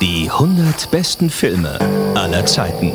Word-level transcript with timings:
Die 0.00 0.30
100 0.30 0.90
besten 0.90 1.30
Filme 1.30 1.78
aller 2.14 2.44
Zeiten. 2.46 2.92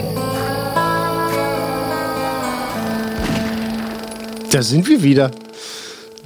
Da 4.51 4.61
sind 4.61 4.87
wir 4.87 5.01
wieder. 5.01 5.31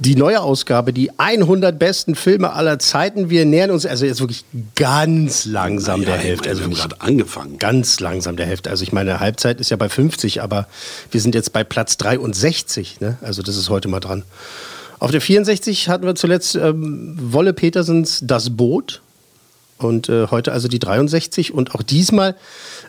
Die 0.00 0.16
neue 0.16 0.40
Ausgabe, 0.40 0.92
die 0.92 1.10
100 1.18 1.78
besten 1.78 2.14
Filme 2.14 2.52
aller 2.52 2.78
Zeiten. 2.78 3.28
Wir 3.30 3.44
nähern 3.44 3.70
uns 3.70 3.84
also 3.84 4.06
jetzt 4.06 4.20
wirklich 4.20 4.44
ganz 4.74 5.44
langsam 5.44 6.00
der 6.04 6.16
Ja, 6.16 6.20
Hälfte. 6.20 6.44
wir 6.46 6.50
Also 6.50 6.62
haben 6.62 6.70
wirklich 6.70 6.88
gerade 6.88 7.00
angefangen. 7.02 7.58
ganz 7.58 8.00
langsam 8.00 8.36
der 8.36 8.46
Hälfte. 8.46 8.70
Also 8.70 8.82
ich 8.82 8.92
meine, 8.92 9.20
Halbzeit 9.20 9.60
ist 9.60 9.70
ja 9.70 9.76
bei 9.76 9.88
50, 9.88 10.42
aber 10.42 10.66
wir 11.10 11.20
sind 11.20 11.34
jetzt 11.34 11.52
bei 11.52 11.64
Platz 11.64 11.96
63. 11.98 13.00
Ne? 13.00 13.18
Also 13.20 13.42
das 13.42 13.56
ist 13.56 13.68
heute 13.68 13.88
mal 13.88 14.00
dran. 14.00 14.22
Auf 14.98 15.10
der 15.10 15.20
64 15.20 15.88
hatten 15.88 16.04
wir 16.06 16.14
zuletzt 16.14 16.54
ähm, 16.56 17.16
Wolle 17.20 17.52
Petersens 17.52 18.20
Das 18.22 18.50
Boot. 18.56 19.00
Und 19.82 20.08
äh, 20.08 20.26
heute 20.28 20.52
also 20.52 20.68
die 20.68 20.78
63. 20.78 21.52
Und 21.54 21.74
auch 21.74 21.82
diesmal 21.82 22.36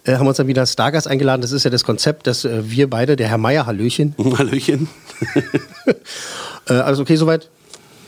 äh, 0.04 0.14
haben 0.14 0.26
wir 0.26 0.30
uns 0.30 0.38
dann 0.38 0.48
wieder 0.48 0.66
Stargast 0.66 1.08
eingeladen. 1.08 1.42
Das 1.42 1.52
ist 1.52 1.64
ja 1.64 1.70
das 1.70 1.84
Konzept, 1.84 2.28
dass 2.28 2.46
äh, 2.46 2.70
wir 2.70 2.90
beide, 2.90 3.16
der 3.16 3.28
Herr 3.28 3.38
Meier, 3.38 3.66
Hallöchen. 3.66 4.16
Hallöchen. 4.38 4.88
Äh, 6.70 6.74
alles 6.74 7.00
okay 7.00 7.16
soweit? 7.16 7.50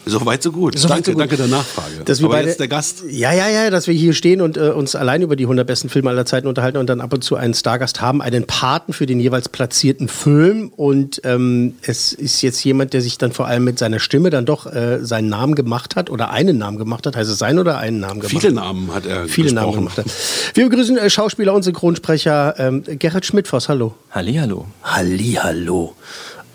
So 0.05 0.25
weit, 0.25 0.43
so 0.43 0.51
gut. 0.51 0.77
So 0.77 0.87
danke, 0.87 1.05
so 1.05 1.11
gut. 1.13 1.21
danke 1.21 1.37
der 1.37 1.47
Nachfrage. 1.47 2.03
Dass 2.05 2.19
wir 2.19 2.25
Aber 2.25 2.35
beide, 2.35 2.49
jetzt 2.49 2.59
der 2.59 2.67
Gast. 2.67 3.03
Ja, 3.09 3.31
ja, 3.33 3.47
ja, 3.49 3.69
dass 3.69 3.87
wir 3.87 3.93
hier 3.93 4.13
stehen 4.13 4.41
und 4.41 4.57
äh, 4.57 4.69
uns 4.71 4.95
allein 4.95 5.21
über 5.21 5.35
die 5.35 5.45
100 5.45 5.65
besten 5.65 5.89
Filme 5.89 6.09
aller 6.09 6.25
Zeiten 6.25 6.47
unterhalten 6.47 6.77
und 6.77 6.87
dann 6.89 6.99
ab 7.01 7.13
und 7.13 7.23
zu 7.23 7.35
einen 7.35 7.53
Stargast 7.53 8.01
haben, 8.01 8.21
einen 8.21 8.45
Paten 8.45 8.91
für 8.93 9.05
den 9.05 9.19
jeweils 9.19 9.49
platzierten 9.49 10.07
Film. 10.07 10.73
Und 10.75 11.21
ähm, 11.23 11.75
es 11.83 12.11
ist 12.13 12.41
jetzt 12.41 12.63
jemand, 12.63 12.93
der 12.93 13.01
sich 13.01 13.17
dann 13.17 13.31
vor 13.31 13.47
allem 13.47 13.63
mit 13.63 13.79
seiner 13.79 13.99
Stimme 13.99 14.29
dann 14.29 14.45
doch 14.45 14.65
äh, 14.65 14.99
seinen 15.05 15.29
Namen 15.29 15.55
gemacht 15.55 15.95
hat 15.95 16.09
oder 16.09 16.31
einen 16.31 16.57
Namen 16.57 16.77
gemacht 16.77 17.05
hat. 17.05 17.15
Heißt 17.15 17.29
es 17.29 17.37
sein 17.37 17.57
oder 17.59 17.77
einen 17.77 17.99
Namen 17.99 18.19
gemacht? 18.19 18.41
Viele 18.41 18.53
Namen 18.53 18.93
hat 18.93 19.05
er 19.05 19.27
Viele 19.27 19.53
Namen 19.53 19.71
gesprochen. 19.85 19.95
gemacht 19.95 19.97
hat. 19.99 20.55
Wir 20.55 20.69
begrüßen 20.69 20.97
äh, 20.97 21.09
Schauspieler 21.09 21.53
und 21.53 21.63
Synchronsprecher 21.63 22.55
ähm, 22.57 22.83
Gerhard 22.85 23.25
Schmidtfoss. 23.25 23.69
Hallo. 23.69 23.93
Hallihallo. 24.11 24.65
Hallihallo. 24.83 25.95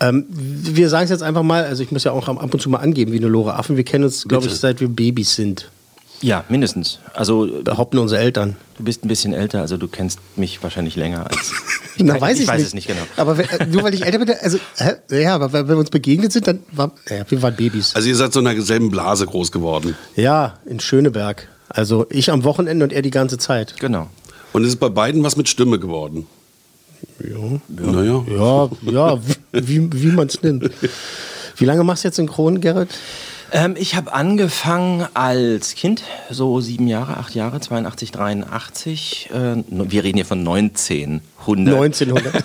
Ähm, 0.01 0.25
wir 0.29 0.89
sagen 0.89 1.03
es 1.05 1.09
jetzt 1.09 1.23
einfach 1.23 1.43
mal, 1.43 1.63
also 1.65 1.83
ich 1.83 1.91
muss 1.91 2.03
ja 2.03 2.11
auch 2.11 2.27
ab 2.27 2.53
und 2.53 2.61
zu 2.61 2.69
mal 2.69 2.77
angeben 2.79 3.11
wie 3.11 3.17
eine 3.17 3.27
Lore 3.27 3.55
Affen. 3.55 3.75
Wir 3.77 3.83
kennen 3.83 4.05
uns, 4.05 4.27
glaube 4.27 4.47
ich, 4.47 4.53
seit 4.55 4.79
wir 4.79 4.87
Babys 4.87 5.35
sind. 5.35 5.69
Ja, 6.21 6.43
mindestens. 6.49 6.99
Also 7.13 7.47
Behaupten 7.63 7.97
unsere 7.97 8.19
Eltern. 8.21 8.57
du 8.77 8.83
bist 8.83 9.05
ein 9.05 9.07
bisschen 9.07 9.33
älter, 9.33 9.61
also 9.61 9.77
du 9.77 9.87
kennst 9.87 10.19
mich 10.35 10.61
wahrscheinlich 10.61 10.95
länger 10.97 11.27
als. 11.27 11.53
Na, 11.97 12.13
kann- 12.13 12.21
weiß 12.21 12.37
ich, 12.37 12.43
ich 12.43 12.47
weiß 12.49 12.57
nicht. 12.57 12.67
es 12.67 12.73
nicht 12.73 12.87
genau. 12.87 13.01
Aber 13.17 13.37
wenn, 13.37 13.47
äh, 13.49 13.65
nur 13.67 13.83
weil 13.83 13.93
ich 13.93 14.05
älter 14.05 14.19
bin, 14.19 14.29
also, 14.41 14.57
hä? 14.77 14.93
ja, 15.11 15.35
aber 15.35 15.51
wenn 15.53 15.67
wir 15.67 15.77
uns 15.77 15.89
begegnet 15.89 16.31
sind, 16.33 16.47
dann 16.47 16.59
war, 16.71 16.91
ja, 17.09 17.23
wir 17.29 17.41
waren 17.41 17.55
Babys. 17.55 17.95
Also 17.95 18.09
ihr 18.09 18.15
seid 18.15 18.33
so 18.33 18.41
in 18.41 18.47
einer 18.47 18.61
selben 18.61 18.89
Blase 18.91 19.25
groß 19.25 19.51
geworden. 19.51 19.95
Ja, 20.15 20.59
in 20.65 20.79
Schöneberg. 20.81 21.47
Also 21.69 22.05
ich 22.09 22.31
am 22.31 22.43
Wochenende 22.43 22.83
und 22.83 22.91
er 22.93 23.01
die 23.01 23.11
ganze 23.11 23.37
Zeit. 23.37 23.75
Genau. 23.79 24.09
Und 24.51 24.63
es 24.63 24.69
ist 24.69 24.79
bei 24.79 24.89
beiden 24.89 25.23
was 25.23 25.37
mit 25.37 25.47
Stimme 25.47 25.79
geworden. 25.79 26.25
Ja, 27.19 27.91
Naja. 27.91 28.23
ja, 28.29 28.69
ja 28.91 29.19
wie, 29.51 29.89
wie 29.91 30.11
man 30.11 30.27
es 30.27 30.41
nimmt. 30.41 30.69
Wie 31.57 31.65
lange 31.65 31.83
machst 31.83 32.03
du 32.03 32.07
jetzt 32.07 32.15
Synchron, 32.15 32.61
Gerrit? 32.61 32.89
Ähm, 33.51 33.75
ich 33.77 33.95
habe 33.95 34.13
angefangen 34.13 35.07
als 35.13 35.75
Kind, 35.75 36.03
so 36.29 36.61
sieben 36.61 36.87
Jahre, 36.87 37.17
acht 37.17 37.35
Jahre, 37.35 37.59
82, 37.59 38.11
83. 38.11 39.29
Äh, 39.33 39.63
wir 39.67 40.03
reden 40.03 40.17
hier 40.17 40.25
von 40.25 40.39
1900. 40.39 41.21
1900. 41.75 42.43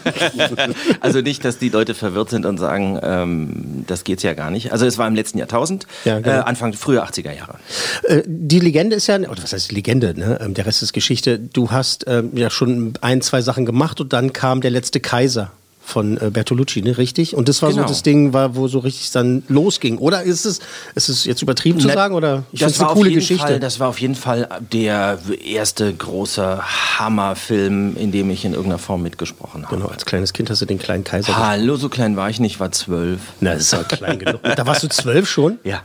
also 1.01 1.21
nicht, 1.21 1.45
dass 1.45 1.59
die 1.59 1.69
Leute 1.69 1.95
verwirrt 1.95 2.31
sind 2.31 2.47
und 2.47 2.59
sagen, 2.59 2.99
ähm, 3.03 3.85
das 3.87 4.05
geht's 4.05 4.23
ja 4.23 4.35
gar 4.35 4.51
nicht. 4.51 4.73
Also 4.73 4.87
es 4.87 4.99
war 4.99 5.07
im 5.07 5.15
letzten 5.15 5.39
Jahrtausend, 5.39 5.87
Ja, 6.05 6.21
genau. 6.21 6.37
äh, 6.37 6.41
Anfang 6.41 6.73
frühe 6.73 7.05
80er 7.05 7.33
Jahre. 7.33 7.59
Äh, 8.05 8.23
die 8.27 8.61
Legende 8.61 8.97
ist 8.97 9.07
ja, 9.07 9.17
oder 9.19 9.43
was 9.43 9.53
heißt 9.53 9.73
Legende, 9.73 10.19
ne? 10.19 10.39
Ähm, 10.41 10.55
der 10.55 10.67
Rest 10.67 10.83
ist 10.83 10.93
Geschichte. 10.93 11.39
Du 11.39 11.71
hast 11.71 12.05
ähm, 12.07 12.31
ja 12.35 12.51
schon 12.51 12.95
ein, 13.01 13.21
zwei 13.21 13.43
Sachen 13.43 13.67
gemacht 13.67 14.01
und 14.01 14.13
dann 14.13 14.33
kam 14.33 14.61
der 14.61 14.71
letzte 14.71 15.01
Kaiser 15.01 15.53
von 15.87 16.17
äh, 16.17 16.31
Bertolucci, 16.31 16.81
ne? 16.83 16.97
richtig? 16.97 17.37
Und 17.37 17.49
das 17.49 17.61
war 17.63 17.71
Genau. 17.71 17.83
so 17.83 17.89
das 17.89 18.03
Ding, 18.03 18.33
war, 18.33 18.57
wo 18.57 18.69
so 18.69 18.79
richtig 18.79 19.11
dann 19.11 19.43
losging. 19.49 19.99
Oder 19.99 20.23
ist 20.23 20.47
es, 20.47 20.61
ist 20.95 21.09
es 21.11 21.25
jetzt 21.25 21.43
übertrieben 21.43 21.79
zu 21.79 21.89
sagen? 21.89 22.15
Oder 22.15 22.45
ich 22.53 22.61
das 22.61 22.73
find's 22.73 22.81
eine 22.81 22.89
war 22.89 22.95
coole 22.95 23.07
auf 23.09 23.11
jeden 23.11 23.21
Geschichte. 23.21 23.47
Fall, 23.47 23.61
das 23.61 23.81
war 23.81 23.89
auf 23.89 24.01
jeden 24.01 24.15
Fall 24.15 24.49
der 24.73 25.19
erste 25.45 25.93
große 25.93 26.61
Hammerfilm, 26.99 27.97
in 27.97 28.13
dem 28.13 28.31
ich 28.31 28.45
in 28.45 28.53
irgendeiner 28.53 28.79
Form 28.79 29.03
mitgesprochen 29.03 29.65
habe. 29.67 29.77
genau, 29.77 29.89
als 29.89 30.05
kleines 30.07 30.33
Kind 30.33 30.49
hast 30.51 30.63
du 30.63 30.67
den 30.67 30.79
kleinen 30.79 31.05
Kaiser. 31.05 31.37
Hallo, 31.37 31.77
so 31.77 31.89
klein 31.89 32.17
war 32.17 32.31
ich 32.31 32.41
nicht, 32.41 32.61
war 32.61 32.73
zwölf. 32.73 33.21
Na, 33.41 33.53
das 33.53 33.63
ist 33.63 33.73
ja 33.73 33.83
klein 33.85 34.19
genug. 34.19 34.41
Da 34.43 34.67
warst 34.67 34.83
du 34.83 34.89
zwölf 34.89 35.29
schon? 35.29 35.59
Ja. 35.65 35.83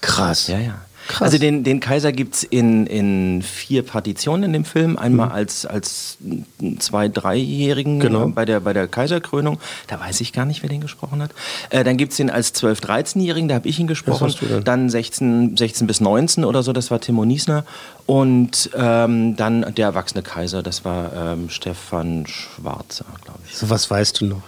Krass. 0.00 0.46
Ja, 0.48 0.58
ja. 0.58 0.74
Krass. 1.08 1.22
Also 1.22 1.38
den, 1.38 1.64
den 1.64 1.80
Kaiser 1.80 2.12
gibt 2.12 2.34
es 2.36 2.42
in, 2.44 2.86
in 2.86 3.42
vier 3.42 3.82
Partitionen 3.82 4.44
in 4.44 4.52
dem 4.52 4.64
Film. 4.64 4.96
Einmal 4.98 5.26
Mhm. 5.28 5.32
als, 5.32 5.66
als 5.66 6.18
zwei-, 6.78 7.08
dreijährigen 7.08 7.98
Genau. 8.00 8.26
äh, 8.28 8.30
bei, 8.30 8.44
der, 8.44 8.60
bei 8.60 8.72
der 8.72 8.86
Kaiserkrönung. 8.88 9.58
Da 9.88 9.98
weiß 10.00 10.20
ich 10.20 10.32
gar 10.32 10.44
nicht, 10.44 10.62
wer 10.62 10.68
den 10.70 10.80
gesprochen 10.80 11.20
hat. 11.22 11.30
Äh, 11.70 11.84
dann 11.84 11.96
gibt 11.96 12.12
es 12.12 12.18
den 12.18 12.30
als 12.30 12.54
12-, 12.54 12.80
13-Jährigen, 12.82 13.48
da 13.48 13.56
habe 13.56 13.68
ich 13.68 13.78
ihn 13.78 13.86
gesprochen. 13.86 14.32
dann. 14.48 14.64
Dann 14.64 14.88
16, 14.90 15.56
16 15.56 15.86
bis 15.86 16.00
19 16.00 16.44
oder 16.44 16.62
so, 16.62 16.72
das 16.72 16.90
war 16.90 17.00
Timo 17.00 17.24
Niesner. 17.24 17.64
Und 18.06 18.70
ähm, 18.76 19.36
dann 19.36 19.74
der 19.74 19.86
erwachsene 19.86 20.22
Kaiser, 20.22 20.62
das 20.62 20.84
war 20.84 21.12
ähm, 21.14 21.50
Stefan 21.50 22.26
Schwarzer, 22.26 23.04
glaube 23.24 23.40
ich. 23.48 23.56
So 23.56 23.70
was 23.70 23.90
weißt 23.90 24.20
du 24.20 24.26
noch. 24.26 24.42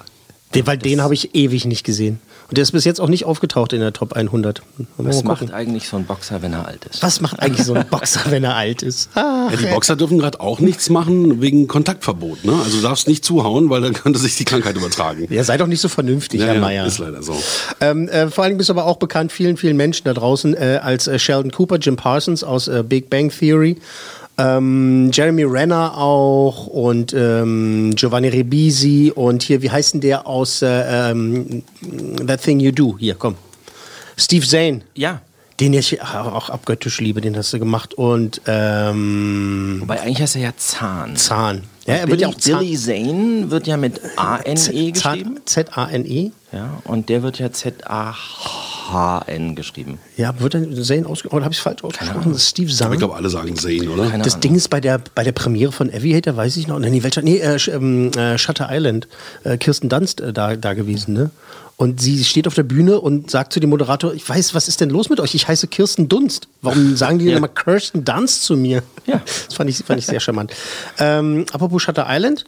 Den, 0.54 0.66
weil 0.66 0.78
den 0.78 1.02
habe 1.02 1.14
ich 1.14 1.34
ewig 1.34 1.64
nicht 1.64 1.84
gesehen. 1.84 2.20
Und 2.48 2.58
der 2.58 2.62
ist 2.62 2.72
bis 2.72 2.84
jetzt 2.84 3.00
auch 3.00 3.08
nicht 3.08 3.24
aufgetaucht 3.24 3.72
in 3.72 3.80
der 3.80 3.92
Top 3.92 4.12
100. 4.12 4.62
Mal 4.98 5.06
Was 5.08 5.24
macht 5.24 5.52
eigentlich 5.52 5.88
so 5.88 5.96
ein 5.96 6.04
Boxer, 6.04 6.42
wenn 6.42 6.52
er 6.52 6.66
alt 6.66 6.84
ist? 6.84 7.02
Was 7.02 7.20
macht 7.20 7.40
eigentlich 7.40 7.64
so 7.64 7.72
ein 7.74 7.86
Boxer, 7.88 8.20
wenn 8.30 8.44
er 8.44 8.54
alt 8.54 8.82
ist? 8.82 9.08
Ach, 9.14 9.50
Ja, 9.50 9.56
die 9.56 9.66
Boxer 9.66 9.96
dürfen 9.96 10.18
gerade 10.18 10.40
auch 10.40 10.60
nichts 10.60 10.90
machen 10.90 11.40
wegen 11.40 11.66
Kontaktverbot. 11.68 12.44
Ne? 12.44 12.52
Also 12.62 12.76
du 12.76 12.82
darfst 12.82 13.08
nicht 13.08 13.24
zuhauen, 13.24 13.70
weil 13.70 13.80
dann 13.80 13.94
könnte 13.94 14.18
sich 14.18 14.36
die 14.36 14.44
Krankheit 14.44 14.76
übertragen. 14.76 15.26
ja, 15.30 15.42
sei 15.42 15.56
doch 15.56 15.66
nicht 15.66 15.80
so 15.80 15.88
vernünftig, 15.88 16.40
Ja, 16.40 16.46
Herr 16.48 16.54
ja, 16.56 16.60
Meier. 16.60 16.86
ist 16.86 16.98
leider 16.98 17.22
so. 17.22 17.34
Ähm, 17.80 18.08
äh, 18.08 18.28
vor 18.28 18.44
allem 18.44 18.56
bist 18.58 18.68
du 18.68 18.74
aber 18.74 18.84
auch 18.84 18.96
bekannt 18.98 19.32
vielen, 19.32 19.56
vielen 19.56 19.76
Menschen 19.76 20.04
da 20.04 20.12
draußen 20.12 20.54
äh, 20.54 20.80
als 20.82 21.06
äh, 21.08 21.18
Sheldon 21.18 21.50
Cooper, 21.50 21.76
Jim 21.78 21.96
Parsons 21.96 22.44
aus 22.44 22.68
äh, 22.68 22.84
Big 22.86 23.08
Bang 23.10 23.30
Theory, 23.30 23.78
ähm, 24.38 25.10
Jeremy 25.12 25.44
Renner 25.44 25.96
auch 25.96 26.66
und 26.66 27.14
ähm, 27.16 27.92
Giovanni 27.94 28.28
Ribisi 28.28 29.12
und 29.14 29.42
hier, 29.42 29.62
wie 29.62 29.70
heißt 29.70 29.94
denn 29.94 30.00
der 30.00 30.26
aus 30.26 30.62
äh, 30.62 31.10
ähm, 31.10 31.62
That 32.26 32.42
Thing 32.42 32.60
You 32.60 32.72
Do? 32.72 32.96
Hier, 32.98 33.14
komm. 33.14 33.36
Steve 34.16 34.46
Zane. 34.46 34.80
Ja. 34.94 35.20
Den 35.60 35.72
ich 35.72 36.02
auch 36.02 36.50
abgöttisch 36.50 37.00
liebe, 37.00 37.20
den 37.20 37.36
hast 37.36 37.52
du 37.52 37.58
gemacht. 37.60 37.94
Und 37.94 38.40
ähm, 38.46 39.76
Wobei 39.80 40.00
eigentlich 40.00 40.20
heißt 40.20 40.34
er 40.36 40.42
ja 40.42 40.52
Zahn. 40.56 41.14
Zahn. 41.16 41.62
Ja, 41.86 41.94
er 41.94 42.00
wird 42.02 42.10
Billy, 42.10 42.22
ja 42.22 42.28
auch 42.28 42.34
Zahn. 42.34 42.58
Billy 42.60 42.76
Zane 42.76 43.50
wird 43.50 43.66
ja 43.68 43.76
mit 43.76 44.00
A-N-E 44.16 44.90
geschrieben. 44.90 45.40
Z-A-N-E. 45.44 46.32
Ja, 46.52 46.82
und 46.84 47.08
der 47.08 47.22
wird 47.22 47.38
ja 47.38 47.52
Z-A-H-N 47.52 49.54
geschrieben. 49.54 49.98
Ja, 50.16 50.38
wird 50.40 50.54
dann 50.54 50.74
Zane 50.82 51.06
ausgesprochen? 51.06 51.36
Oder 51.36 51.44
habe 51.44 51.52
ich 51.52 51.58
es 51.58 51.62
falsch 51.62 51.84
ausgesprochen? 51.84 52.38
Steve 52.38 52.72
Zahn. 52.72 52.92
ich 52.92 52.98
glaube, 52.98 53.14
alle 53.14 53.28
sagen 53.28 53.54
Zane, 53.56 53.88
oder? 53.90 54.08
Keine 54.08 54.24
Das 54.24 54.34
Ahnung. 54.34 54.40
Ding 54.42 54.54
ist 54.56 54.68
bei 54.70 54.80
der, 54.80 55.00
bei 55.14 55.24
der 55.24 55.32
Premiere 55.32 55.72
von 55.72 55.88
Aviator, 55.92 56.36
weiß 56.36 56.56
ich 56.56 56.66
noch, 56.68 56.78
nee, 56.78 57.02
welcher, 57.02 57.22
nee, 57.22 57.38
äh, 57.38 57.58
ähm, 57.70 58.10
äh, 58.12 58.38
Shutter 58.38 58.68
Island, 58.70 59.08
äh, 59.44 59.56
Kirsten 59.56 59.88
Dunst 59.88 60.20
äh, 60.20 60.32
da, 60.32 60.56
da 60.56 60.74
gewesen, 60.74 61.14
ne? 61.14 61.30
Und 61.76 62.00
sie 62.00 62.22
steht 62.24 62.46
auf 62.46 62.54
der 62.54 62.62
Bühne 62.62 63.00
und 63.00 63.30
sagt 63.30 63.52
zu 63.52 63.58
dem 63.60 63.70
Moderator, 63.70 64.14
ich 64.14 64.28
weiß, 64.28 64.54
was 64.54 64.68
ist 64.68 64.80
denn 64.80 64.90
los 64.90 65.10
mit 65.10 65.18
euch? 65.18 65.34
Ich 65.34 65.48
heiße 65.48 65.66
Kirsten 65.66 66.08
Dunst. 66.08 66.46
Warum 66.62 66.96
sagen 66.96 67.18
die 67.18 67.24
Ja. 67.26 67.36
immer 67.36 67.48
Kirsten 67.48 68.04
Dunst 68.04 68.44
zu 68.44 68.56
mir? 68.56 68.82
Ja. 69.06 69.20
Das 69.46 69.54
fand 69.56 69.68
ich, 69.70 69.78
fand 69.78 69.98
ich 69.98 70.06
sehr 70.06 70.20
charmant. 70.20 70.52
Ähm, 70.98 71.44
apropos 71.52 71.82
Shutter 71.82 72.06
Island, 72.08 72.44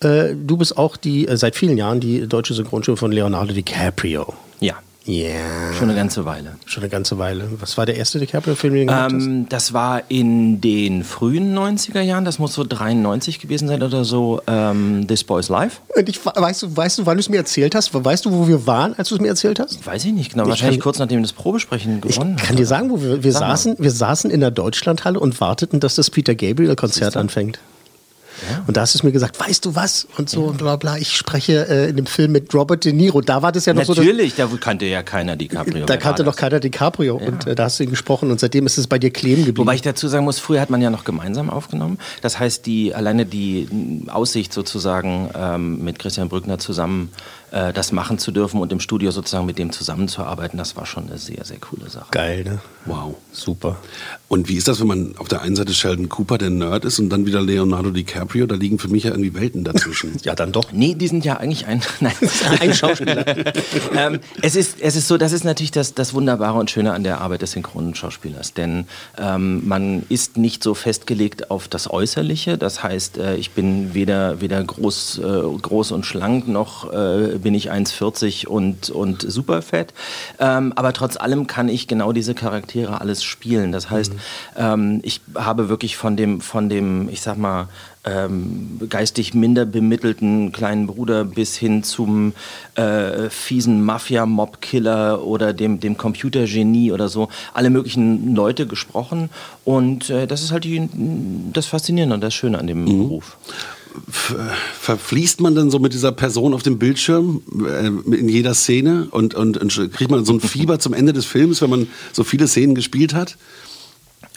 äh, 0.00 0.34
du 0.34 0.56
bist 0.58 0.76
auch 0.76 0.96
die, 0.98 1.26
äh, 1.26 1.36
seit 1.38 1.56
vielen 1.56 1.78
Jahren 1.78 2.00
die 2.00 2.26
deutsche 2.28 2.52
Synchronstimme 2.54 2.96
von 2.98 3.12
Leonardo 3.12 3.54
DiCaprio. 3.54 4.34
Ja. 4.60 4.74
Ja. 5.06 5.72
Schon 5.78 5.88
eine 5.88 5.96
ganze 5.96 6.24
Weile. 6.24 6.56
Schon 6.66 6.82
eine 6.82 6.90
ganze 6.90 7.16
Weile. 7.18 7.48
Was 7.60 7.78
war 7.78 7.86
der 7.86 7.96
erste 7.96 8.18
DiCaprio-Film, 8.18 8.74
den 8.74 8.86
du 8.88 8.92
gemacht 8.92 9.12
hast? 9.14 9.22
Ähm, 9.24 9.46
das 9.48 9.72
war 9.72 10.02
in 10.08 10.60
den 10.60 11.04
frühen 11.04 11.56
90er 11.56 12.00
Jahren, 12.00 12.24
das 12.24 12.38
muss 12.40 12.54
so 12.54 12.64
93 12.64 13.38
gewesen 13.40 13.68
sein 13.68 13.82
oder 13.84 14.04
so, 14.04 14.42
ähm, 14.48 15.06
This 15.06 15.22
Boy's 15.22 15.48
Life. 15.48 15.78
Und 15.96 16.08
ich, 16.08 16.18
weißt, 16.26 16.62
du, 16.64 16.76
weißt 16.76 16.98
du, 16.98 17.06
wann 17.06 17.16
du 17.16 17.20
es 17.20 17.28
mir 17.28 17.36
erzählt 17.36 17.76
hast? 17.76 17.90
Weißt 17.94 18.24
du, 18.24 18.32
wo 18.32 18.48
wir 18.48 18.66
waren, 18.66 18.94
als 18.98 19.10
du 19.10 19.14
es 19.14 19.20
mir 19.20 19.28
erzählt 19.28 19.60
hast? 19.60 19.86
Weiß 19.86 20.04
ich 20.04 20.12
nicht 20.12 20.32
genau, 20.32 20.46
wahrscheinlich 20.48 20.78
kann- 20.80 20.82
kurz 20.84 20.98
nachdem 20.98 21.22
das 21.22 21.32
Probesprechen 21.32 22.02
Ich 22.04 22.16
gewonnen 22.16 22.34
kann 22.36 22.48
hat. 22.50 22.58
dir 22.58 22.66
sagen, 22.66 22.90
wo 22.90 23.00
wir, 23.00 23.22
wir, 23.22 23.32
Sag 23.32 23.40
saßen, 23.40 23.76
wir 23.78 23.90
saßen 23.92 24.30
in 24.30 24.40
der 24.40 24.50
Deutschlandhalle 24.50 25.20
und 25.20 25.40
warteten, 25.40 25.78
dass 25.78 25.94
das 25.94 26.10
Peter 26.10 26.34
Gabriel-Konzert 26.34 27.16
anfängt. 27.16 27.60
Und 28.66 28.76
da 28.76 28.82
hast 28.82 28.94
du 28.94 28.98
es 28.98 29.02
mir 29.02 29.12
gesagt, 29.12 29.38
weißt 29.40 29.64
du 29.64 29.74
was? 29.74 30.06
Und 30.16 30.28
so 30.28 30.44
und 30.44 30.58
bla 30.58 30.76
bla. 30.76 30.96
Ich 30.96 31.16
spreche 31.16 31.68
äh, 31.68 31.88
in 31.90 31.96
dem 31.96 32.06
Film 32.06 32.32
mit 32.32 32.52
Robert 32.54 32.84
De 32.84 32.92
Niro. 32.92 33.20
Da 33.20 33.42
war 33.42 33.52
das 33.52 33.66
ja 33.66 33.74
noch 33.74 33.84
so. 33.84 33.94
Natürlich, 33.94 34.34
da 34.34 34.48
kannte 34.60 34.86
ja 34.86 35.02
keiner 35.02 35.36
DiCaprio. 35.36 35.86
Da 35.86 35.96
kannte 35.96 36.24
noch 36.24 36.36
keiner 36.36 36.60
DiCaprio 36.60 37.16
und 37.16 37.46
äh, 37.46 37.54
da 37.54 37.64
hast 37.64 37.78
du 37.78 37.84
ihn 37.84 37.90
gesprochen 37.90 38.30
und 38.30 38.40
seitdem 38.40 38.66
ist 38.66 38.78
es 38.78 38.86
bei 38.86 38.98
dir 38.98 39.10
kleben 39.10 39.44
geblieben. 39.44 39.58
Wobei 39.58 39.74
ich 39.74 39.82
dazu 39.82 40.08
sagen 40.08 40.24
muss, 40.24 40.38
früher 40.38 40.60
hat 40.60 40.70
man 40.70 40.82
ja 40.82 40.90
noch 40.90 41.04
gemeinsam 41.04 41.50
aufgenommen. 41.50 41.98
Das 42.22 42.38
heißt, 42.38 42.66
die, 42.66 42.94
alleine 42.94 43.26
die 43.26 43.68
Aussicht 44.08 44.52
sozusagen 44.52 45.30
ähm, 45.34 45.84
mit 45.84 45.98
Christian 45.98 46.28
Brückner 46.28 46.58
zusammen 46.58 47.10
äh, 47.50 47.72
das 47.72 47.92
machen 47.92 48.18
zu 48.18 48.32
dürfen 48.32 48.60
und 48.60 48.72
im 48.72 48.80
Studio 48.80 49.10
sozusagen 49.10 49.46
mit 49.46 49.58
dem 49.58 49.72
zusammenzuarbeiten, 49.72 50.58
das 50.58 50.76
war 50.76 50.86
schon 50.86 51.08
eine 51.08 51.18
sehr, 51.18 51.44
sehr 51.44 51.58
coole 51.58 51.88
Sache. 51.88 52.08
Geil, 52.10 52.44
ne? 52.44 52.60
Wow. 52.86 53.16
Super. 53.36 53.76
Und 54.28 54.48
wie 54.48 54.56
ist 54.56 54.66
das, 54.66 54.80
wenn 54.80 54.86
man 54.86 55.14
auf 55.18 55.28
der 55.28 55.42
einen 55.42 55.56
Seite 55.56 55.74
Sheldon 55.74 56.08
Cooper, 56.08 56.38
der 56.38 56.50
Nerd 56.50 56.84
ist, 56.84 56.98
und 56.98 57.10
dann 57.10 57.26
wieder 57.26 57.42
Leonardo 57.42 57.90
DiCaprio? 57.90 58.46
Da 58.46 58.54
liegen 58.54 58.78
für 58.78 58.88
mich 58.88 59.04
ja 59.04 59.10
irgendwie 59.10 59.34
Welten 59.34 59.62
dazwischen. 59.62 60.16
Ja, 60.22 60.34
dann 60.34 60.50
doch. 60.50 60.72
Nee, 60.72 60.94
die 60.94 61.06
sind 61.06 61.24
ja 61.24 61.36
eigentlich 61.36 61.66
ein, 61.66 61.82
nein, 62.00 62.14
Ein 62.60 62.74
Schauspieler. 62.74 63.24
ähm, 63.96 64.18
es, 64.42 64.56
ist, 64.56 64.80
es 64.80 64.96
ist 64.96 65.06
so, 65.06 65.18
das 65.18 65.32
ist 65.32 65.44
natürlich 65.44 65.70
das, 65.70 65.94
das 65.94 66.14
Wunderbare 66.14 66.58
und 66.58 66.70
Schöne 66.70 66.92
an 66.94 67.04
der 67.04 67.20
Arbeit 67.20 67.42
des 67.42 67.52
Synchronschauspielers. 67.52 68.54
Denn 68.54 68.86
ähm, 69.18 69.68
man 69.68 70.04
ist 70.08 70.36
nicht 70.36 70.64
so 70.64 70.74
festgelegt 70.74 71.50
auf 71.50 71.68
das 71.68 71.88
Äußerliche. 71.90 72.58
Das 72.58 72.82
heißt, 72.82 73.18
äh, 73.18 73.36
ich 73.36 73.52
bin 73.52 73.94
weder, 73.94 74.40
weder 74.40 74.64
groß, 74.64 75.18
äh, 75.18 75.22
groß 75.60 75.92
und 75.92 76.06
schlank, 76.06 76.48
noch 76.48 76.92
äh, 76.92 77.35
bin 77.38 77.54
ich 77.54 77.72
1,40 77.72 78.46
und, 78.46 78.90
und 78.90 79.22
super 79.22 79.62
fett. 79.62 79.92
Ähm, 80.38 80.72
aber 80.76 80.92
trotz 80.92 81.16
allem 81.16 81.46
kann 81.46 81.68
ich 81.68 81.88
genau 81.88 82.12
diese 82.12 82.34
Charaktere 82.34 83.00
alles 83.00 83.22
spielen. 83.24 83.72
Das 83.72 83.90
heißt, 83.90 84.12
ähm, 84.56 85.00
ich 85.02 85.20
habe 85.34 85.68
wirklich 85.68 85.96
von 85.96 86.16
dem, 86.16 86.40
von 86.40 86.68
dem, 86.68 87.08
ich 87.08 87.20
sag 87.20 87.38
mal, 87.38 87.68
ähm, 88.06 88.80
geistig 88.88 89.34
minder 89.34 89.66
bemittelten 89.66 90.52
kleinen 90.52 90.86
Bruder 90.86 91.24
bis 91.24 91.56
hin 91.56 91.82
zum 91.82 92.34
äh, 92.76 93.28
fiesen 93.30 93.82
Mafia-Mob-Killer 93.84 95.24
oder 95.24 95.52
dem, 95.52 95.80
dem 95.80 95.96
Computergenie 95.96 96.92
oder 96.92 97.08
so, 97.08 97.28
alle 97.52 97.68
möglichen 97.68 98.34
Leute 98.34 98.66
gesprochen. 98.66 99.28
Und 99.64 100.08
äh, 100.08 100.26
das 100.26 100.42
ist 100.42 100.52
halt 100.52 100.64
die, 100.64 100.88
das 101.52 101.66
Faszinierende 101.66 102.14
und 102.14 102.20
das 102.20 102.32
Schöne 102.32 102.58
an 102.58 102.68
dem 102.68 102.84
Beruf. 102.84 103.36
Verfließt 104.80 105.40
man 105.40 105.54
dann 105.54 105.70
so 105.70 105.78
mit 105.78 105.92
dieser 105.92 106.12
Person 106.12 106.54
auf 106.54 106.62
dem 106.62 106.78
Bildschirm 106.78 107.42
äh, 107.66 107.86
in 107.86 108.28
jeder 108.28 108.54
Szene 108.54 109.08
und, 109.10 109.34
und, 109.34 109.56
und 109.56 109.92
kriegt 109.92 110.10
man 110.10 110.24
so 110.24 110.32
ein 110.32 110.40
Fieber 110.40 110.78
zum 110.78 110.94
Ende 110.94 111.12
des 111.12 111.24
Films, 111.24 111.62
wenn 111.62 111.70
man 111.70 111.86
so 112.12 112.24
viele 112.24 112.48
Szenen 112.48 112.74
gespielt 112.74 113.14
hat? 113.14 113.36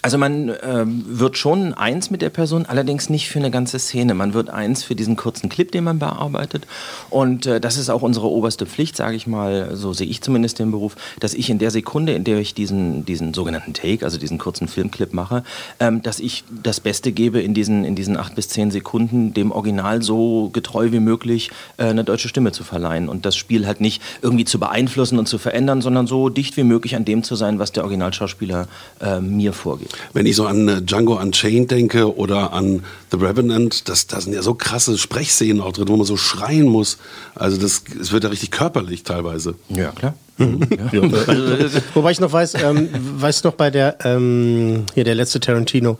Also 0.01 0.17
man 0.17 0.53
ähm, 0.63 1.03
wird 1.05 1.37
schon 1.37 1.73
eins 1.73 2.09
mit 2.09 2.21
der 2.21 2.29
Person, 2.29 2.65
allerdings 2.65 3.09
nicht 3.09 3.27
für 3.27 3.39
eine 3.39 3.51
ganze 3.51 3.79
Szene. 3.79 4.13
Man 4.13 4.33
wird 4.33 4.49
eins 4.49 4.81
für 4.83 4.95
diesen 4.95 5.17
kurzen 5.17 5.49
Clip, 5.49 5.69
den 5.69 5.83
man 5.83 5.99
bearbeitet. 5.99 6.67
Und 7.09 7.45
äh, 7.45 7.59
das 7.59 7.75
ist 7.75 7.89
auch 7.89 8.01
unsere 8.01 8.29
oberste 8.29 8.65
Pflicht, 8.65 8.95
sage 8.95 9.17
ich 9.17 9.27
mal, 9.27 9.75
so 9.75 9.91
sehe 9.91 10.07
ich 10.07 10.21
zumindest 10.21 10.59
den 10.59 10.71
Beruf, 10.71 10.95
dass 11.19 11.33
ich 11.33 11.49
in 11.49 11.59
der 11.59 11.69
Sekunde, 11.69 12.13
in 12.13 12.23
der 12.23 12.39
ich 12.39 12.53
diesen, 12.53 13.03
diesen 13.03 13.33
sogenannten 13.33 13.73
Take, 13.73 14.05
also 14.05 14.17
diesen 14.17 14.37
kurzen 14.37 14.69
Filmclip 14.69 15.13
mache, 15.13 15.43
ähm, 15.81 16.01
dass 16.01 16.21
ich 16.21 16.45
das 16.63 16.79
Beste 16.79 17.11
gebe 17.11 17.41
in 17.41 17.53
diesen, 17.53 17.83
in 17.83 17.95
diesen 17.95 18.15
acht 18.15 18.35
bis 18.35 18.47
zehn 18.47 18.71
Sekunden, 18.71 19.33
dem 19.33 19.51
Original 19.51 20.01
so 20.01 20.49
getreu 20.53 20.93
wie 20.93 21.01
möglich 21.01 21.51
äh, 21.75 21.83
eine 21.85 22.05
deutsche 22.05 22.29
Stimme 22.29 22.53
zu 22.53 22.63
verleihen 22.63 23.09
und 23.09 23.25
das 23.25 23.35
Spiel 23.35 23.67
halt 23.67 23.81
nicht 23.81 24.01
irgendwie 24.21 24.45
zu 24.45 24.59
beeinflussen 24.59 25.19
und 25.19 25.27
zu 25.27 25.37
verändern, 25.37 25.81
sondern 25.81 26.07
so 26.07 26.29
dicht 26.29 26.55
wie 26.55 26.63
möglich 26.63 26.95
an 26.95 27.03
dem 27.03 27.21
zu 27.23 27.35
sein, 27.35 27.59
was 27.59 27.73
der 27.73 27.83
Originalschauspieler 27.83 28.69
äh, 29.01 29.19
mir 29.19 29.51
vorgibt. 29.51 29.88
Wenn 30.13 30.25
ich 30.25 30.35
so 30.35 30.45
an 30.45 30.67
äh, 30.67 30.81
Django 30.81 31.19
Unchained 31.19 31.71
denke 31.71 32.15
oder 32.15 32.53
an 32.53 32.83
The 33.11 33.17
Revenant, 33.17 33.89
das, 33.89 34.07
da 34.07 34.21
sind 34.21 34.33
ja 34.33 34.41
so 34.41 34.53
krasse 34.53 34.97
Sprechszenen 34.97 35.61
auch 35.61 35.73
drin, 35.73 35.87
wo 35.87 35.97
man 35.97 36.05
so 36.05 36.17
schreien 36.17 36.67
muss. 36.67 36.97
Also 37.35 37.57
das, 37.57 37.83
es 37.99 38.11
wird 38.11 38.23
ja 38.23 38.29
richtig 38.29 38.51
körperlich 38.51 39.03
teilweise. 39.03 39.55
Ja, 39.69 39.91
klar. 39.91 40.13
Wobei 41.93 42.11
ich 42.11 42.19
noch 42.21 42.31
weiß, 42.31 42.55
ähm, 42.63 42.89
weißt 42.93 43.43
du 43.43 43.49
noch 43.49 43.55
bei 43.55 43.69
der, 43.69 43.97
ähm, 44.05 44.85
hier 44.93 45.03
der 45.03 45.15
letzte 45.15 45.41
Tarantino, 45.41 45.97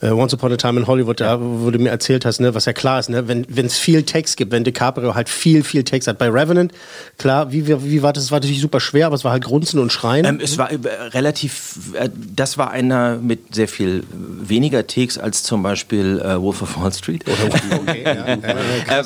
äh, 0.00 0.10
Once 0.10 0.34
Upon 0.34 0.52
a 0.52 0.56
Time 0.56 0.80
in 0.80 0.86
Hollywood, 0.86 1.20
da, 1.20 1.38
wo 1.40 1.70
du 1.70 1.78
mir 1.78 1.90
erzählt 1.90 2.24
hast, 2.24 2.40
ne, 2.40 2.54
was 2.54 2.64
ja 2.64 2.72
klar 2.72 2.98
ist, 2.98 3.10
ne, 3.10 3.26
wenn 3.28 3.66
es 3.66 3.78
viel 3.78 4.02
Text 4.04 4.36
gibt, 4.36 4.52
wenn 4.52 4.64
DiCaprio 4.64 5.14
halt 5.14 5.28
viel, 5.28 5.64
viel 5.64 5.84
Text 5.84 6.08
hat. 6.08 6.18
Bei 6.18 6.28
Revenant, 6.28 6.72
klar, 7.18 7.52
wie, 7.52 7.66
wie, 7.66 8.02
war 8.02 8.12
das? 8.12 8.24
Es 8.24 8.30
war 8.30 8.38
natürlich 8.38 8.60
super 8.60 8.80
schwer, 8.80 9.06
aber 9.06 9.16
es 9.16 9.24
war 9.24 9.32
halt 9.32 9.44
Grunzen 9.44 9.80
und 9.80 9.92
Schreien. 9.92 10.24
Ähm, 10.24 10.40
es 10.42 10.58
war 10.58 10.70
äh, 10.70 10.76
relativ, 11.10 11.94
äh, 11.94 12.08
das 12.34 12.58
war 12.58 12.70
einer 12.70 13.16
mit 13.16 13.54
sehr 13.54 13.68
viel 13.68 14.04
weniger 14.12 14.86
Takes 14.86 15.18
als 15.18 15.42
zum 15.42 15.62
Beispiel 15.62 16.20
äh, 16.20 16.40
Wolf 16.40 16.62
of 16.62 16.80
Wall 16.80 16.92
Street. 16.92 17.24
ähm, 18.04 18.42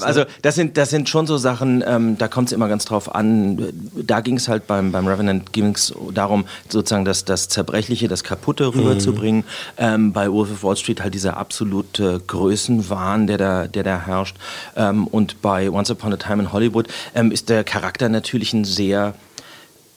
also 0.02 0.24
das 0.42 0.54
sind, 0.54 0.76
das 0.76 0.90
sind 0.90 1.08
schon 1.08 1.26
so 1.26 1.38
Sachen, 1.38 1.82
ähm, 1.86 2.18
da 2.18 2.28
kommt 2.28 2.48
es 2.48 2.52
immer 2.52 2.68
ganz 2.68 2.84
drauf 2.84 3.14
an. 3.14 3.72
Da 3.94 4.20
ging 4.20 4.36
es 4.36 4.48
halt 4.48 4.66
beim, 4.66 4.92
beim 4.92 5.06
Revenant 5.06 5.52
ging's 5.52 5.94
darum, 6.12 6.44
sozusagen 6.68 7.04
das, 7.04 7.24
das 7.24 7.48
Zerbrechliche, 7.48 8.08
das 8.08 8.24
Kaputte 8.24 8.74
rüberzubringen. 8.74 9.44
Ähm, 9.78 10.12
bei 10.12 10.30
Wolf 10.30 10.50
of 10.52 10.62
Wall 10.62 10.76
Street 10.76 10.81
halt 10.88 11.14
dieser 11.14 11.36
absolute 11.36 12.20
Größenwahn, 12.26 13.26
der 13.26 13.38
da, 13.38 13.66
der 13.66 13.82
da 13.82 14.00
herrscht. 14.06 14.36
Ähm, 14.76 15.06
und 15.06 15.42
bei 15.42 15.70
Once 15.70 15.90
Upon 15.90 16.12
a 16.12 16.16
Time 16.16 16.42
in 16.42 16.52
Hollywood 16.52 16.88
ähm, 17.14 17.32
ist 17.32 17.48
der 17.48 17.64
Charakter 17.64 18.08
natürlich 18.08 18.52
ein 18.52 18.64
sehr 18.64 19.14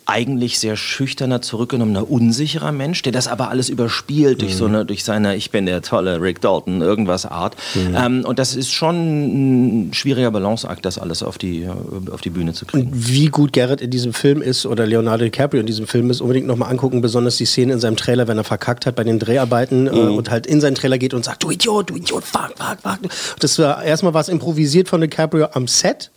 eigentlich 0.06 0.60
sehr 0.60 0.76
schüchterner, 0.76 1.42
zurückgenommener, 1.42 2.10
unsicherer 2.10 2.72
Mensch, 2.72 3.02
der 3.02 3.12
das 3.12 3.28
aber 3.28 3.50
alles 3.50 3.70
überspielt 3.70 4.42
durch 4.42 4.56
so 4.56 4.66
eine, 4.66 4.86
durch 4.86 5.04
seine 5.04 5.36
Ich 5.36 5.50
bin 5.50 5.66
der 5.66 5.82
tolle 5.82 6.22
Rick 6.22 6.42
Dalton, 6.42 6.82
irgendwas 6.82 7.26
Art. 7.26 7.56
Ähm, 7.76 8.24
und 8.26 8.38
das 8.38 8.56
ist 8.56 8.72
schon 8.72 9.88
ein 9.88 9.94
schwieriger 9.94 10.30
Balanceakt, 10.30 10.86
das 10.86 11.00
alles 11.00 11.24
auf 11.24 11.38
die, 11.38 11.64
äh, 11.64 11.72
auf 12.12 12.22
die 12.22 12.30
Bühne 12.30 12.54
zu 12.54 12.66
kriegen. 12.66 12.92
wie 12.94 13.28
gut 13.28 13.54
Garrett 13.54 13.82
in 13.82 13.90
diesem 13.90 14.14
Film 14.14 14.42
ist 14.42 14.66
oder 14.66 14.86
Leonardo 14.86 15.24
DiCaprio 15.24 15.60
in 15.62 15.68
diesem 15.68 15.88
Film 15.88 16.10
ist, 16.12 16.22
unbedingt 16.22 16.48
nochmal 16.48 16.70
angucken, 16.70 17.02
besonders 17.02 17.38
die 17.38 17.46
Szene 17.46 17.74
in 17.74 17.80
seinem 17.80 17.98
Trailer, 17.98 18.28
wenn 18.28 18.38
er 18.38 18.44
verkackt 18.44 18.86
hat 18.86 18.96
bei 18.96 19.04
den 19.04 19.18
Dreharbeiten 19.18 19.88
äh, 19.88 19.90
und 19.90 20.30
halt 20.30 20.46
in 20.46 20.62
seinen 20.62 20.76
Trailer 20.76 21.00
geht 21.00 21.14
und 21.14 21.26
sagt, 21.26 21.44
du 21.44 21.50
Idiot, 21.50 21.90
du 21.90 21.96
Idiot, 21.96 22.24
fuck, 22.24 22.54
fuck, 22.58 22.78
fuck. 22.84 23.00
Das 23.40 23.58
war 23.58 23.84
erstmal 23.84 24.14
was 24.14 24.30
improvisiert 24.30 24.88
von 24.88 25.02
DiCaprio 25.02 25.48
am 25.54 25.68
Set. 25.68 26.12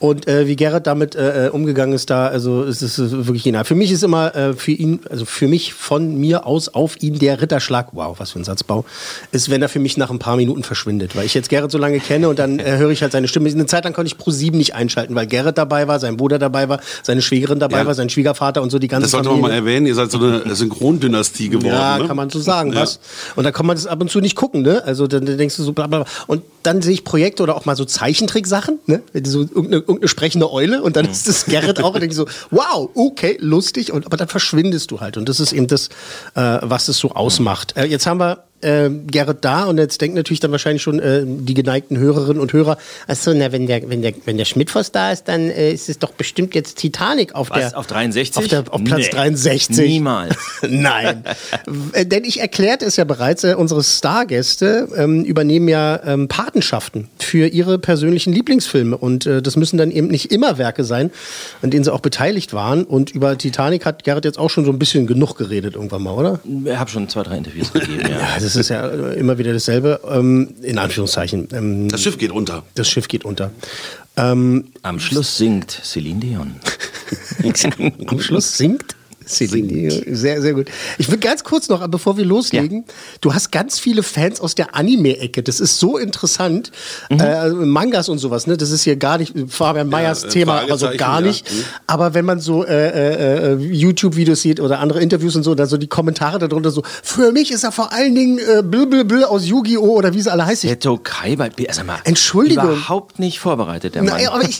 Und 0.00 0.28
äh, 0.28 0.46
wie 0.46 0.54
Gerrit 0.54 0.86
damit 0.86 1.16
äh, 1.16 1.46
äh, 1.46 1.48
umgegangen 1.50 1.92
ist, 1.92 2.08
da, 2.08 2.28
also 2.28 2.62
es 2.62 2.82
ist 2.82 2.98
wirklich 3.26 3.42
genial. 3.42 3.64
Für 3.64 3.74
mich 3.74 3.90
ist 3.90 4.04
immer 4.04 4.34
äh, 4.36 4.52
für 4.54 4.70
ihn, 4.70 5.00
also 5.10 5.24
für 5.24 5.48
mich 5.48 5.74
von 5.74 6.18
mir 6.18 6.46
aus 6.46 6.68
auf 6.68 7.02
ihn 7.02 7.18
der 7.18 7.40
Ritterschlag, 7.42 7.88
wow, 7.92 8.14
was 8.20 8.30
für 8.30 8.38
ein 8.38 8.44
Satzbau, 8.44 8.84
ist, 9.32 9.50
wenn 9.50 9.60
er 9.60 9.68
für 9.68 9.80
mich 9.80 9.96
nach 9.96 10.10
ein 10.10 10.20
paar 10.20 10.36
Minuten 10.36 10.62
verschwindet. 10.62 11.16
Weil 11.16 11.26
ich 11.26 11.34
jetzt 11.34 11.48
Gerrit 11.48 11.72
so 11.72 11.78
lange 11.78 11.98
kenne 11.98 12.28
und 12.28 12.38
dann 12.38 12.60
äh, 12.60 12.76
höre 12.76 12.90
ich 12.90 13.02
halt 13.02 13.10
seine 13.10 13.26
Stimme. 13.26 13.48
Eine 13.48 13.66
Zeit 13.66 13.82
lang 13.82 13.92
konnte 13.92 14.06
ich 14.06 14.16
Pro 14.18 14.30
7 14.30 14.56
nicht 14.56 14.74
einschalten, 14.76 15.16
weil 15.16 15.26
Gerrit 15.26 15.58
dabei 15.58 15.88
war, 15.88 15.98
sein 15.98 16.16
Bruder 16.16 16.38
dabei 16.38 16.68
war, 16.68 16.78
seine 17.02 17.20
Schwägerin 17.20 17.58
dabei 17.58 17.78
Ja. 17.78 17.86
war, 17.86 17.94
sein 17.94 18.08
Schwiegervater 18.08 18.62
und 18.62 18.70
so 18.70 18.78
die 18.78 18.86
ganze 18.86 19.06
Das 19.06 19.10
sollte 19.10 19.30
man 19.30 19.40
mal 19.40 19.50
erwähnen, 19.50 19.86
ihr 19.86 19.96
seid 19.96 20.12
so 20.12 20.18
eine 20.18 20.54
Synchrondynastie 20.54 21.48
geworden. 21.48 21.74
Ja, 21.74 21.98
ne? 21.98 22.06
kann 22.06 22.16
man 22.16 22.30
so 22.30 22.38
sagen, 22.38 22.72
Ja. 22.72 22.82
was? 22.82 23.00
Und 23.34 23.42
dann 23.42 23.52
kann 23.52 23.66
man 23.66 23.76
das 23.76 23.86
ab 23.88 24.00
und 24.00 24.10
zu 24.10 24.20
nicht 24.20 24.36
gucken, 24.36 24.62
ne? 24.62 24.82
Also 24.84 25.08
dann, 25.08 25.26
dann 25.26 25.38
denkst 25.38 25.56
du 25.56 25.64
so, 25.64 25.72
bla, 25.72 25.88
bla, 25.88 26.04
bla. 26.04 26.12
Und 26.28 26.42
dann 26.62 26.82
sehe 26.82 26.92
ich 26.92 27.02
Projekte 27.04 27.42
oder 27.42 27.56
auch 27.56 27.64
mal 27.64 27.74
so 27.76 27.84
Zeichentricksachen, 27.84 28.78
ne? 28.86 29.02
So 29.24 29.40
irgendeine, 29.40 29.87
irgendeine 29.88 30.08
sprechende 30.08 30.52
Eule 30.52 30.82
und 30.82 30.96
dann 30.96 31.06
ist 31.06 31.26
das 31.26 31.46
Gerrit 31.46 31.82
auch 31.82 31.94
und 31.94 32.12
so, 32.12 32.26
wow, 32.50 32.90
okay, 32.94 33.36
lustig. 33.40 33.92
Und, 33.92 34.06
aber 34.06 34.16
dann 34.16 34.28
verschwindest 34.28 34.90
du 34.90 35.00
halt. 35.00 35.16
Und 35.16 35.28
das 35.28 35.40
ist 35.40 35.52
eben 35.52 35.66
das, 35.66 35.88
äh, 36.34 36.58
was 36.62 36.88
es 36.88 36.98
so 36.98 37.12
ausmacht. 37.12 37.76
Äh, 37.76 37.86
jetzt 37.86 38.06
haben 38.06 38.20
wir 38.20 38.44
äh, 38.60 38.90
Gerrit 38.90 39.38
da 39.42 39.64
und 39.64 39.78
jetzt 39.78 40.00
denken 40.00 40.16
natürlich 40.16 40.40
dann 40.40 40.52
wahrscheinlich 40.52 40.82
schon 40.82 40.98
äh, 40.98 41.22
die 41.24 41.54
geneigten 41.54 41.98
Hörerinnen 41.98 42.40
und 42.40 42.52
Hörer, 42.52 42.78
achso, 43.06 43.32
na, 43.34 43.52
wenn 43.52 43.66
der, 43.66 43.88
wenn 43.88 44.02
der, 44.02 44.12
wenn 44.24 44.36
der 44.36 44.44
Schmidtfoss 44.44 44.92
da 44.92 45.12
ist, 45.12 45.28
dann 45.28 45.50
äh, 45.50 45.72
ist 45.72 45.88
es 45.88 45.98
doch 45.98 46.12
bestimmt 46.12 46.54
jetzt 46.54 46.78
Titanic 46.78 47.34
auf 47.34 47.50
Was, 47.50 47.70
der 47.70 47.78
auf 47.78 47.86
63? 47.86 48.36
Auf, 48.36 48.48
der, 48.48 48.64
auf 48.72 48.84
Platz 48.84 49.06
Nee, 49.06 49.10
63. 49.10 49.86
niemals. 49.86 50.36
Nein. 50.68 51.24
Äh, 51.92 52.06
Denn 52.06 52.24
ich 52.24 52.40
erklärt 52.40 52.82
es 52.82 52.96
ja 52.96 53.04
bereits, 53.04 53.44
äh, 53.44 53.54
unsere 53.54 53.82
Stargäste 53.82 54.88
ähm, 54.96 55.24
übernehmen 55.24 55.68
ja 55.68 56.00
ähm, 56.04 56.28
Patenschaften 56.28 57.08
für 57.18 57.46
ihre 57.46 57.78
persönlichen 57.78 58.32
Lieblingsfilme. 58.32 58.96
Und 58.96 59.26
äh, 59.26 59.42
das 59.42 59.56
müssen 59.56 59.78
dann 59.78 59.90
eben 59.90 60.08
nicht 60.08 60.32
immer 60.32 60.58
Werke 60.58 60.84
sein, 60.84 61.10
an 61.62 61.70
denen 61.70 61.84
sie 61.84 61.92
auch 61.92 62.00
beteiligt 62.00 62.52
waren. 62.52 62.84
Und 62.84 63.10
über 63.10 63.36
Titanic 63.38 63.86
hat 63.86 64.04
Gerrit 64.04 64.24
jetzt 64.24 64.38
auch 64.38 64.50
schon 64.50 64.64
so 64.64 64.72
ein 64.72 64.78
bisschen 64.78 65.06
genug 65.06 65.36
geredet 65.36 65.74
irgendwann 65.74 66.02
mal, 66.02 66.12
oder? 66.12 66.40
Ich 66.64 66.76
habe 66.76 66.90
schon 66.90 67.08
zwei, 67.08 67.22
drei 67.22 67.36
Interviews 67.38 67.72
gegeben, 67.72 68.00
ja. 68.10 68.18
Das 68.48 68.56
ist 68.56 68.70
ja 68.70 68.86
immer 69.12 69.36
wieder 69.38 69.52
dasselbe, 69.52 70.00
ähm, 70.10 70.54
in 70.62 70.78
Anführungszeichen. 70.78 71.48
Ähm, 71.52 71.88
Das 71.88 72.02
Schiff 72.02 72.16
geht 72.16 72.30
unter. 72.32 72.64
das 72.74 72.88
Schiff 72.88 73.06
geht 73.08 73.24
unter. 73.24 73.50
Ähm, 74.16 74.68
Am 74.82 74.98
Schluss 74.98 75.36
singt 75.36 75.70
Celine 75.70 76.20
Dion. 76.20 76.54
Am 78.06 78.20
Schluss 78.20 78.56
singt 78.56 78.96
Celine. 79.28 79.90
Sehr, 79.90 80.40
sehr 80.42 80.54
gut. 80.54 80.68
Ich 80.98 81.10
will 81.10 81.18
ganz 81.18 81.44
kurz 81.44 81.68
noch, 81.68 81.86
bevor 81.88 82.16
wir 82.16 82.24
loslegen, 82.24 82.84
ja. 82.86 82.94
du 83.20 83.34
hast 83.34 83.50
ganz 83.52 83.78
viele 83.78 84.02
Fans 84.02 84.40
aus 84.40 84.54
der 84.54 84.74
Anime-Ecke. 84.74 85.42
Das 85.42 85.60
ist 85.60 85.78
so 85.78 85.98
interessant. 85.98 86.72
Mhm. 87.10 87.20
Äh, 87.20 87.48
Mangas 87.50 88.08
und 88.08 88.18
sowas, 88.18 88.46
ne? 88.46 88.56
Das 88.56 88.70
ist 88.70 88.82
hier 88.82 88.96
gar 88.96 89.18
nicht 89.18 89.34
Fabian 89.48 89.88
Meyers 89.88 90.22
ja, 90.22 90.28
Thema, 90.28 90.60
aber 90.62 90.78
so 90.78 90.88
gar 90.96 91.20
nicht. 91.20 91.48
Ja. 91.48 91.54
Mhm. 91.54 91.64
Aber 91.86 92.14
wenn 92.14 92.24
man 92.24 92.40
so 92.40 92.64
äh, 92.64 92.88
äh, 92.88 93.52
äh, 93.52 93.56
YouTube-Videos 93.56 94.40
sieht 94.42 94.60
oder 94.60 94.80
andere 94.80 95.00
Interviews 95.00 95.36
und 95.36 95.42
so, 95.42 95.54
dann 95.54 95.68
so 95.68 95.76
die 95.76 95.86
Kommentare 95.86 96.38
darunter 96.38 96.70
so, 96.70 96.82
für 97.02 97.32
mich 97.32 97.50
ist 97.50 97.64
er 97.64 97.72
vor 97.72 97.92
allen 97.92 98.14
Dingen 98.14 98.38
äh, 98.38 98.62
Blö 98.62 99.24
aus 99.24 99.46
Yu-Gi-Oh! 99.46 99.96
oder 99.96 100.14
wie 100.14 100.20
sie 100.20 100.32
alle 100.32 100.46
heißen. 100.46 100.68
Seto 100.68 100.98
Kaiba, 100.98 101.48
also 101.68 101.84
mal, 101.84 101.98
Entschuldigung. 102.04 102.72
Überhaupt 102.72 103.18
nicht 103.18 103.40
vorbereitet, 103.40 103.94
der 103.94 104.02
Mann. 104.02 104.20
Na, 104.22 104.32
aber 104.32 104.42
ich, 104.42 104.56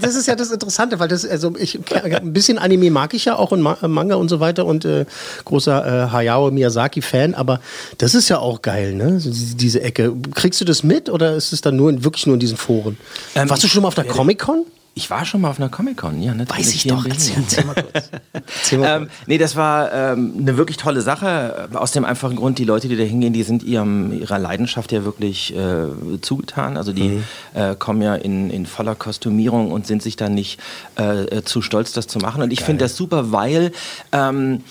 das 0.00 0.14
ist 0.14 0.26
ja 0.26 0.34
das 0.34 0.50
Interessante, 0.50 0.98
weil 0.98 1.08
das, 1.08 1.24
also 1.26 1.54
ich, 1.58 1.78
ein 1.92 2.32
bisschen 2.32 2.58
Anime 2.58 2.90
mag 2.90 3.14
ich 3.14 3.24
ja 3.24 3.36
auch 3.36 3.50
und 3.50 3.60
Manga 3.62 4.11
Manga 4.12 4.14
und 4.16 4.28
so 4.28 4.40
weiter 4.40 4.66
und 4.66 4.84
äh, 4.84 5.04
großer 5.44 6.06
äh, 6.06 6.10
Hayao 6.10 6.50
Miyazaki-Fan, 6.50 7.34
aber 7.34 7.60
das 7.98 8.14
ist 8.14 8.28
ja 8.28 8.38
auch 8.38 8.62
geil, 8.62 8.94
ne? 8.94 9.18
Diese 9.20 9.82
Ecke. 9.82 10.14
Kriegst 10.34 10.60
du 10.60 10.64
das 10.64 10.82
mit 10.82 11.08
oder 11.08 11.34
ist 11.34 11.52
es 11.52 11.60
dann 11.60 11.76
nur 11.76 12.04
wirklich 12.04 12.26
nur 12.26 12.34
in 12.34 12.40
diesen 12.40 12.56
Foren? 12.56 12.98
Ähm, 13.34 13.48
Warst 13.48 13.64
du 13.64 13.68
schon 13.68 13.82
mal 13.82 13.88
auf 13.88 13.94
der 13.94 14.04
Comic-Con? 14.04 14.64
Ich 14.94 15.08
war 15.08 15.24
schon 15.24 15.40
mal 15.40 15.48
auf 15.48 15.58
einer 15.58 15.70
Comic-Con, 15.70 16.20
ja. 16.22 16.34
Natürlich. 16.34 16.66
Weiß 16.66 16.74
ich 16.74 16.86
doch, 16.86 17.06
erzähl, 17.06 17.36
erzähl 17.38 17.64
mal 17.64 17.74
kurz. 17.74 18.10
erzähl 18.32 18.78
mal 18.78 19.02
ähm, 19.02 19.10
nee, 19.26 19.38
das 19.38 19.56
war 19.56 19.90
ähm, 19.92 20.34
eine 20.38 20.58
wirklich 20.58 20.76
tolle 20.76 21.00
Sache, 21.00 21.70
aus 21.72 21.92
dem 21.92 22.04
einfachen 22.04 22.36
Grund, 22.36 22.58
die 22.58 22.64
Leute, 22.64 22.88
die 22.88 22.96
da 22.96 23.02
hingehen, 23.02 23.32
die 23.32 23.42
sind 23.42 23.62
ihrem, 23.62 24.12
ihrer 24.12 24.38
Leidenschaft 24.38 24.92
ja 24.92 25.04
wirklich 25.04 25.56
äh, 25.56 26.20
zugetan. 26.20 26.76
Also 26.76 26.92
die 26.92 27.08
mhm. 27.08 27.24
äh, 27.54 27.74
kommen 27.74 28.02
ja 28.02 28.14
in, 28.14 28.50
in 28.50 28.66
voller 28.66 28.94
Kostümierung 28.94 29.72
und 29.72 29.86
sind 29.86 30.02
sich 30.02 30.16
dann 30.16 30.34
nicht 30.34 30.60
äh, 30.96 31.42
zu 31.42 31.62
stolz, 31.62 31.92
das 31.92 32.06
zu 32.06 32.18
machen. 32.18 32.42
Und 32.42 32.52
ich 32.52 32.60
finde 32.60 32.84
das 32.84 32.96
super, 32.96 33.32
weil... 33.32 33.72
Ähm, 34.12 34.62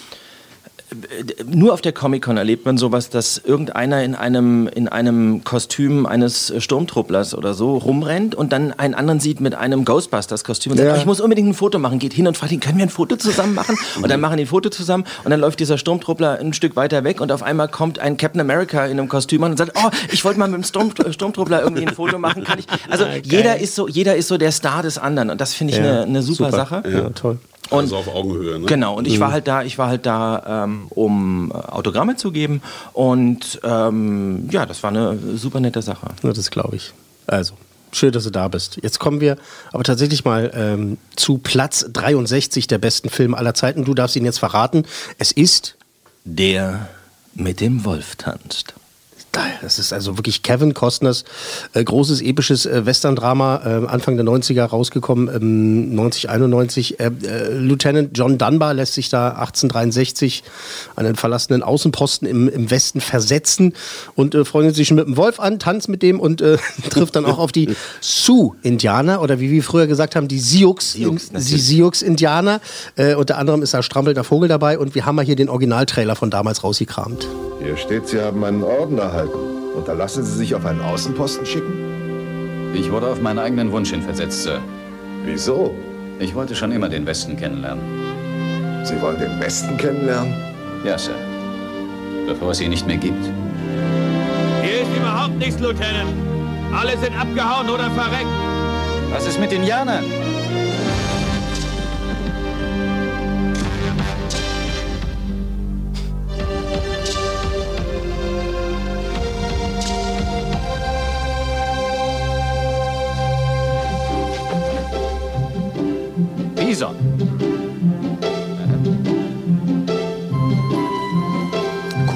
nur 1.45 1.73
auf 1.73 1.81
der 1.81 1.93
Comic-Con 1.93 2.37
erlebt 2.37 2.65
man 2.65 2.77
sowas, 2.77 3.09
dass 3.09 3.37
irgendeiner 3.37 4.03
in 4.03 4.13
einem, 4.15 4.67
in 4.67 4.87
einem 4.89 5.43
Kostüm 5.43 6.05
eines 6.05 6.53
Sturmtrupplers 6.57 7.33
oder 7.33 7.53
so 7.53 7.77
rumrennt 7.77 8.35
und 8.35 8.51
dann 8.51 8.73
einen 8.73 8.93
anderen 8.93 9.19
sieht 9.19 9.39
mit 9.39 9.55
einem 9.55 9.85
Ghostbusters-Kostüm 9.85 10.71
und 10.71 10.77
sagt, 10.77 10.89
ja. 10.89 10.97
ich 10.97 11.05
muss 11.05 11.21
unbedingt 11.21 11.47
ein 11.47 11.53
Foto 11.53 11.79
machen, 11.79 11.99
geht 11.99 12.13
hin 12.13 12.27
und 12.27 12.37
fragt 12.37 12.51
ihn, 12.51 12.59
können 12.59 12.77
wir 12.77 12.85
ein 12.85 12.89
Foto 12.89 13.15
zusammen 13.15 13.55
machen? 13.55 13.77
Und 14.01 14.09
dann 14.09 14.19
machen 14.19 14.37
die 14.37 14.43
ein 14.43 14.47
Foto 14.47 14.69
zusammen 14.69 15.05
und 15.23 15.31
dann 15.31 15.39
läuft 15.39 15.59
dieser 15.59 15.77
Sturmtruppler 15.77 16.39
ein 16.39 16.53
Stück 16.53 16.75
weiter 16.75 17.03
weg 17.03 17.21
und 17.21 17.31
auf 17.31 17.43
einmal 17.43 17.69
kommt 17.69 17.99
ein 17.99 18.17
Captain 18.17 18.41
America 18.41 18.85
in 18.85 18.99
einem 18.99 19.07
Kostüm 19.07 19.43
an 19.43 19.51
und 19.51 19.57
sagt, 19.57 19.71
oh, 19.75 19.89
ich 20.11 20.25
wollte 20.25 20.39
mal 20.39 20.47
mit 20.47 20.57
dem 20.57 20.63
Sturm, 20.63 20.91
Sturmtruppler 21.09 21.61
irgendwie 21.61 21.87
ein 21.87 21.93
Foto 21.93 22.19
machen, 22.19 22.43
kann 22.43 22.59
ich? 22.59 22.65
Also 22.89 23.05
ja, 23.05 23.15
jeder 23.23 23.59
ist 23.59 23.75
so, 23.75 23.87
jeder 23.87 24.15
ist 24.15 24.27
so 24.27 24.37
der 24.37 24.51
Star 24.51 24.83
des 24.83 24.97
anderen 24.97 25.29
und 25.29 25.39
das 25.39 25.53
finde 25.53 25.73
ich 25.73 25.79
eine 25.79 26.01
ja, 26.01 26.05
ne 26.05 26.21
super, 26.21 26.51
super, 26.51 26.51
Sache. 26.51 26.83
Ja, 26.89 27.09
toll. 27.11 27.37
Und, 27.71 27.79
also 27.79 27.97
auf 27.97 28.07
Augenhöhe, 28.09 28.59
ne? 28.59 28.65
Genau, 28.65 28.97
und 28.97 29.07
ich 29.07 29.19
war 29.19 29.29
mhm. 29.29 29.33
halt 29.33 29.47
da, 29.47 29.63
ich 29.63 29.77
war 29.77 29.87
halt 29.87 30.05
da, 30.05 30.65
ähm, 30.65 30.87
um 30.89 31.51
äh, 31.51 31.55
Autogramme 31.55 32.17
zu 32.17 32.31
geben. 32.31 32.61
Und 32.91 33.61
ähm, 33.63 34.49
ja, 34.51 34.65
das 34.65 34.83
war 34.83 34.89
eine 34.89 35.17
super 35.35 35.59
nette 35.61 35.81
Sache. 35.81 36.07
Ja, 36.21 36.33
das 36.33 36.51
glaube 36.51 36.75
ich. 36.75 36.93
Also, 37.27 37.53
schön, 37.93 38.11
dass 38.11 38.25
du 38.25 38.29
da 38.29 38.49
bist. 38.49 38.77
Jetzt 38.83 38.99
kommen 38.99 39.21
wir 39.21 39.37
aber 39.71 39.83
tatsächlich 39.83 40.25
mal 40.25 40.51
ähm, 40.53 40.97
zu 41.15 41.37
Platz 41.37 41.85
63 41.91 42.67
der 42.67 42.77
besten 42.77 43.09
Filme 43.09 43.37
aller 43.37 43.53
Zeiten. 43.53 43.85
Du 43.85 43.93
darfst 43.93 44.17
ihn 44.17 44.25
jetzt 44.25 44.39
verraten. 44.39 44.83
Es 45.17 45.31
ist 45.31 45.77
der 46.25 46.89
mit 47.33 47.61
dem 47.61 47.85
Wolf 47.85 48.17
tanzt. 48.17 48.73
Das 49.61 49.79
ist 49.79 49.93
also 49.93 50.17
wirklich 50.17 50.43
Kevin 50.43 50.73
Costners 50.73 51.23
äh, 51.73 51.81
großes 51.83 52.21
episches 52.21 52.65
äh, 52.65 52.85
Western-Drama, 52.85 53.61
äh, 53.63 53.85
Anfang 53.87 54.17
der 54.17 54.25
90er 54.25 54.65
rausgekommen, 54.65 55.33
ähm, 55.33 55.95
90, 55.95 56.29
91. 56.29 56.99
Äh, 56.99 57.11
äh, 57.23 57.53
Lieutenant 57.53 58.17
John 58.17 58.37
Dunbar 58.37 58.73
lässt 58.73 58.93
sich 58.93 59.07
da 59.09 59.29
1863 59.29 60.43
an 60.95 61.05
den 61.05 61.15
verlassenen 61.15 61.63
Außenposten 61.63 62.27
im, 62.27 62.49
im 62.49 62.69
Westen 62.71 62.99
versetzen 62.99 63.73
und 64.15 64.35
äh, 64.35 64.43
freundet 64.43 64.75
sich 64.75 64.91
mit 64.91 65.05
dem 65.05 65.15
Wolf 65.15 65.39
an, 65.39 65.59
tanzt 65.59 65.87
mit 65.87 66.01
dem 66.01 66.19
und 66.19 66.41
äh, 66.41 66.57
trifft 66.89 67.15
dann 67.15 67.23
auch 67.25 67.37
auf 67.37 67.53
die 67.53 67.73
Sioux-Indianer 68.01 69.21
oder 69.21 69.39
wie 69.39 69.49
wir 69.49 69.63
früher 69.63 69.87
gesagt 69.87 70.17
haben, 70.17 70.27
die 70.27 70.39
Sioux-Indianer. 70.39 72.59
Äh, 72.97 73.15
unter 73.15 73.37
anderem 73.37 73.61
ist 73.61 73.73
da 73.73 73.81
strampelnder 73.81 74.25
Vogel 74.25 74.49
dabei 74.49 74.77
und 74.77 74.93
wir 74.95 75.05
haben 75.05 75.15
mal 75.15 75.23
hier 75.23 75.37
den 75.37 75.47
Originaltrailer 75.47 76.17
von 76.17 76.29
damals 76.29 76.65
rausgekramt. 76.65 77.29
Hier 77.63 77.77
steht, 77.77 78.07
Sie 78.07 78.19
haben 78.19 78.43
einen 78.43 78.63
Orden 78.63 78.97
erhalten. 78.97 79.37
Unterlassen 79.75 80.23
Sie 80.23 80.35
sich 80.35 80.55
auf 80.55 80.65
einen 80.65 80.81
Außenposten 80.81 81.45
schicken? 81.45 82.71
Ich 82.73 82.91
wurde 82.91 83.07
auf 83.07 83.21
meinen 83.21 83.39
eigenen 83.39 83.71
Wunsch 83.71 83.91
hin 83.91 84.01
versetzt, 84.01 84.43
Sir. 84.43 84.59
Wieso? 85.25 85.75
Ich 86.19 86.33
wollte 86.33 86.55
schon 86.55 86.71
immer 86.71 86.89
den 86.89 87.05
Westen 87.05 87.37
kennenlernen. 87.37 87.83
Sie 88.83 88.99
wollen 89.01 89.19
den 89.19 89.39
Westen 89.39 89.77
kennenlernen? 89.77 90.33
Ja, 90.83 90.97
Sir. 90.97 91.13
Bevor 92.27 92.51
es 92.51 92.61
ihn 92.61 92.71
nicht 92.71 92.87
mehr 92.87 92.97
gibt. 92.97 93.23
Hier 94.63 94.81
ist 94.81 94.97
überhaupt 94.97 95.37
nichts, 95.37 95.59
Lieutenant. 95.59 96.13
Alle 96.73 96.97
sind 96.97 97.13
abgehauen 97.19 97.69
oder 97.69 97.91
verreckt. 97.91 98.29
Was 99.11 99.27
ist 99.27 99.39
mit 99.39 99.51
Indianern? 99.51 100.03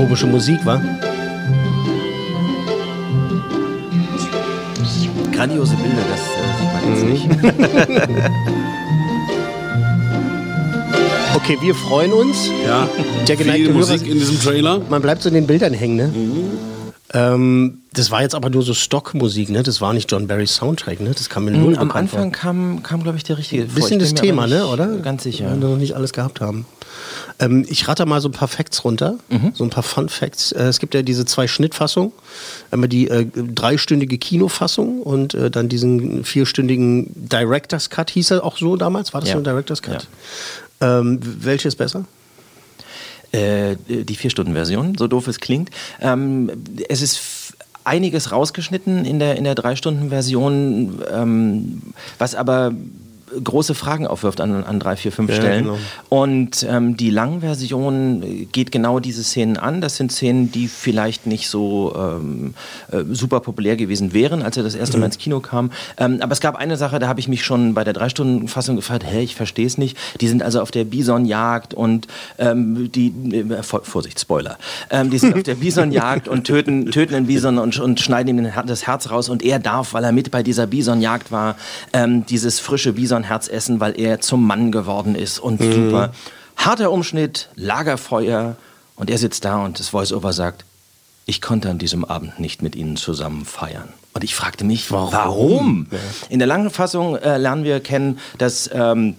Komische 0.06 0.28
Musik, 0.28 0.64
wa? 0.66 0.80
Grandiose 5.32 5.76
Bilder, 5.78 6.04
das 6.12 6.20
äh, 6.30 6.34
sieht 6.60 6.74
man 6.74 6.84
jetzt 6.92 7.04
mhm. 7.04 7.12
nicht. 7.12 7.26
okay, 11.36 11.58
wir 11.60 11.74
freuen 11.74 12.14
uns. 12.14 12.52
Ja, 12.64 12.88
der 13.28 13.36
Viel 13.36 13.74
Musik 13.74 14.02
Hörer, 14.02 14.12
in 14.12 14.20
diesem 14.20 14.40
Trailer. 14.40 14.80
Man 14.92 15.02
bleibt 15.02 15.24
so 15.24 15.30
in 15.30 15.34
den 15.34 15.48
Bildern 15.48 15.74
hängen, 15.74 15.96
ne? 15.96 16.10
Mhm. 16.10 16.52
Ähm, 17.16 17.80
das 17.92 18.12
war 18.12 18.22
jetzt 18.22 18.36
aber 18.36 18.52
nur 18.52 18.62
so 18.62 18.76
Stockmusik, 18.76 19.50
ne? 19.50 19.64
Das 19.64 19.82
war 19.82 19.94
nicht 19.94 20.12
John 20.12 20.28
Barrys 20.28 20.54
Soundtrack, 20.54 21.00
ne? 21.00 21.14
Das 21.18 21.30
kam 21.30 21.46
mir 21.46 21.52
null 21.52 21.74
mhm, 21.74 21.80
Am 21.80 21.92
Anfang 21.92 22.32
vor. 22.32 22.32
kam, 22.32 22.84
kam 22.84 23.02
glaube 23.02 23.18
ich, 23.18 23.24
der 23.24 23.40
richtige. 23.40 23.64
Bisschen 23.64 23.98
das 23.98 24.14
Thema, 24.14 24.46
ne? 24.46 24.68
Oder? 24.68 24.98
Ganz 24.98 25.24
sicher. 25.24 25.50
Wenn 25.50 25.64
wir 25.64 25.70
noch 25.70 25.78
nicht 25.78 25.96
alles 25.96 26.14
gehabt 26.14 26.42
haben. 26.42 26.68
Ähm, 27.40 27.66
ich 27.68 27.88
rate 27.88 28.06
mal 28.06 28.22
so 28.22 28.30
ein 28.30 28.34
paar 28.34 28.48
Facts 28.48 28.84
runter, 28.84 29.18
mhm. 29.30 29.52
so 29.54 29.64
ein 29.64 29.70
paar 29.70 29.84
Fun 29.84 30.10
Facts. 30.10 30.52
Äh, 30.52 30.64
es 30.64 30.80
gibt 30.80 30.94
ja 30.94 31.02
diese 31.02 31.26
zwei 31.26 31.48
Schnittfassungen. 31.48 32.12
Einmal 32.72 32.90
die 32.90 33.08
äh, 33.08 33.26
dreistündige 33.34 34.18
Kinofassung 34.18 35.02
und 35.02 35.34
äh, 35.34 35.52
dann 35.52 35.70
diesen 35.70 36.24
vierstündigen 36.24 37.12
Director's 37.16 37.90
Cut, 37.90 38.10
hieß 38.10 38.32
er 38.32 38.44
auch 38.44 38.58
so 38.58 38.76
damals? 38.76 39.14
War 39.14 39.22
das 39.22 39.30
ja. 39.30 39.36
so 39.36 39.42
ein 39.42 39.44
Director's 39.44 39.82
Cut? 39.82 40.08
Ja. 40.82 41.00
Ähm, 41.00 41.20
welche 41.22 41.68
ist 41.68 41.76
besser? 41.76 42.06
Äh, 43.32 43.76
die 43.88 44.16
Vier-Stunden-Version, 44.16 44.98
so 44.98 45.08
doof 45.08 45.28
es 45.28 45.40
klingt. 45.40 45.70
Ähm, 46.00 46.50
es 46.88 47.02
ist 47.02 47.56
einiges 47.84 48.32
rausgeschnitten 48.32 49.06
in 49.06 49.20
der, 49.20 49.36
in 49.36 49.44
der 49.44 49.56
Drei-Stunden-Version, 49.56 51.04
ähm, 51.12 51.82
was 52.18 52.36
aber 52.36 52.74
große 53.44 53.76
Fragen 53.76 54.08
aufwirft 54.08 54.42
an, 54.42 54.64
an 54.64 54.80
drei, 54.80 54.96
vier, 54.96 55.12
fünf 55.12 55.30
ja, 55.32 55.36
Stellen. 55.36 55.66
Genau. 55.66 55.78
Und 56.10 56.66
ähm, 56.70 56.98
die 56.98 57.10
Langversion 57.10 58.48
geht 58.52 58.72
genau 58.72 59.00
diese 59.00 59.24
Szenen 59.24 59.58
an. 59.58 59.82
Das 59.82 59.98
sind 59.98 60.12
Szenen, 60.12 60.52
die 60.52 60.68
vielleicht 60.68 61.28
nicht 61.28 61.50
so 61.50 61.94
ähm, 61.98 62.54
äh, 62.92 63.04
super 63.12 63.40
populär 63.40 63.76
gewesen 63.76 64.14
wären, 64.14 64.42
als 64.42 64.58
er 64.58 64.64
das 64.64 64.76
erste 64.76 64.98
Mal 64.98 65.08
mhm. 65.08 65.12
ins 65.12 65.18
Kino 65.18 65.40
kam. 65.40 65.72
Ähm, 65.98 66.20
aber 66.22 66.32
es 66.32 66.40
gab 66.40 66.56
eine 66.56 66.78
Sache, 66.78 67.00
da 67.00 67.08
habe 67.08 67.20
ich 67.20 67.28
mich 67.28 67.44
schon 67.44 67.74
bei 67.74 67.84
der 67.84 67.94
Drei-Stunden-Fassung 67.94 68.76
gefragt, 68.76 69.04
hä, 69.06 69.22
ich 69.22 69.36
verstehe 69.36 69.68
es 69.68 69.78
nicht. 69.78 69.98
Die 70.22 70.28
sind 70.28 70.44
also 70.44 70.62
auf 70.62 70.72
der 70.72 70.86
Bisonjagd 70.86 71.74
und 71.74 72.08
ähm, 72.38 72.92
die, 72.92 73.14
äh, 73.32 73.64
Vorsicht, 73.64 74.20
Spoiler, 74.20 74.58
ähm, 74.90 75.10
die 75.10 75.18
sind 75.18 75.36
auf 75.36 75.44
der 75.44 75.56
Bisonjagd 75.56 76.28
und 76.28 76.46
töten, 76.46 76.86
töten 76.92 77.14
den 77.14 77.26
Bison 77.26 77.58
und, 77.58 77.80
und 77.80 78.00
schneiden 78.00 78.38
ihm 78.38 78.52
das 78.66 78.88
Herz 78.88 79.10
raus 79.10 79.30
und 79.30 79.44
er 79.44 79.60
darf, 79.60 79.94
weil 79.94 80.04
er 80.04 80.12
mit 80.12 80.32
bei 80.32 80.44
dieser 80.44 80.68
Bisonjagd 80.68 81.32
war, 81.32 81.56
ähm, 81.94 82.26
dieses 82.26 82.60
frische 82.60 82.94
Bison 82.94 83.24
Herz 83.26 83.48
essen, 83.48 83.80
weil 83.80 84.00
er 84.00 84.22
zum 84.22 84.46
Mann 84.46 84.72
geworden 84.72 85.16
ist 85.16 85.40
und 85.40 85.60
mhm. 85.60 85.74
super. 85.74 86.14
Harter 86.56 86.92
Umschnitt, 86.92 87.50
Lagerfeuer 87.56 88.56
und 88.96 89.10
er 89.10 89.18
sitzt 89.18 89.46
da 89.46 89.64
und 89.64 89.80
das 89.80 89.90
Voice-Over 89.90 90.34
sagt, 90.34 90.66
ich 91.26 91.42
konnte 91.42 91.70
an 91.70 91.80
diesem 91.80 92.06
Abend 92.06 92.40
nicht 92.40 92.62
mit 92.62 92.76
Ihnen 92.76 92.98
zusammen 92.98 93.46
feiern. 93.46 93.90
Und 94.14 94.24
ich 94.24 94.36
fragte 94.36 94.64
mich, 94.64 94.92
warum? 94.92 95.12
warum? 95.12 95.88
In 96.30 96.40
der 96.40 96.48
langen 96.48 96.70
Fassung 96.70 97.18
äh, 97.18 97.38
lernen 97.38 97.64
wir 97.64 97.80
kennen, 97.82 98.20
dass 98.38 98.70
ähm, 98.74 99.16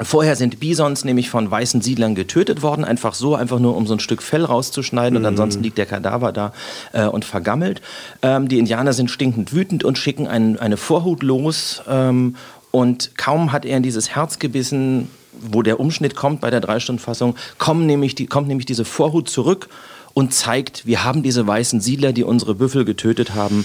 Vorher 0.00 0.34
sind 0.34 0.58
Bisons 0.58 1.04
nämlich 1.04 1.30
von 1.30 1.48
weißen 1.48 1.80
Siedlern 1.80 2.16
getötet 2.16 2.62
worden, 2.62 2.84
einfach 2.84 3.14
so, 3.14 3.36
einfach 3.36 3.60
nur 3.60 3.76
um 3.76 3.86
so 3.86 3.94
ein 3.94 4.00
Stück 4.00 4.22
Fell 4.22 4.44
rauszuschneiden 4.44 5.12
mhm. 5.12 5.24
und 5.24 5.26
ansonsten 5.26 5.62
liegt 5.62 5.78
der 5.78 5.86
Kadaver 5.86 6.32
da 6.32 6.52
äh, 6.92 7.04
und 7.04 7.24
vergammelt. 7.24 7.80
Ähm, 8.20 8.48
die 8.48 8.58
Indianer 8.58 8.92
sind 8.92 9.08
stinkend 9.12 9.52
wütend 9.52 9.84
und 9.84 9.96
schicken 9.96 10.26
ein, 10.26 10.58
eine 10.58 10.76
Vorhut 10.76 11.22
los 11.22 11.80
ähm, 11.88 12.34
und 12.74 13.16
kaum 13.16 13.52
hat 13.52 13.64
er 13.64 13.76
in 13.76 13.84
dieses 13.84 14.16
Herz 14.16 14.40
gebissen, 14.40 15.08
wo 15.30 15.62
der 15.62 15.78
Umschnitt 15.78 16.16
kommt 16.16 16.40
bei 16.40 16.50
der 16.50 16.60
Drei-Stunden-Fassung, 16.60 17.36
kommt 17.56 17.86
nämlich, 17.86 18.16
die, 18.16 18.26
kommt 18.26 18.48
nämlich 18.48 18.66
diese 18.66 18.84
Vorhut 18.84 19.28
zurück 19.28 19.68
und 20.12 20.34
zeigt, 20.34 20.84
wir 20.84 21.04
haben 21.04 21.22
diese 21.22 21.46
weißen 21.46 21.80
Siedler, 21.80 22.12
die 22.12 22.24
unsere 22.24 22.56
Büffel 22.56 22.84
getötet 22.84 23.36
haben, 23.36 23.64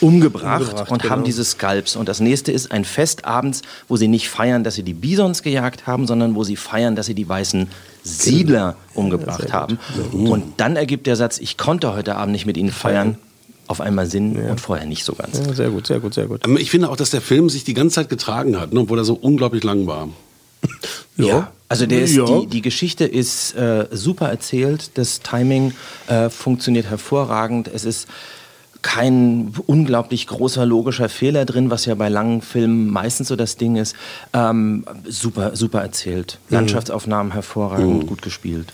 umgebracht, 0.00 0.60
Umgebracht, 0.60 0.88
und 0.92 1.02
genau. 1.02 1.10
haben 1.12 1.24
diese 1.24 1.44
Skalps. 1.44 1.96
Und 1.96 2.08
das 2.08 2.20
nächste 2.20 2.52
ist 2.52 2.70
ein 2.70 2.84
Fest 2.84 3.24
abends, 3.24 3.62
wo 3.88 3.96
sie 3.96 4.06
nicht 4.06 4.28
feiern, 4.28 4.62
dass 4.62 4.76
sie 4.76 4.84
die 4.84 4.94
Bisons 4.94 5.42
gejagt 5.42 5.88
haben, 5.88 6.06
sondern 6.06 6.36
wo 6.36 6.44
sie 6.44 6.54
feiern, 6.54 6.94
dass 6.94 7.06
sie 7.06 7.14
die 7.16 7.28
weißen 7.28 7.68
Siedler 8.04 8.76
umgebracht 8.94 9.52
haben. 9.52 9.80
Und 10.12 10.44
dann 10.58 10.76
ergibt 10.76 11.08
der 11.08 11.16
Satz, 11.16 11.38
ich 11.38 11.56
konnte 11.56 11.92
heute 11.92 12.14
Abend 12.14 12.30
nicht 12.30 12.46
mit 12.46 12.56
ihnen 12.56 12.70
feiern, 12.70 13.18
auf 13.66 13.80
einmal 13.80 14.06
Sinn 14.06 14.36
und 14.36 14.60
vorher 14.60 14.86
nicht 14.86 15.04
so 15.04 15.14
ganz. 15.14 15.38
Ja, 15.38 15.54
sehr 15.54 15.70
gut, 15.70 15.86
sehr 15.86 16.00
gut, 16.00 16.14
sehr 16.14 16.26
gut. 16.26 16.46
Ähm, 16.46 16.56
Ich 16.56 16.70
finde 16.70 16.90
auch, 16.90 16.96
dass 16.96 17.10
der 17.10 17.20
Film 17.20 17.48
sich 17.48 17.64
die 17.64 17.74
ganze 17.74 17.96
Zeit 17.96 18.08
getragen 18.08 18.58
hat, 18.60 18.72
ne, 18.72 18.80
obwohl 18.80 18.98
er 18.98 19.04
so 19.04 19.14
unglaublich 19.14 19.64
lang 19.64 19.86
war. 19.86 20.08
Ja. 21.16 21.52
Also 21.68 21.86
der 21.86 22.02
ist, 22.02 22.14
Ja. 22.14 22.24
die, 22.24 22.46
die 22.46 22.60
Geschichte 22.62 23.04
ist 23.04 23.54
äh, 23.54 23.86
super 23.92 24.28
erzählt, 24.28 24.90
das 24.98 25.20
Timing 25.20 25.72
äh, 26.08 26.28
funktioniert 26.28 26.86
hervorragend, 26.86 27.68
es 27.72 27.84
ist 27.84 28.08
kein 28.84 29.52
unglaublich 29.66 30.26
großer 30.26 30.64
logischer 30.66 31.08
Fehler 31.08 31.44
drin, 31.46 31.70
was 31.70 31.86
ja 31.86 31.94
bei 31.94 32.08
langen 32.08 32.42
Filmen 32.42 32.90
meistens 32.90 33.28
so 33.28 33.36
das 33.36 33.56
Ding 33.56 33.76
ist. 33.76 33.96
Ähm, 34.32 34.84
super, 35.08 35.56
super 35.56 35.80
erzählt. 35.80 36.38
Landschaftsaufnahmen 36.50 37.32
hervorragend, 37.32 38.06
gut 38.06 38.22
gespielt. 38.22 38.66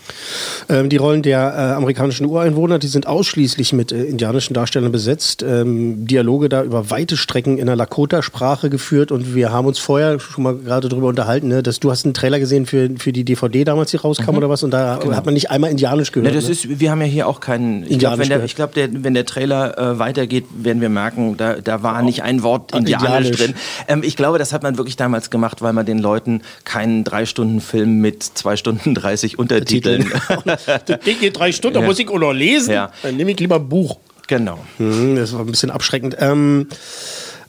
Ähm, 0.69 0.89
die 0.89 0.97
Rollen 0.97 1.21
der 1.23 1.39
äh, 1.39 1.75
amerikanischen 1.75 2.25
Ureinwohner, 2.27 2.77
die 2.77 2.87
sind 2.87 3.07
ausschließlich 3.07 3.73
mit 3.73 3.91
äh, 3.91 4.03
indianischen 4.03 4.53
Darstellern 4.53 4.91
besetzt. 4.91 5.43
Ähm, 5.43 6.05
Dialoge 6.05 6.49
da 6.49 6.61
über 6.63 6.89
weite 6.89 7.15
Strecken 7.17 7.57
in 7.57 7.65
der 7.67 7.75
Lakota-Sprache 7.75 8.69
geführt 8.69 9.11
und 9.11 9.33
wir 9.33 9.51
haben 9.51 9.65
uns 9.65 9.79
vorher 9.79 10.19
schon 10.19 10.43
mal 10.43 10.55
gerade 10.55 10.89
darüber 10.89 11.07
unterhalten, 11.07 11.47
ne, 11.47 11.63
dass 11.63 11.79
du 11.79 11.89
hast 11.89 12.05
einen 12.05 12.13
Trailer 12.13 12.39
gesehen 12.39 12.65
für, 12.65 12.89
für 12.97 13.13
die 13.13 13.23
DVD 13.23 13.63
damals, 13.63 13.91
die 13.91 13.97
rauskam 13.97 14.35
oder 14.35 14.49
was 14.49 14.61
und 14.63 14.71
da 14.71 14.99
hat 15.11 15.25
man 15.25 15.33
nicht 15.33 15.49
einmal 15.49 15.71
Indianisch 15.71 16.11
Ne, 16.11 16.23
gehört. 16.23 16.35
das 16.35 16.45
ne? 16.45 16.51
ist, 16.51 16.79
wir 16.79 16.91
haben 16.91 16.99
ja 17.01 17.07
hier 17.07 17.27
auch 17.27 17.39
keinen. 17.39 17.83
Ich 17.87 17.99
glaube, 17.99 18.17
wenn, 18.19 18.29
der, 18.29 18.43
ich 18.43 18.55
glaub, 18.55 18.73
der, 18.73 18.89
wenn 18.91 19.13
der 19.13 19.25
Trailer 19.25 19.77
äh, 19.77 19.99
weitergeht, 20.01 20.43
werden 20.53 20.81
wir 20.81 20.89
merken, 20.89 21.37
da, 21.37 21.55
da 21.55 21.81
war 21.83 22.01
nicht 22.01 22.23
ein 22.23 22.43
Wort 22.43 22.75
Indianisch, 22.75 23.29
Indianisch. 23.29 23.37
drin. 23.37 23.53
Ähm, 23.87 24.03
ich 24.03 24.17
glaube, 24.17 24.37
das 24.37 24.51
hat 24.51 24.63
man 24.63 24.77
wirklich 24.77 24.97
damals 24.97 25.29
gemacht, 25.29 25.61
weil 25.61 25.71
man 25.71 25.85
den 25.85 25.99
Leuten 25.99 26.41
keinen 26.65 27.05
drei 27.05 27.25
Stunden 27.25 27.61
Film 27.61 28.01
mit 28.01 28.21
zwei 28.23 28.57
Stunden 28.57 28.93
30 28.95 29.39
Untertiteln. 29.39 30.11
das 30.45 30.65
Ding 31.05 31.19
geht 31.19 31.39
drei 31.39 31.53
Stunden, 31.53 31.75
da 31.75 31.79
Ja. 31.81 31.85
muss 31.85 31.97
ich 31.99 32.09
auch 32.09 32.19
noch 32.19 32.33
lesen. 32.33 32.73
Ja. 32.73 32.91
Dann 33.03 33.15
nehme 33.15 33.31
ich 33.31 33.39
lieber 33.39 33.55
ein 33.55 33.69
Buch. 33.69 33.97
genau. 34.27 34.59
Mhm, 34.77 35.15
Das 35.15 35.31
war 35.33 35.39
ein 35.39 35.45
bisschen 35.47 35.71
abschreckend. 35.71 36.17
Ähm, 36.19 36.67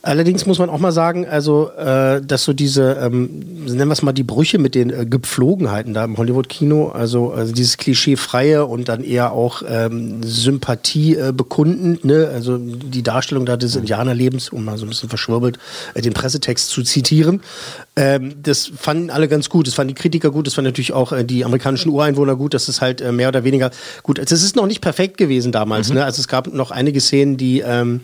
allerdings 0.03 0.47
muss 0.47 0.59
man 0.59 0.69
auch 0.69 0.79
mal 0.79 0.93
sagen, 0.93 1.27
also, 1.27 1.71
äh, 1.71 2.21
dass 2.21 2.45
so 2.45 2.53
diese, 2.53 2.99
ähm, 3.01 3.45
nennen 3.67 3.89
wir 3.89 3.93
es 3.93 4.03
mal 4.03 4.13
die 4.13 4.25
Brüche 4.25 4.59
mit 4.59 4.75
den 4.75 4.91
äh, 4.91 5.07
Gepflogenheiten 5.07 5.95
da 5.95 6.05
im 6.05 6.17
Hollywood-Kino, 6.17 6.89
also, 6.89 7.33
also 7.33 7.53
dieses 7.53 7.77
Klischeefreie 7.77 8.67
und 8.67 8.89
dann 8.89 9.05
eher 9.05 9.33
auch 9.33 9.63
ähm, 9.67 10.23
Sympathie 10.25 11.17
äh, 11.17 11.33
bekundend, 11.33 12.05
ne? 12.05 12.31
also 12.33 12.59
die 12.59 13.03
Darstellung 13.03 13.47
da 13.47 13.57
des 13.57 13.77
Indianerlebens, 13.77 14.49
um 14.51 14.65
mal 14.65 14.77
so 14.77 14.85
ein 14.87 14.89
bisschen 14.89 15.09
verschwurbelt 15.09 15.59
äh, 15.95 16.03
den 16.03 16.13
Pressetext 16.13 16.69
zu 16.69 16.83
zitieren, 16.83 17.41
ähm, 17.95 18.35
das 18.43 18.73
fanden 18.75 19.11
alle 19.11 19.29
ganz 19.29 19.49
gut, 19.49 19.67
das 19.67 19.75
fanden 19.75 19.95
die 19.95 20.01
Kritiker 20.01 20.31
gut, 20.31 20.47
das 20.47 20.55
fanden 20.55 20.69
natürlich 20.69 20.93
auch 20.93 21.13
äh, 21.13 21.25
die 21.25 21.45
amerikanischen 21.45 21.91
Ureinwohner 21.91 22.37
gut, 22.37 22.55
das 22.55 22.69
ist 22.69 22.81
halt 22.81 23.01
äh, 23.01 23.13
mehr 23.13 23.29
oder 23.29 23.45
weniger 23.45 23.71
gut. 24.03 24.19
Es 24.19 24.33
ist 24.33 24.57
noch 24.57 24.67
nicht 24.67 24.81
perfekt 24.81 25.17
gewesen 25.17 25.53
damals, 25.53 25.91
ne? 25.91 26.05
also 26.05 26.21
es 26.21 26.27
gab 26.27 26.53
noch 26.53 26.71
einige 26.73 27.01
Szenen, 27.01 27.37
die, 27.37 27.61
ähm, 27.61 28.01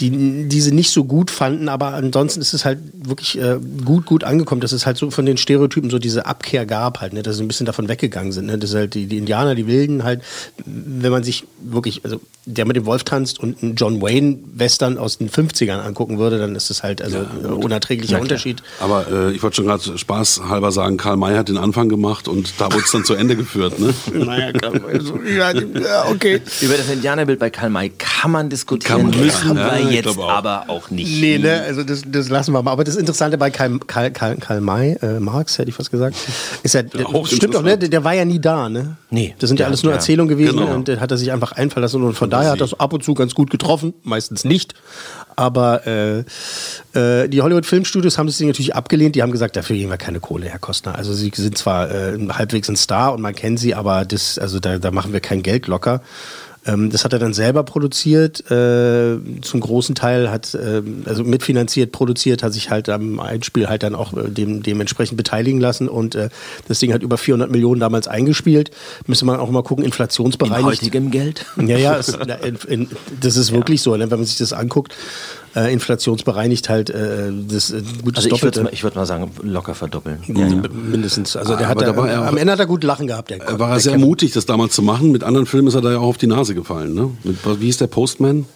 die 0.00 0.48
diese 0.48 0.74
nicht 0.74 0.90
so 0.90 1.04
gut 1.04 1.30
fanden, 1.38 1.68
aber 1.68 1.94
ansonsten 1.94 2.40
ist 2.40 2.52
es 2.52 2.64
halt 2.64 2.80
wirklich 2.92 3.38
äh, 3.40 3.58
gut, 3.84 4.04
gut 4.06 4.24
angekommen, 4.24 4.60
dass 4.60 4.72
es 4.72 4.84
halt 4.84 4.96
so 4.98 5.10
von 5.10 5.24
den 5.24 5.36
Stereotypen 5.36 5.88
so 5.88 5.98
diese 5.98 6.26
Abkehr 6.26 6.66
gab 6.66 7.00
halt, 7.00 7.12
ne? 7.12 7.22
dass 7.22 7.36
sie 7.36 7.44
ein 7.44 7.48
bisschen 7.48 7.64
davon 7.64 7.88
weggegangen 7.88 8.32
sind, 8.32 8.46
ne? 8.46 8.58
dass 8.58 8.74
halt 8.74 8.94
die, 8.94 9.06
die 9.06 9.18
Indianer, 9.18 9.54
die 9.54 9.66
Wilden 9.66 10.02
halt, 10.04 10.20
wenn 10.66 11.12
man 11.12 11.22
sich 11.22 11.44
wirklich, 11.62 12.04
also 12.04 12.20
der 12.44 12.64
mit 12.66 12.76
dem 12.76 12.86
Wolf 12.86 13.04
tanzt 13.04 13.38
und 13.40 13.62
einen 13.62 13.76
John 13.76 14.02
Wayne 14.02 14.38
Western 14.54 14.98
aus 14.98 15.18
den 15.18 15.30
50ern 15.30 15.78
angucken 15.80 16.18
würde, 16.18 16.38
dann 16.38 16.56
ist 16.56 16.70
es 16.70 16.82
halt 16.82 17.00
also 17.02 17.18
ein 17.18 17.46
unerträglicher 17.52 18.20
Unterschied. 18.20 18.62
Aber 18.80 19.06
äh, 19.10 19.32
ich 19.32 19.42
wollte 19.42 19.56
schon 19.56 19.66
gerade 19.66 19.96
spaßhalber 19.96 20.72
sagen, 20.72 20.96
Karl 20.96 21.16
May 21.16 21.36
hat 21.36 21.48
den 21.48 21.58
Anfang 21.58 21.88
gemacht 21.88 22.26
und 22.26 22.54
da 22.58 22.66
wurde 22.72 22.84
es 22.84 22.90
dann 22.90 23.04
zu 23.04 23.14
Ende 23.14 23.36
geführt. 23.36 23.78
Ne? 23.78 23.94
Naja, 24.28 24.50
man 24.62 25.00
so- 25.00 25.20
ja, 25.22 25.52
ja, 25.52 26.06
okay. 26.10 26.40
Über 26.60 26.76
das 26.76 26.90
Indianerbild 26.90 27.38
bei 27.38 27.50
Karl 27.50 27.70
May 27.70 27.90
kann 27.96 28.30
man 28.32 28.48
diskutieren, 28.48 29.02
Kann 29.02 29.10
man, 29.10 29.20
müssen 29.20 29.56
ja. 29.56 29.72
wir 29.74 29.80
Ja, 29.80 29.90
jetzt 29.90 30.18
aber 30.18 30.64
auch 30.68 30.90
nicht. 30.90 31.20
Nee, 31.20 31.27
ne, 31.36 31.62
also 31.66 31.82
das, 31.82 32.02
das 32.06 32.30
lassen 32.30 32.52
wir 32.54 32.62
mal. 32.62 32.70
Aber 32.70 32.84
das 32.84 32.96
Interessante 32.96 33.36
bei 33.36 33.50
Karl, 33.50 33.78
Karl, 33.86 34.10
Karl, 34.12 34.36
Karl 34.36 34.60
May, 34.62 34.92
äh, 35.02 35.20
Marx, 35.20 35.58
hätte 35.58 35.68
ich 35.68 35.74
fast 35.74 35.90
gesagt, 35.90 36.16
ist 36.62 36.74
ja, 36.74 36.82
der, 36.82 37.06
stimmt 37.26 37.54
doch, 37.54 37.62
ne? 37.62 37.76
Der, 37.76 37.90
der 37.90 38.04
war 38.04 38.14
ja 38.14 38.24
nie 38.24 38.38
da, 38.40 38.68
ne? 38.70 38.96
Nee. 39.10 39.34
Das 39.38 39.48
sind 39.48 39.58
ja 39.58 39.64
Der 39.64 39.66
alles 39.68 39.82
nur 39.82 39.92
ja. 39.92 39.96
Erzählungen 39.96 40.28
gewesen 40.28 40.58
Genau. 40.58 40.72
und 40.74 40.88
hat 40.88 41.10
er 41.10 41.18
sich 41.18 41.32
einfach 41.32 41.52
einfallen 41.52 41.82
lassen 41.82 42.02
und 42.02 42.14
von 42.14 42.30
daher 42.30 42.52
hat 42.52 42.60
das 42.60 42.78
ab 42.78 42.92
und 42.92 43.04
zu 43.04 43.12
ganz 43.14 43.34
gut 43.34 43.50
getroffen, 43.50 43.92
meistens 44.04 44.44
nicht. 44.44 44.74
Aber 45.36 45.86
äh, 45.86 46.24
äh, 46.94 47.28
die 47.28 47.42
Hollywood 47.42 47.66
Filmstudios 47.66 48.18
haben 48.18 48.26
das 48.26 48.38
Ding 48.38 48.48
natürlich 48.48 48.74
abgelehnt. 48.74 49.14
Die 49.14 49.22
haben 49.22 49.30
gesagt, 49.32 49.56
dafür 49.56 49.76
geben 49.76 49.90
wir 49.90 49.98
keine 49.98 50.20
Kohle, 50.20 50.46
Herr 50.46 50.58
Kostner. 50.58 50.94
Also 50.96 51.12
sie 51.12 51.30
sind 51.34 51.56
zwar 51.56 51.90
äh, 51.90 52.18
halbwegs 52.30 52.68
ein 52.68 52.76
Star 52.76 53.12
und 53.12 53.20
man 53.22 53.34
kennt 53.34 53.60
sie, 53.60 53.74
aber 53.74 54.04
das, 54.04 54.38
also 54.38 54.58
da, 54.58 54.78
da 54.78 54.90
machen 54.90 55.12
wir 55.12 55.20
kein 55.20 55.42
Geld 55.42 55.66
locker. 55.66 56.02
Ähm, 56.68 56.90
das 56.90 57.04
hat 57.04 57.12
er 57.12 57.18
dann 57.18 57.32
selber 57.32 57.62
produziert, 57.62 58.50
äh, 58.50 59.18
zum 59.40 59.60
großen 59.60 59.94
Teil 59.94 60.30
hat, 60.30 60.54
äh, 60.54 60.82
also 61.06 61.24
mitfinanziert, 61.24 61.92
produziert, 61.92 62.42
hat 62.42 62.52
sich 62.52 62.68
halt 62.70 62.88
am 62.90 63.20
Einspiel 63.20 63.68
halt 63.68 63.82
dann 63.82 63.94
auch 63.94 64.12
äh, 64.12 64.28
dem, 64.28 64.62
dementsprechend 64.62 65.16
beteiligen 65.16 65.60
lassen 65.60 65.88
und 65.88 66.14
äh, 66.14 66.28
das 66.68 66.78
Ding 66.78 66.92
hat 66.92 67.02
über 67.02 67.16
400 67.16 67.50
Millionen 67.50 67.80
damals 67.80 68.06
eingespielt. 68.06 68.70
Müsste 69.06 69.24
man 69.24 69.40
auch 69.40 69.50
mal 69.50 69.62
gucken, 69.62 69.82
In 69.84 69.88
inflationsbereinigt. 69.88 70.82
heutigem 70.82 71.10
Geld. 71.10 71.46
Ja, 71.56 71.78
ja, 71.78 71.96
es, 71.96 72.10
in, 72.44 72.56
in, 72.68 72.88
das 73.20 73.36
ist 73.36 73.52
wirklich 73.52 73.80
so, 73.80 73.96
ne, 73.96 74.10
wenn 74.10 74.18
man 74.18 74.26
sich 74.26 74.38
das 74.38 74.52
anguckt. 74.52 74.94
Äh, 75.56 75.72
inflationsbereinigt 75.72 76.68
halt 76.68 76.90
äh, 76.90 77.30
das 77.48 77.70
äh, 77.70 77.82
gutes 78.04 78.26
Also 78.26 78.36
ich 78.36 78.42
würde 78.42 78.50
Doppelte. 78.60 78.62
mal, 78.64 78.72
ich 78.72 78.82
würd 78.84 78.96
mal 78.96 79.06
sagen, 79.06 79.30
locker 79.42 79.74
verdoppeln. 79.74 80.18
Ja, 80.26 80.46
mindestens. 80.70 81.36
Also 81.36 81.56
der 81.56 81.68
Aber 81.68 81.80
hat 81.80 81.88
da 81.88 81.96
war 81.96 82.08
er 82.08 82.26
am 82.28 82.36
Ende 82.36 82.52
hat 82.52 82.60
er 82.60 82.66
gut 82.66 82.84
Lachen 82.84 83.06
gehabt. 83.06 83.30
Der, 83.30 83.40
Er 83.40 83.58
war 83.58 83.70
der 83.70 83.80
sehr 83.80 83.92
Kevin. 83.94 84.06
mutig, 84.06 84.32
das 84.32 84.46
damals 84.46 84.74
zu 84.74 84.82
machen. 84.82 85.10
Mit 85.10 85.24
anderen 85.24 85.46
Filmen 85.46 85.68
ist 85.68 85.74
er 85.74 85.80
da 85.80 85.90
ja 85.92 85.98
auch 85.98 86.02
auf 86.08 86.18
die 86.18 86.26
Nase 86.26 86.54
gefallen. 86.54 86.94
Ne? 86.94 87.10
Mit, 87.24 87.36
wie 87.60 87.64
hieß 87.66 87.78
der 87.78 87.86
Postman? 87.86 88.46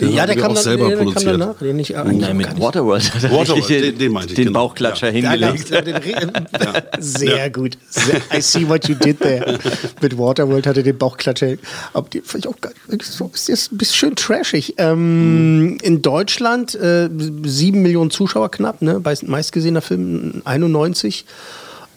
Den 0.00 0.12
Ja, 0.12 0.26
der 0.26 0.36
kam, 0.36 0.52
auch 0.52 0.54
dann, 0.54 0.62
selber 0.62 0.88
der, 0.88 0.96
der 0.96 0.96
kam 0.98 1.06
produziert. 1.14 1.40
danach. 1.40 1.58
Den 1.58 1.78
ich, 1.78 1.90
Nein, 1.90 2.36
mit 2.36 2.60
Waterworld 2.60 3.14
hat 3.14 3.24
er 3.24 3.30
Waterworld, 3.32 3.68
den- 3.68 3.98
den 3.98 4.12
meinte 4.12 4.28
ich, 4.30 4.34
den 4.36 4.46
genau. 4.46 4.60
Bauchklatscher 4.60 5.08
Ja, 5.12 5.12
hingelegt. 5.30 5.72
Re- 5.72 6.82
Sehr 7.00 7.50
gut. 7.50 7.76
Sehr, 7.90 8.20
I 8.36 8.40
see 8.40 8.68
what 8.68 8.88
you 8.88 8.94
did 8.94 9.20
there. 9.20 9.58
Mit 10.00 10.16
Waterworld 10.16 10.66
hatte 10.66 10.82
den 10.82 10.96
Bauchklatscher. 10.96 11.54
Aber 11.94 12.08
die 12.08 12.20
fand 12.20 12.44
ich 12.44 12.50
auch 12.50 12.56
nicht 12.88 13.04
so. 13.04 13.30
Ist 13.34 13.48
jetzt 13.48 13.72
ein 13.72 13.78
bisschen 13.78 13.94
schön 13.96 14.16
trashig. 14.16 14.74
Ähm, 14.78 15.78
in 15.82 16.02
Deutschland 16.02 16.74
äh, 16.76 17.08
sieben 17.44 17.82
Millionen 17.82 18.10
Zuschauer 18.10 18.50
knapp, 18.50 18.82
ne? 18.82 19.00
Bei 19.00 19.14
meistgesehener 19.26 19.82
Film 19.82 20.42
91. 20.44 21.24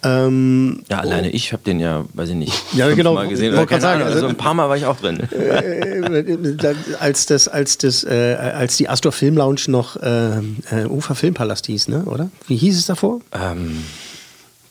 Ähm, 0.04 0.84
Ja, 0.90 1.00
alleine 1.00 1.30
ich 1.30 1.54
habe 1.54 1.64
den 1.64 1.80
ja, 1.80 2.06
weiß 2.14 2.30
ich 2.30 2.36
nicht, 2.36 2.54
Ja, 2.74 2.90
genau. 2.94 3.16
gesehen. 3.28 3.52
Wollte 3.56 3.58
Oder 3.62 3.66
keine 3.68 3.82
sagen, 3.82 4.02
Ahnung, 4.02 4.14
also 4.16 4.28
ein 4.28 4.36
paar 4.36 4.54
Mal 4.54 4.68
war 4.68 4.78
ich 4.78 4.86
auch 4.86 4.98
drin. 4.98 5.20
äh, 5.32 6.74
als 7.00 7.26
das, 7.28 7.48
als 7.48 7.78
das, 7.78 8.04
äh, 8.04 8.36
als 8.36 8.78
die 8.78 8.90
Astor 8.90 9.12
Film 9.12 9.38
Lounge 9.38 9.62
noch 9.68 9.96
äh, 9.98 10.38
äh, 10.72 10.86
Ufer 10.90 11.14
Filmpalast 11.16 11.68
hieß, 11.68 11.88
ne? 11.90 12.04
Oder? 12.06 12.30
Wie 12.48 12.58
hieß 12.58 12.78
es 12.78 12.86
davor? 12.88 13.20
ähm, 13.32 13.84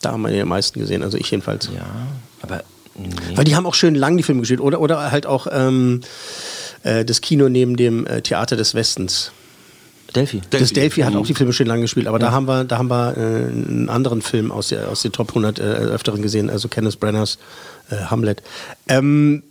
Da 0.02 0.12
haben 0.12 0.22
wir 0.22 0.30
den 0.30 0.48
meisten 0.48 0.80
gesehen, 0.80 1.02
also 1.02 1.16
ich 1.16 1.30
jedenfalls. 1.30 1.66
ja, 1.74 1.86
aber 2.42 2.64
nee. 2.96 3.36
Weil 3.36 3.44
die 3.44 3.54
haben 3.54 3.66
auch 3.66 3.74
schön 3.74 3.94
lang 3.94 4.16
die 4.16 4.22
Filme 4.22 4.40
gespielt. 4.40 4.60
Oder, 4.60 4.80
oder 4.80 5.10
halt 5.12 5.26
auch 5.26 5.46
ähm, 5.52 6.00
äh, 6.82 7.04
das 7.04 7.20
Kino 7.20 7.48
neben 7.48 7.76
dem 7.76 8.06
äh, 8.06 8.20
Theater 8.22 8.56
des 8.56 8.74
Westens. 8.74 9.30
Delphi. 10.14 10.40
Das 10.50 10.72
Delphi 10.72 11.00
Mhm. 11.00 11.06
hat 11.06 11.16
auch 11.16 11.26
die 11.26 11.34
Filme 11.34 11.52
schön 11.52 11.66
lang 11.66 11.80
gespielt, 11.80 12.06
aber 12.06 12.18
da 12.18 12.30
haben 12.32 12.46
wir, 12.46 12.64
da 12.64 12.78
haben 12.78 12.88
wir 12.88 13.16
äh, 13.16 13.20
einen 13.20 13.88
anderen 13.88 14.22
Film 14.22 14.50
aus, 14.52 14.68
der, 14.68 14.88
aus 14.88 15.02
den 15.02 15.12
Top 15.12 15.28
100 15.30 15.58
äh, 15.58 15.62
öfteren 15.62 16.22
gesehen, 16.22 16.50
also 16.50 16.68
Kenneth 16.68 16.98
Brenners 17.00 17.38
äh, 17.90 17.96
Hamlet. 17.96 18.42
Ähm, 18.88 19.42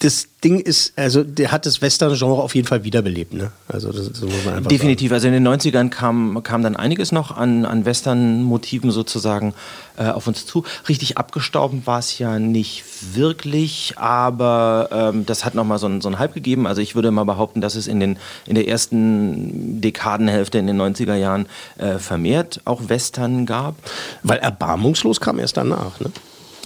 das 0.00 0.26
Ding 0.42 0.58
ist, 0.60 0.92
also 0.96 1.22
der 1.22 1.52
hat 1.52 1.66
das 1.66 1.80
Western-Genre 1.82 2.42
auf 2.42 2.54
jeden 2.54 2.66
Fall 2.66 2.82
wiederbelebt, 2.84 3.32
ne? 3.34 3.52
Also 3.68 3.92
das, 3.92 4.10
das 4.10 4.20
muss 4.22 4.44
man 4.44 4.54
einfach 4.54 4.68
Definitiv. 4.68 5.12
Also 5.12 5.26
in 5.28 5.34
den 5.34 5.46
90ern 5.46 5.88
kam, 5.90 6.42
kam 6.42 6.62
dann 6.62 6.76
einiges 6.76 7.12
noch 7.12 7.36
an, 7.36 7.64
an 7.66 7.84
Western-Motiven 7.84 8.90
sozusagen 8.90 9.54
äh, 9.98 10.04
auf 10.08 10.26
uns 10.26 10.46
zu. 10.46 10.64
Richtig 10.88 11.18
abgestorben 11.18 11.82
war 11.86 11.98
es 11.98 12.18
ja 12.18 12.38
nicht 12.38 12.84
wirklich, 13.14 13.94
aber 13.98 14.88
ähm, 14.92 15.26
das 15.26 15.44
hat 15.44 15.54
nochmal 15.54 15.78
so, 15.78 15.86
einen- 15.86 16.00
so 16.00 16.08
einen 16.08 16.18
Hype 16.18 16.32
gegeben. 16.34 16.66
Also 16.66 16.80
ich 16.80 16.94
würde 16.94 17.10
mal 17.10 17.24
behaupten, 17.24 17.60
dass 17.60 17.74
es 17.74 17.86
in, 17.86 18.00
den, 18.00 18.16
in 18.46 18.54
der 18.54 18.66
ersten 18.66 19.80
Dekadenhälfte 19.80 20.58
in 20.58 20.66
den 20.66 20.80
90er 20.80 21.14
Jahren 21.14 21.46
äh, 21.78 21.98
vermehrt 21.98 22.60
auch 22.64 22.88
Western 22.88 23.46
gab. 23.46 23.60
sagen. 23.60 23.76
Weil 24.22 24.38
erbarmungslos 24.38 25.20
kam 25.20 25.38
erst 25.38 25.56
danach, 25.56 26.00
ne? 26.00 26.10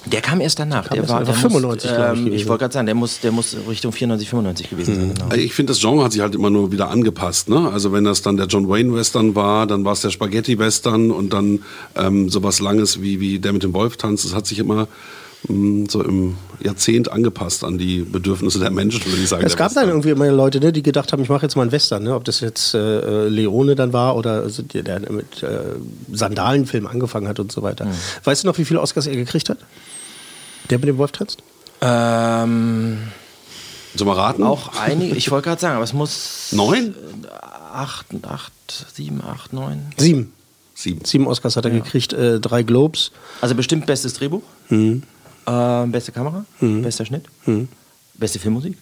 Der 0.06 0.20
kam 0.20 0.40
erst 0.40 0.58
danach. 0.58 0.84
Kam 0.84 0.94
Der 0.94 1.02
erst 1.02 1.12
war, 1.12 1.24
der 1.24 1.34
95, 1.34 1.90
muss, 1.90 1.96
glaub 1.96 2.12
ich, 2.12 2.18
ähm, 2.18 2.24
gewesen. 2.24 2.36
ich 2.36 2.48
wollte 2.48 2.60
gerade 2.60 2.74
sagen, 2.74 2.86
der 2.86 2.94
muss, 2.94 3.20
der 3.20 3.32
muss 3.32 3.56
Richtung 3.68 3.92
94, 3.92 4.28
95 4.28 4.70
gewesen 4.70 4.94
sein. 4.94 5.14
Genau. 5.14 5.26
Also 5.28 5.36
Ich 5.42 5.54
finde, 5.54 5.72
das 5.72 5.80
Genre 5.80 6.04
hat 6.04 6.12
sich 6.12 6.20
halt 6.20 6.34
immer 6.34 6.50
nur 6.50 6.72
wieder 6.72 6.90
angepasst. 6.90 7.48
Ne? 7.48 7.70
Also 7.70 7.92
wenn 7.92 8.04
das 8.04 8.22
dann 8.22 8.36
der 8.36 8.46
John 8.46 8.68
Wayne 8.68 8.94
Western 8.94 9.34
war, 9.34 9.66
dann 9.66 9.84
war 9.84 9.92
es 9.92 10.00
der 10.02 10.10
Spaghetti 10.10 10.58
Western 10.58 11.10
und 11.10 11.32
dann 11.32 11.60
ähm, 11.96 12.28
sowas 12.28 12.60
Langes 12.60 13.00
wie, 13.00 13.20
wie 13.20 13.38
der 13.38 13.52
mit 13.52 13.62
dem 13.62 13.72
Wolf 13.72 13.96
tanzt. 13.96 14.24
Das 14.24 14.34
hat 14.34 14.46
sich 14.46 14.58
immer 14.58 14.88
so 15.46 16.02
im 16.02 16.36
Jahrzehnt 16.62 17.10
angepasst 17.12 17.64
an 17.64 17.76
die 17.76 18.00
Bedürfnisse 18.00 18.58
der 18.58 18.70
Menschen, 18.70 19.04
würde 19.04 19.20
ich 19.22 19.28
sagen. 19.28 19.44
Es 19.44 19.56
gab 19.56 19.74
dann 19.74 19.88
irgendwie 19.88 20.10
immer 20.10 20.30
Leute, 20.30 20.58
ne, 20.60 20.72
die 20.72 20.82
gedacht 20.82 21.12
haben, 21.12 21.22
ich 21.22 21.28
mache 21.28 21.42
jetzt 21.42 21.54
mal 21.56 21.62
einen 21.62 21.72
Western, 21.72 22.02
ne? 22.04 22.14
ob 22.14 22.24
das 22.24 22.40
jetzt 22.40 22.72
äh, 22.74 23.28
Leone 23.28 23.74
dann 23.74 23.92
war 23.92 24.16
oder 24.16 24.42
also 24.42 24.62
der, 24.62 24.82
der 24.82 25.00
mit 25.12 25.42
äh, 25.42 25.48
Sandalenfilm 26.12 26.86
angefangen 26.86 27.28
hat 27.28 27.38
und 27.40 27.52
so 27.52 27.62
weiter. 27.62 27.86
Weißt 28.24 28.42
du 28.44 28.46
noch, 28.48 28.56
wie 28.58 28.64
viele 28.64 28.80
Oscars 28.80 29.06
er 29.06 29.16
gekriegt 29.16 29.50
hat? 29.50 29.58
Der 30.70 30.78
mit 30.78 30.88
dem 30.88 30.96
Wolf 30.96 31.12
tanzt? 31.12 31.42
Ähm, 31.82 32.98
Sollen 33.94 34.08
wir 34.10 34.16
raten? 34.16 34.42
auch 34.42 34.70
einige, 34.80 35.14
ich 35.14 35.30
wollte 35.30 35.48
gerade 35.50 35.60
sagen, 35.60 35.74
aber 35.76 35.84
es 35.84 35.92
muss 35.92 36.48
Neun? 36.52 36.94
acht, 37.72 38.06
acht, 38.22 38.52
sieben, 38.94 39.20
acht, 39.22 39.52
neun. 39.52 39.80
Sieben. 39.98 40.32
Sieben. 40.74 41.04
Sieben 41.04 41.26
Oscars 41.26 41.56
hat 41.56 41.64
er 41.66 41.70
gekriegt, 41.70 42.12
äh, 42.12 42.40
drei 42.40 42.62
Globes. 42.62 43.12
Also 43.40 43.54
bestimmt 43.54 43.86
bestes 43.86 44.14
Drehbuch, 44.14 44.42
Mhm. 44.70 45.02
Äh, 45.46 45.86
beste 45.86 46.12
Kamera, 46.12 46.44
bester 46.60 47.04
Schnitt, 47.04 47.24
beste 48.14 48.38
Filmmusik. 48.38 48.76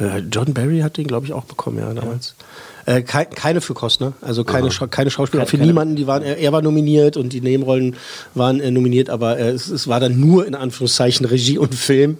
Äh, 0.00 0.18
John 0.30 0.54
Barry 0.54 0.78
hat 0.80 0.96
den, 0.96 1.06
glaube 1.08 1.26
ich, 1.26 1.32
auch 1.32 1.44
bekommen, 1.44 1.78
ja, 1.78 1.92
damals. 1.92 2.36
Äh, 2.86 3.02
kei 3.02 3.24
keine 3.24 3.60
für 3.60 3.74
Costner, 3.74 4.12
also 4.22 4.44
keine, 4.44 4.70
Scha 4.70 4.86
keine 4.86 5.10
Schauspieler, 5.10 5.40
Keine- 5.42 5.50
für 5.50 5.56
keine- 5.58 5.66
niemanden. 5.66 5.96
Die 5.96 6.06
waren, 6.06 6.22
er, 6.22 6.38
er 6.38 6.52
war 6.52 6.62
nominiert 6.62 7.16
und 7.16 7.32
die 7.32 7.40
Nebenrollen 7.40 7.96
waren 8.34 8.60
äh, 8.60 8.70
nominiert, 8.70 9.10
aber 9.10 9.38
äh, 9.38 9.48
es, 9.50 9.68
es 9.68 9.88
war 9.88 9.98
dann 10.00 10.18
nur 10.20 10.46
in 10.46 10.54
Anführungszeichen 10.54 11.26
Regie 11.26 11.58
und 11.58 11.74
Film, 11.74 12.16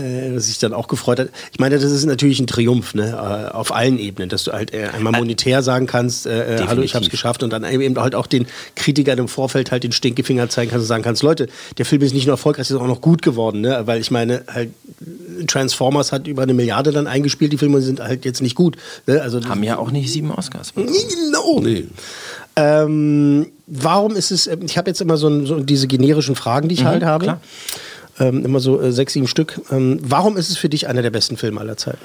äh, 0.00 0.34
was 0.34 0.46
sich 0.46 0.58
dann 0.58 0.72
auch 0.72 0.88
gefreut 0.88 1.20
hat. 1.20 1.28
Ich 1.52 1.60
meine, 1.60 1.78
das 1.78 1.90
ist 1.90 2.04
natürlich 2.04 2.40
ein 2.40 2.46
Triumph, 2.46 2.94
ne, 2.94 3.10
äh, 3.10 3.54
auf 3.54 3.74
allen 3.74 3.98
Ebenen, 3.98 4.28
dass 4.28 4.44
du 4.44 4.52
halt 4.52 4.72
äh, 4.72 4.88
einmal 4.92 5.12
monetär 5.12 5.62
sagen 5.62 5.86
kannst, 5.86 6.26
äh, 6.26 6.56
äh, 6.56 6.66
hallo, 6.66 6.82
ich 6.82 6.94
habe 6.94 7.04
es 7.04 7.10
geschafft 7.10 7.42
und 7.42 7.50
dann 7.50 7.64
eben 7.64 7.98
halt 8.00 8.14
auch 8.14 8.26
den 8.26 8.46
Kritikern 8.74 9.18
im 9.18 9.28
Vorfeld 9.28 9.70
halt 9.70 9.84
den 9.84 9.92
Stinkefinger 9.92 10.48
zeigen 10.48 10.70
kannst 10.70 10.84
und 10.84 10.88
sagen 10.88 11.02
kannst, 11.02 11.22
Leute, 11.22 11.48
der 11.78 11.86
Film 11.86 12.02
ist 12.02 12.14
nicht 12.14 12.26
nur 12.26 12.34
erfolgreich, 12.34 12.70
ist 12.70 12.76
auch 12.76 12.86
noch 12.86 13.00
gut 13.00 13.22
geworden, 13.22 13.60
ne, 13.60 13.82
weil 13.86 14.00
ich 14.00 14.10
meine, 14.10 14.42
halt 14.52 14.70
Transformers 15.46 16.12
hat 16.12 16.26
über 16.26 16.42
eine 16.42 16.54
Milliarde 16.54 16.92
dann 16.92 17.06
eingespielt, 17.06 17.52
die 17.52 17.58
Filme 17.58 17.80
sind 17.80 18.00
halt 18.00 18.24
jetzt 18.24 18.42
nicht 18.42 18.54
gut. 18.54 18.76
Ne? 19.06 19.20
Also 19.22 19.42
Haben 19.44 19.62
ja 19.62 19.78
auch 19.78 19.90
nicht 19.90 20.10
sieben 20.12 20.30
Oscars. 20.30 20.72
bekommen. 20.72 20.96
Genau. 21.08 21.60
Nee. 21.60 21.86
Ähm, 22.56 23.46
warum 23.66 24.16
ist 24.16 24.30
es, 24.30 24.46
ich 24.46 24.76
habe 24.76 24.90
jetzt 24.90 25.00
immer 25.00 25.16
so, 25.16 25.46
so 25.46 25.60
diese 25.60 25.86
generischen 25.86 26.34
Fragen, 26.34 26.68
die 26.68 26.74
ich 26.74 26.84
halt 26.84 27.04
habe. 27.04 27.24
klar. 27.24 27.40
Ähm, 28.20 28.44
immer 28.44 28.60
so 28.60 28.80
äh, 28.80 28.92
sechs, 28.92 29.14
sieben 29.14 29.26
Stück. 29.26 29.60
Ähm, 29.70 29.98
warum 30.02 30.36
ist 30.36 30.50
es 30.50 30.58
für 30.58 30.68
dich 30.68 30.86
einer 30.86 31.02
der 31.02 31.10
besten 31.10 31.36
Filme 31.36 31.60
aller 31.60 31.76
Zeiten? 31.76 32.04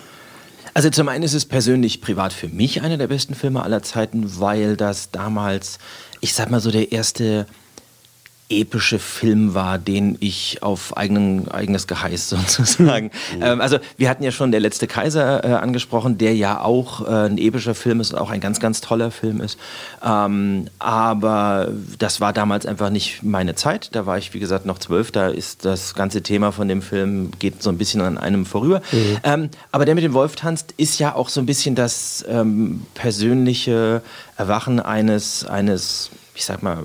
Also 0.74 0.90
zum 0.90 1.08
einen 1.08 1.24
ist 1.24 1.34
es 1.34 1.46
persönlich 1.46 2.02
privat 2.02 2.34
für 2.34 2.48
mich 2.48 2.82
einer 2.82 2.98
der 2.98 3.08
besten 3.08 3.36
Filme 3.36 3.64
aller 3.64 3.82
Zeiten, 3.84 4.40
weil 4.40 4.76
das 4.76 5.12
damals, 5.12 5.78
ich 6.20 6.34
sag 6.34 6.50
mal 6.52 6.60
so, 6.60 6.72
der 6.72 6.92
erste 6.92 7.46
epische 8.50 9.00
Film 9.00 9.56
war, 9.56 9.80
den 9.80 10.18
ich 10.20 10.62
auf 10.62 10.96
eigenen, 10.96 11.50
eigenes 11.50 11.88
Geheiß 11.88 12.30
sozusagen. 12.58 13.12
Ähm, 13.42 13.60
also 13.60 13.80
wir 13.98 14.10
hatten 14.10 14.24
ja 14.24 14.32
schon 14.32 14.52
Der 14.52 14.60
letzte 14.60 14.88
Kaiser 14.88 15.44
äh, 15.44 15.54
angesprochen, 15.54 16.18
der 16.18 16.36
ja 16.36 16.62
auch 16.62 17.08
äh, 17.08 17.26
ein 17.26 17.38
epischer 17.38 17.74
Film 17.74 18.00
ist, 18.00 18.14
auch 18.14 18.30
ein 18.30 18.42
ganz, 18.42 18.60
ganz 18.60 18.82
toller 18.82 19.10
Film 19.10 19.42
ist. 19.42 19.58
Ähm, 20.06 20.68
aber 20.78 21.70
das 21.98 22.22
war 22.22 22.34
damals 22.34 22.66
einfach 22.66 22.92
nicht 22.92 23.24
meine 23.24 23.56
Zeit. 23.56 23.96
Da 23.96 24.06
war 24.06 24.18
ich, 24.18 24.34
wie 24.34 24.40
gesagt, 24.40 24.66
noch 24.66 24.78
zwölf. 24.78 25.12
Da 25.12 25.30
ist 25.30 25.66
das 25.66 25.96
ganze 25.96 26.22
Thema 26.22 26.52
von 26.52 26.68
dem 26.68 26.82
Film 26.82 27.32
geht 27.40 27.64
so 27.64 27.72
ein 27.72 27.78
bisschen 27.78 28.02
an 28.02 28.18
einem 28.18 28.46
vorüber. 28.46 28.82
Ähm, 29.24 29.50
aber 29.72 29.86
der 29.86 29.96
mit 29.96 30.04
dem 30.04 30.14
Wolf 30.14 30.36
tanzt 30.36 30.74
ist 30.78 31.00
ja 31.00 31.16
auch 31.16 31.30
so 31.30 31.40
ein 31.40 31.46
bisschen 31.46 31.76
das 31.76 32.24
ähm, 32.28 32.86
persönliche 32.94 34.02
Erwachen 34.38 34.80
eines, 34.80 35.46
eines, 35.46 36.12
ich 36.36 36.46
sag 36.46 36.62
mal, 36.62 36.84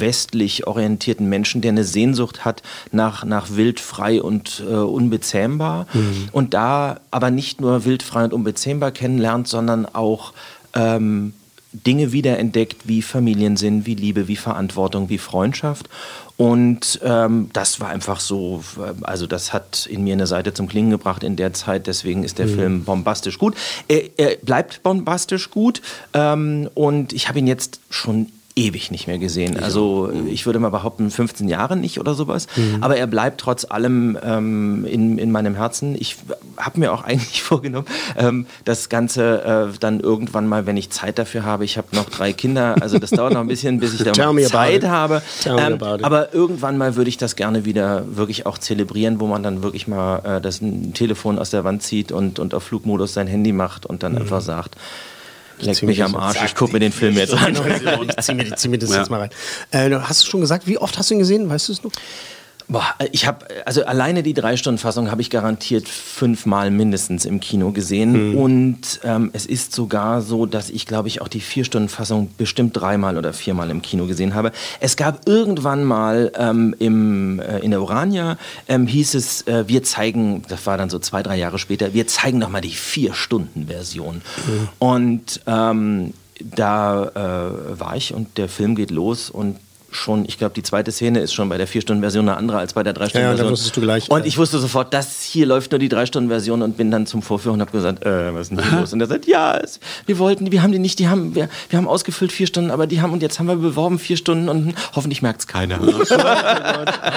westlich 0.00 0.66
orientierten 0.66 1.28
Menschen, 1.28 1.60
der 1.60 1.70
eine 1.70 1.84
Sehnsucht 1.84 2.44
hat 2.44 2.62
nach, 2.92 3.24
nach 3.24 3.50
wild, 3.50 3.80
frei 3.80 4.22
und 4.22 4.62
äh, 4.68 4.74
unbezähmbar. 4.74 5.86
Und 6.32 6.54
da 6.54 7.00
aber 7.10 7.30
nicht 7.30 7.60
nur 7.60 7.84
wild, 7.84 8.02
frei 8.02 8.24
und 8.24 8.32
unbezähmbar 8.32 8.90
kennenlernt, 8.90 9.48
sondern 9.48 9.86
auch 9.86 10.32
ähm, 10.74 11.34
Dinge 11.74 12.12
wiederentdeckt, 12.12 12.86
wie 12.86 13.02
Familiensinn, 13.02 13.84
wie 13.84 13.96
Liebe, 13.96 14.28
wie 14.28 14.36
Verantwortung, 14.36 15.08
wie 15.08 15.18
Freundschaft. 15.18 15.88
Und 16.36 17.00
ähm, 17.04 17.50
das 17.52 17.80
war 17.80 17.88
einfach 17.88 18.20
so, 18.20 18.62
äh, 18.78 18.92
also 19.02 19.26
das 19.26 19.52
hat 19.52 19.86
in 19.86 20.04
mir 20.04 20.14
eine 20.14 20.26
Seite 20.26 20.54
zum 20.54 20.68
Klingen 20.68 20.90
gebracht 20.90 21.22
in 21.22 21.36
der 21.36 21.52
Zeit, 21.52 21.86
deswegen 21.86 22.24
ist 22.24 22.38
der 22.38 22.48
Film 22.48 22.84
bombastisch 22.84 23.38
gut. 23.38 23.56
Er, 23.88 24.02
er 24.16 24.36
bleibt 24.36 24.82
bombastisch 24.82 25.50
gut 25.50 25.82
ähm, 26.12 26.68
und 26.74 27.12
ich 27.12 27.28
habe 27.28 27.38
ihn 27.38 27.46
jetzt 27.46 27.80
schon 27.90 28.28
ewig 28.56 28.90
nicht 28.90 29.08
mehr 29.08 29.18
gesehen. 29.18 29.58
Also 29.58 30.12
ich 30.28 30.46
würde 30.46 30.60
mal 30.60 30.68
behaupten, 30.68 31.10
15 31.10 31.48
Jahre 31.48 31.76
nicht 31.76 31.98
oder 31.98 32.14
sowas. 32.14 32.46
Aber 32.80 32.96
er 32.96 33.06
bleibt 33.06 33.40
trotz 33.40 33.64
allem 33.64 34.16
ähm, 34.22 34.84
in, 34.84 35.18
in 35.18 35.32
meinem 35.32 35.56
Herzen. 35.56 35.96
Ich 35.98 36.16
habe 36.56 36.78
mir 36.78 36.92
auch 36.92 37.02
eigentlich 37.04 37.42
vorgenommen, 37.42 37.86
ähm, 38.16 38.46
das 38.64 38.88
Ganze 38.88 39.72
äh, 39.74 39.78
dann 39.80 40.00
irgendwann 40.00 40.46
mal, 40.46 40.66
wenn 40.66 40.76
ich 40.76 40.90
Zeit 40.90 41.18
dafür 41.18 41.44
habe, 41.44 41.64
ich 41.64 41.76
habe 41.76 41.88
noch 41.92 42.08
drei 42.08 42.32
Kinder, 42.32 42.76
also 42.80 42.98
das 42.98 43.10
dauert 43.10 43.32
noch 43.32 43.40
ein 43.40 43.48
bisschen, 43.48 43.80
bis 43.80 43.94
ich 43.94 44.04
da 44.04 44.12
Zeit 44.12 44.84
it. 44.84 44.88
habe. 44.88 45.22
Ähm, 45.46 45.78
aber 45.82 46.32
irgendwann 46.32 46.78
mal 46.78 46.94
würde 46.94 47.08
ich 47.08 47.16
das 47.16 47.34
gerne 47.34 47.64
wieder 47.64 48.04
wirklich 48.16 48.46
auch 48.46 48.58
zelebrieren, 48.58 49.18
wo 49.18 49.26
man 49.26 49.42
dann 49.42 49.62
wirklich 49.62 49.88
mal 49.88 50.18
äh, 50.18 50.40
das 50.40 50.60
Telefon 50.94 51.38
aus 51.38 51.50
der 51.50 51.64
Wand 51.64 51.82
zieht 51.82 52.12
und, 52.12 52.38
und 52.38 52.54
auf 52.54 52.62
Flugmodus 52.62 53.14
sein 53.14 53.26
Handy 53.26 53.52
macht 53.52 53.84
und 53.84 54.02
dann 54.02 54.16
einfach 54.16 54.40
sagt, 54.40 54.76
leck 55.58 55.82
mich 55.82 56.02
am 56.02 56.14
Arsch, 56.16 56.38
ich 56.44 56.54
gucke 56.54 56.72
mir 56.72 56.80
den 56.80 56.92
Film 56.92 57.16
jetzt 57.16 57.34
an. 57.34 57.54
ich 57.54 58.24
zieh 58.24 58.34
mir, 58.34 58.56
zieh 58.56 58.68
mir 58.68 58.78
das 58.78 58.90
Ja. 58.90 58.98
jetzt 58.98 59.10
mal 59.10 59.20
rein. 59.20 59.30
Äh, 59.70 59.88
du 59.90 60.08
hast 60.08 60.22
du 60.24 60.26
schon 60.30 60.40
gesagt, 60.40 60.66
wie 60.66 60.78
oft 60.78 60.98
hast 60.98 61.10
du 61.10 61.14
ihn 61.14 61.18
gesehen? 61.20 61.48
Weißt 61.48 61.68
du 61.68 61.72
es 61.72 61.82
noch? 61.82 61.92
Boah, 62.66 62.94
ich 63.12 63.26
habe 63.26 63.46
also 63.66 63.84
alleine 63.84 64.22
die 64.22 64.32
drei 64.32 64.56
Stunden 64.56 64.78
Fassung 64.78 65.10
habe 65.10 65.20
ich 65.20 65.28
garantiert 65.28 65.86
fünfmal 65.86 66.70
mindestens 66.70 67.26
im 67.26 67.40
Kino 67.40 67.72
gesehen. 67.72 68.36
Und 68.36 69.00
ähm, 69.04 69.30
es 69.34 69.44
ist 69.44 69.74
sogar 69.74 70.22
so, 70.22 70.46
dass 70.46 70.70
ich 70.70 70.86
glaube 70.86 71.08
ich 71.08 71.20
auch 71.20 71.28
die 71.28 71.40
vier 71.40 71.64
Stunden 71.64 71.88
Fassung 71.88 72.30
bestimmt 72.38 72.76
dreimal 72.76 73.18
oder 73.18 73.32
viermal 73.32 73.70
im 73.70 73.82
Kino 73.82 74.06
gesehen 74.06 74.34
habe. 74.34 74.50
Es 74.80 74.96
gab 74.96 75.28
irgendwann 75.28 75.84
mal 75.84 76.32
ähm, 76.38 76.74
im 76.78 77.38
äh, 77.40 77.58
in 77.58 77.70
der 77.70 77.82
Urania 77.82 78.38
ähm, 78.66 78.86
hieß 78.86 79.14
es, 79.14 79.46
äh, 79.46 79.68
wir 79.68 79.82
zeigen, 79.82 80.42
das 80.48 80.66
war 80.66 80.78
dann 80.78 80.88
so 80.88 80.98
zwei 80.98 81.22
drei 81.22 81.36
Jahre 81.36 81.58
später, 81.58 81.92
wir 81.92 82.06
zeigen 82.06 82.38
noch 82.38 82.48
mal 82.48 82.62
die 82.62 82.70
vier 82.70 83.12
Stunden 83.12 83.66
Version 83.66 84.22
und 84.78 85.40
ähm, 85.46 86.14
da 86.40 87.04
äh, 87.04 87.80
war 87.80 87.96
ich 87.96 88.14
und 88.14 88.38
der 88.38 88.48
Film 88.48 88.74
geht 88.74 88.90
los 88.90 89.30
und 89.30 89.56
schon, 89.94 90.24
ich 90.26 90.38
glaube, 90.38 90.54
die 90.54 90.62
zweite 90.62 90.90
Szene 90.92 91.20
ist 91.20 91.32
schon 91.34 91.48
bei 91.48 91.56
der 91.56 91.66
Vier-Stunden-Version 91.66 92.28
eine 92.28 92.36
andere 92.36 92.58
als 92.58 92.72
bei 92.72 92.82
der 92.82 92.92
Ja, 92.94 92.98
ja, 92.98 93.04
Drei-Stunden-Version. 93.06 93.46
da 93.46 93.52
wusstest 93.52 93.76
du 93.76 93.80
gleich, 93.80 94.10
Und 94.10 94.24
äh, 94.24 94.28
ich 94.28 94.38
wusste 94.38 94.58
sofort, 94.58 94.92
das 94.92 95.22
hier 95.22 95.46
läuft 95.46 95.70
nur 95.72 95.78
die 95.78 95.88
Drei-Stunden-Version 95.88 96.62
und 96.62 96.76
bin 96.76 96.90
dann 96.90 97.06
zum 97.06 97.22
Vorführen 97.22 97.54
und 97.54 97.60
habe 97.60 97.70
gesagt, 97.72 98.04
äh, 98.04 98.34
was 98.34 98.50
ist 98.50 98.50
denn 98.58 98.62
hier 98.68 98.80
los? 98.80 98.92
Und 98.92 99.00
er 99.00 99.06
sagt, 99.06 99.26
ja, 99.26 99.56
es, 99.56 99.80
wir 100.06 100.18
wollten, 100.18 100.50
wir 100.52 100.62
haben 100.62 100.72
die 100.72 100.78
nicht, 100.78 100.98
die 100.98 101.08
haben, 101.08 101.34
wir, 101.34 101.48
wir 101.70 101.76
haben 101.76 101.88
ausgefüllt 101.88 102.32
vier 102.32 102.46
Stunden, 102.46 102.70
aber 102.70 102.86
die 102.86 103.00
haben, 103.00 103.12
und 103.12 103.22
jetzt 103.22 103.38
haben 103.38 103.46
wir 103.46 103.56
beworben 103.56 103.98
vier 103.98 104.16
Stunden 104.16 104.48
und 104.48 104.74
hoffentlich 104.94 105.22
merkt 105.22 105.40
es 105.40 105.46
keiner. 105.46 105.78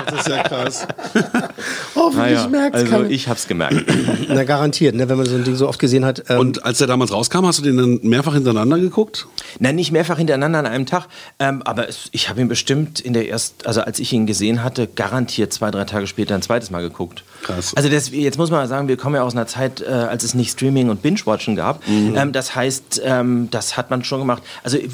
Das 0.07 0.21
ist 0.21 0.27
ja 0.29 0.43
krass. 0.43 0.87
Hoffentlich 1.95 2.35
Naja, 2.37 2.47
merkt's 2.47 2.79
also 2.81 2.91
keiner. 2.91 3.09
ich 3.09 3.27
habe 3.27 3.37
es 3.37 3.47
gemerkt. 3.47 3.83
Na, 4.29 4.43
garantiert, 4.43 4.95
ne, 4.95 5.09
wenn 5.09 5.17
man 5.17 5.25
so 5.25 5.35
ein 5.35 5.43
Ding 5.43 5.55
so 5.55 5.67
oft 5.67 5.79
gesehen 5.79 6.05
hat. 6.05 6.23
Ähm, 6.29 6.39
Und 6.39 6.65
als 6.65 6.77
der 6.77 6.87
damals 6.87 7.11
rauskam, 7.11 7.45
hast 7.45 7.59
du 7.59 7.63
den 7.63 7.77
dann 7.77 7.99
mehrfach 8.03 8.33
hintereinander 8.33 8.79
geguckt? 8.79 9.27
Nein, 9.59 9.75
nicht 9.75 9.91
mehrfach 9.91 10.17
hintereinander 10.17 10.59
an 10.59 10.65
einem 10.65 10.85
Tag, 10.85 11.07
ähm, 11.39 11.61
aber 11.63 11.87
es, 11.89 12.09
ich 12.11 12.29
habe 12.29 12.41
ihn 12.41 12.47
bestimmt 12.47 12.66
in 12.69 13.13
der 13.13 13.29
ersten, 13.29 13.65
also 13.65 13.81
als 13.81 13.99
ich 13.99 14.11
ihn 14.13 14.25
gesehen 14.25 14.63
hatte, 14.63 14.87
garantiert 14.87 15.53
zwei, 15.53 15.71
drei 15.71 15.85
Tage 15.85 16.07
später 16.07 16.35
ein 16.35 16.41
zweites 16.41 16.71
Mal 16.71 16.81
geguckt. 16.81 17.23
Krass. 17.43 17.73
Also 17.75 17.89
das, 17.89 18.09
jetzt 18.11 18.37
muss 18.37 18.49
man 18.49 18.61
mal 18.61 18.67
sagen, 18.67 18.87
wir 18.87 18.97
kommen 18.97 19.15
ja 19.15 19.23
aus 19.23 19.33
einer 19.33 19.47
Zeit, 19.47 19.81
äh, 19.81 19.85
als 19.85 20.23
es 20.23 20.33
nicht 20.33 20.51
Streaming 20.51 20.89
und 20.89 21.01
Binge-Watchen 21.01 21.55
gab. 21.55 21.81
Ähm, 21.87 22.31
das 22.31 22.55
heißt, 22.55 23.01
ähm, 23.03 23.49
das 23.51 23.77
hat 23.77 23.89
man 23.89 24.03
schon 24.03 24.19
gemacht. 24.19 24.43
Also 24.63 24.77
ich, 24.77 24.89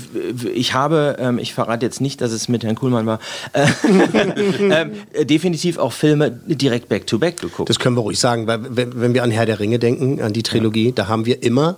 ich 0.53 0.73
habe, 0.73 1.17
ähm, 1.19 1.39
ich 1.39 1.53
verrate 1.53 1.86
jetzt 1.86 2.01
nicht, 2.01 2.21
dass 2.21 2.31
es 2.31 2.47
mit 2.47 2.63
Herrn 2.63 2.75
Kuhlmann 2.75 3.05
war, 3.05 3.19
äh, 3.53 5.25
definitiv 5.25 5.77
auch 5.77 5.93
Filme 5.93 6.31
direkt 6.31 6.89
back-to-back 6.89 7.39
geguckt. 7.39 7.69
Das 7.69 7.79
können 7.79 7.95
wir 7.95 8.01
ruhig 8.01 8.19
sagen, 8.19 8.47
weil 8.47 8.59
wenn, 8.75 8.99
wenn 8.99 9.13
wir 9.13 9.23
an 9.23 9.31
Herr 9.31 9.45
der 9.45 9.59
Ringe 9.59 9.79
denken, 9.79 10.21
an 10.21 10.33
die 10.33 10.43
Trilogie, 10.43 10.91
da 10.91 11.07
haben 11.07 11.25
wir 11.25 11.43
immer 11.43 11.77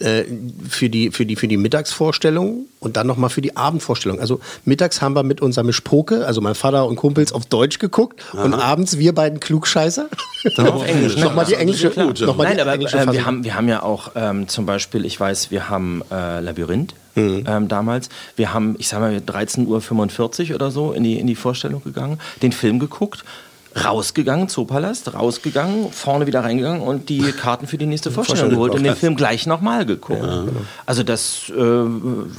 äh, 0.00 0.24
für, 0.68 0.88
die, 0.88 1.10
für, 1.10 1.26
die, 1.26 1.36
für 1.36 1.48
die 1.48 1.56
Mittagsvorstellung 1.56 2.66
und 2.80 2.96
dann 2.96 3.06
nochmal 3.06 3.30
für 3.30 3.40
die 3.40 3.56
Abendvorstellung. 3.56 4.20
Also 4.20 4.40
mittags 4.64 5.02
haben 5.02 5.14
wir 5.14 5.22
mit 5.22 5.40
unserer 5.40 5.64
Mischpoke, 5.64 6.26
also 6.26 6.40
mein 6.40 6.54
Vater 6.54 6.86
und 6.86 6.96
Kumpels, 6.96 7.32
auf 7.32 7.46
Deutsch 7.46 7.78
geguckt 7.78 8.24
Aha. 8.32 8.44
und 8.44 8.54
abends 8.54 8.98
wir 8.98 9.14
beiden 9.14 9.40
Klugscheißer. 9.40 10.08
Dann 10.56 10.68
auf 10.68 10.86
Englisch. 10.88 11.16
Nochmal 11.16 11.46
die 11.46 11.54
englische, 11.54 11.90
gut, 11.90 12.20
noch 12.20 12.36
Nein, 12.36 12.56
die 12.56 12.62
aber 12.62 12.74
englische 12.74 12.98
äh, 12.98 13.12
wir, 13.12 13.26
haben, 13.26 13.44
wir 13.44 13.54
haben 13.54 13.68
ja 13.68 13.82
auch 13.82 14.12
ähm, 14.14 14.48
zum 14.48 14.66
Beispiel, 14.66 15.04
ich 15.04 15.18
weiß, 15.18 15.50
wir 15.50 15.68
haben 15.68 16.02
äh, 16.10 16.40
Labyrinth. 16.40 16.94
Mhm. 17.14 17.44
Ähm, 17.48 17.66
damals. 17.66 18.10
Wir 18.36 18.54
haben, 18.54 18.76
ich 18.78 18.86
sag 18.86 19.00
mal, 19.00 19.16
13.45 19.16 20.50
Uhr 20.50 20.54
oder 20.54 20.70
so 20.70 20.92
in 20.92 21.02
die, 21.02 21.18
in 21.18 21.26
die 21.26 21.34
Vorstellung 21.34 21.82
gegangen, 21.82 22.20
den 22.42 22.52
Film 22.52 22.78
geguckt 22.78 23.24
rausgegangen, 23.84 24.48
Zoopalast, 24.48 25.14
rausgegangen, 25.14 25.90
vorne 25.92 26.26
wieder 26.26 26.40
reingegangen 26.40 26.82
und 26.82 27.08
die 27.08 27.32
Karten 27.32 27.66
für 27.66 27.78
die 27.78 27.86
nächste 27.86 28.10
Vorstellung 28.10 28.50
geholt 28.50 28.74
und 28.74 28.82
den 28.82 28.96
Film 28.96 29.16
gleich 29.16 29.46
nochmal 29.46 29.86
geguckt. 29.86 30.22
Ja. 30.22 30.44
Also 30.86 31.02
das... 31.02 31.50
Äh, 31.50 31.62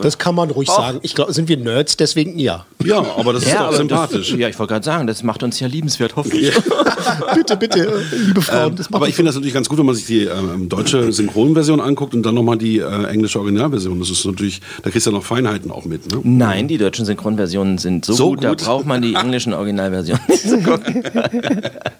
das 0.02 0.18
kann 0.18 0.36
man 0.36 0.50
ruhig 0.50 0.70
sagen. 0.70 1.00
Ich 1.02 1.16
glaube, 1.16 1.34
sind 1.34 1.50
wir 1.50 1.58
Nerds, 1.58 1.98
deswegen 1.98 2.38
ja. 2.40 2.66
Ja, 2.84 3.06
aber 3.18 3.34
das 3.34 3.44
ist 3.44 3.54
ja, 3.54 3.68
auch 3.68 3.74
sympathisch. 3.74 4.32
Das, 4.32 4.40
ja, 4.40 4.48
ich 4.48 4.58
wollte 4.58 4.74
gerade 4.74 4.86
sagen, 4.86 5.08
das 5.08 5.24
macht 5.24 5.44
uns 5.44 5.60
ja 5.60 5.68
liebenswert, 5.68 6.16
hoffe 6.16 6.36
ich. 6.36 6.54
bitte, 7.36 7.58
bitte, 7.58 8.04
liebe 8.12 8.42
Frauen. 8.42 8.76
Ähm, 8.78 8.86
aber 8.92 9.08
ich 9.08 9.16
finde 9.16 9.30
das 9.30 9.36
natürlich 9.36 9.54
ganz 9.54 9.70
gut, 9.70 9.78
wenn 9.78 9.86
man 9.86 9.96
sich 9.96 10.06
die 10.06 10.24
ähm, 10.24 10.70
deutsche 10.70 11.12
Synchronversion 11.12 11.82
anguckt 11.82 12.14
und 12.14 12.24
dann 12.24 12.36
nochmal 12.36 12.58
die 12.58 12.80
äh, 12.80 13.04
englische 13.06 13.40
Originalversion. 13.40 14.00
Das 14.00 14.10
ist 14.10 14.26
natürlich, 14.26 14.62
da 14.84 14.90
kriegst 14.90 15.06
du 15.08 15.12
ja 15.12 15.18
noch 15.18 15.24
Feinheiten 15.24 15.72
auch 15.72 15.86
mit. 15.86 16.12
Ne? 16.12 16.22
Nein, 16.24 16.68
die 16.68 16.78
deutschen 16.78 17.06
Synchronversionen 17.06 17.78
sind 17.78 18.06
so, 18.06 18.14
so 18.14 18.30
gut, 18.30 18.42
gut, 18.42 18.62
da 18.62 18.66
braucht 18.66 18.86
man 18.86 19.02
die 19.02 19.16
englischen 19.16 19.54
Originalversionen 19.54 20.24
nicht 20.28 20.48
zu 20.48 20.60
gucken. 20.62 21.04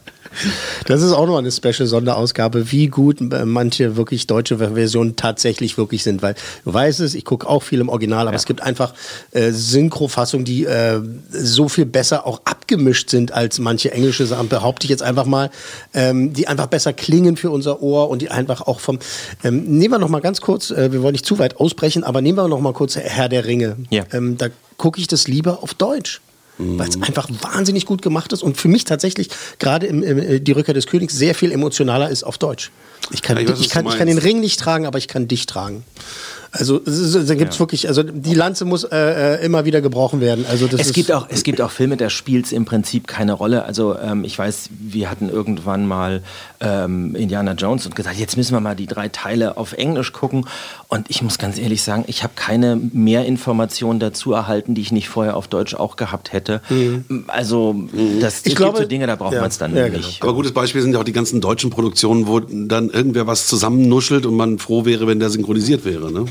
Das 0.86 1.02
ist 1.02 1.12
auch 1.12 1.28
noch 1.28 1.38
eine 1.38 1.52
Special-Sonderausgabe, 1.52 2.72
wie 2.72 2.88
gut 2.88 3.20
äh, 3.20 3.46
manche 3.46 3.98
wirklich 3.98 4.28
deutsche 4.28 4.58
Versionen 4.58 5.16
tatsächlich 5.16 5.78
wirklich 5.78 6.04
sind. 6.04 6.22
Weil 6.22 6.36
du 6.66 6.74
weißt 6.74 7.00
es, 7.02 7.16
ich 7.16 7.26
gucke 7.26 7.48
auch 7.48 7.64
viel 7.64 7.80
im 7.80 7.90
Original, 7.90 8.22
aber 8.22 8.32
ja. 8.32 8.38
es 8.38 8.46
gibt 8.46 8.62
einfach 8.62 8.94
äh, 9.32 9.52
Synchrofassungen, 9.52 10.46
die 10.46 10.66
äh, 10.66 11.02
so 11.30 11.68
viel 11.68 11.86
besser 11.86 12.26
auch 12.26 12.42
abgemischt 12.46 13.10
sind 13.10 13.32
als 13.32 13.60
manche 13.60 13.92
englische 13.92 14.26
Sachen, 14.26 14.50
behaupte 14.50 14.86
ich 14.86 14.90
jetzt 14.90 15.04
einfach 15.04 15.26
mal, 15.26 15.50
ähm, 15.94 16.34
die 16.34 16.48
einfach 16.48 16.68
besser 16.68 16.94
klingen 16.94 17.38
für 17.38 17.50
unser 17.50 17.82
Ohr 17.82 18.10
und 18.10 18.22
die 18.22 18.30
einfach 18.30 18.62
auch 18.62 18.80
vom. 18.80 19.00
Ähm, 19.44 19.64
nehmen 19.78 19.94
wir 19.94 20.00
noch 20.00 20.10
mal 20.10 20.22
ganz 20.22 20.42
kurz, 20.42 20.72
äh, 20.72 20.92
wir 20.92 21.02
wollen 21.02 21.14
nicht 21.14 21.26
zu 21.26 21.40
weit 21.40 21.58
ausbrechen, 21.58 22.04
aber 22.04 22.22
nehmen 22.22 22.38
wir 22.38 22.48
noch 22.48 22.62
mal 22.62 22.74
kurz 22.74 22.96
Herr 22.96 23.30
der 23.30 23.46
Ringe. 23.46 23.78
Ja. 23.90 24.04
Ähm, 24.12 24.38
da 24.38 24.48
gucke 24.78 25.00
ich 25.00 25.08
das 25.08 25.28
lieber 25.28 25.64
auf 25.64 25.74
Deutsch 25.74 26.22
weil 26.60 26.90
es 26.90 27.02
einfach 27.02 27.30
wahnsinnig 27.42 27.86
gut 27.86 28.02
gemacht 28.02 28.34
ist 28.34 28.44
und 28.44 28.58
für 28.58 28.68
mich 28.68 28.84
tatsächlich 28.84 29.30
gerade 29.60 29.88
im, 29.88 30.04
im, 30.04 30.20
äh, 30.20 30.40
die 30.40 30.52
Rückkehr 30.52 30.74
des 30.74 30.88
Königs 30.88 31.16
sehr 31.16 31.34
viel 31.34 31.52
emotionaler 31.52 32.10
ist 32.10 32.24
auf 32.24 32.38
Deutsch. 32.38 32.72
Ich 33.12 33.22
kann, 33.22 33.38
ja, 33.38 33.44
ich, 33.44 33.50
weiß, 33.50 33.60
ich, 33.62 33.70
kann, 33.70 33.88
ich 33.88 33.98
kann 33.98 34.08
den 34.08 34.18
Ring 34.18 34.42
nicht 34.42 34.60
tragen, 34.60 34.86
aber 34.86 34.98
ich 34.98 35.08
kann 35.08 35.28
dich 35.28 35.46
tragen. 35.46 35.84
Also 36.52 36.80
da 36.80 37.36
gibt 37.36 37.52
es 37.52 37.58
ja. 37.58 37.60
wirklich, 37.60 37.88
also 37.88 38.02
die 38.02 38.34
Lanze 38.34 38.66
muss 38.66 38.84
äh, 38.84 39.36
äh, 39.36 39.46
immer 39.46 39.66
wieder 39.66 39.82
gebrochen 39.82 40.20
werden. 40.20 40.46
Also 40.50 40.68
das 40.68 40.82
es 40.82 40.94
gibt 40.94 41.12
auch, 41.12 41.28
es 41.30 41.44
gibt 41.44 41.62
auch 41.62 41.70
Filme, 41.70 41.96
da 41.96 42.10
spielt 42.10 42.48
es 42.48 42.52
im 42.52 42.66
Prinzip 42.66 43.08
keine 43.08 43.34
Rolle. 43.34 43.66
Also 43.66 43.96
ähm, 43.98 44.24
ich 44.24 44.38
weiß, 44.38 44.70
wir 44.80 45.12
hatten 45.12 45.30
irgendwann 45.30 45.88
mal 45.88 46.24
ähm, 46.60 47.16
Indiana 47.16 47.54
Jones 47.54 47.86
und 47.86 47.96
gesagt, 47.96 48.18
jetzt 48.18 48.36
müssen 48.36 48.54
wir 48.54 48.62
mal 48.62 48.76
die 48.76 48.88
drei 48.88 49.10
Teile 49.10 49.58
auf 49.58 49.74
Englisch 49.74 50.12
gucken. 50.12 50.46
Und 50.88 51.10
ich 51.10 51.22
muss 51.22 51.38
ganz 51.38 51.60
ehrlich 51.60 51.84
sagen, 51.84 52.06
ich 52.08 52.24
habe 52.24 52.34
keine 52.36 52.78
mehr 52.78 53.26
Informationen 53.26 54.00
dazu 54.00 54.34
erhalten, 54.34 54.74
die 54.74 54.82
ich 54.82 54.92
nicht 54.92 55.08
vorher 55.08 55.38
auf 55.38 55.48
Deutsch 55.48 55.76
auch 55.76 55.98
gehabt 55.98 56.34
hätte. 56.34 56.62
Mhm. 56.70 57.26
Also 57.28 57.76
das 58.22 58.46
ich 58.46 58.56
glaube, 58.56 58.80
so 58.80 58.86
Dinge, 58.86 59.06
da 59.06 59.16
braucht 59.16 59.34
ja, 59.34 59.42
man 59.42 59.50
es 59.50 59.60
dann 59.60 59.76
ja, 59.76 59.88
genau. 59.88 59.98
nicht. 59.98 60.24
Aber 60.24 60.34
gutes 60.34 60.52
Beispiel 60.52 60.82
sind 60.82 60.94
ja 60.94 61.00
auch 61.00 61.04
die 61.04 61.14
ganzen 61.14 61.42
deutschen 61.42 61.70
Produktionen, 61.70 62.26
wo 62.26 62.40
dann 62.40 62.90
irgendwer 62.90 63.28
was 63.28 63.46
zusammennuschelt 63.46 64.26
und 64.26 64.36
man 64.36 64.58
froh 64.58 64.86
wäre, 64.86 65.06
wenn 65.06 65.20
der 65.20 65.30
synchronisiert 65.30 65.86
wäre. 65.86 66.12
Ne? 66.12 66.26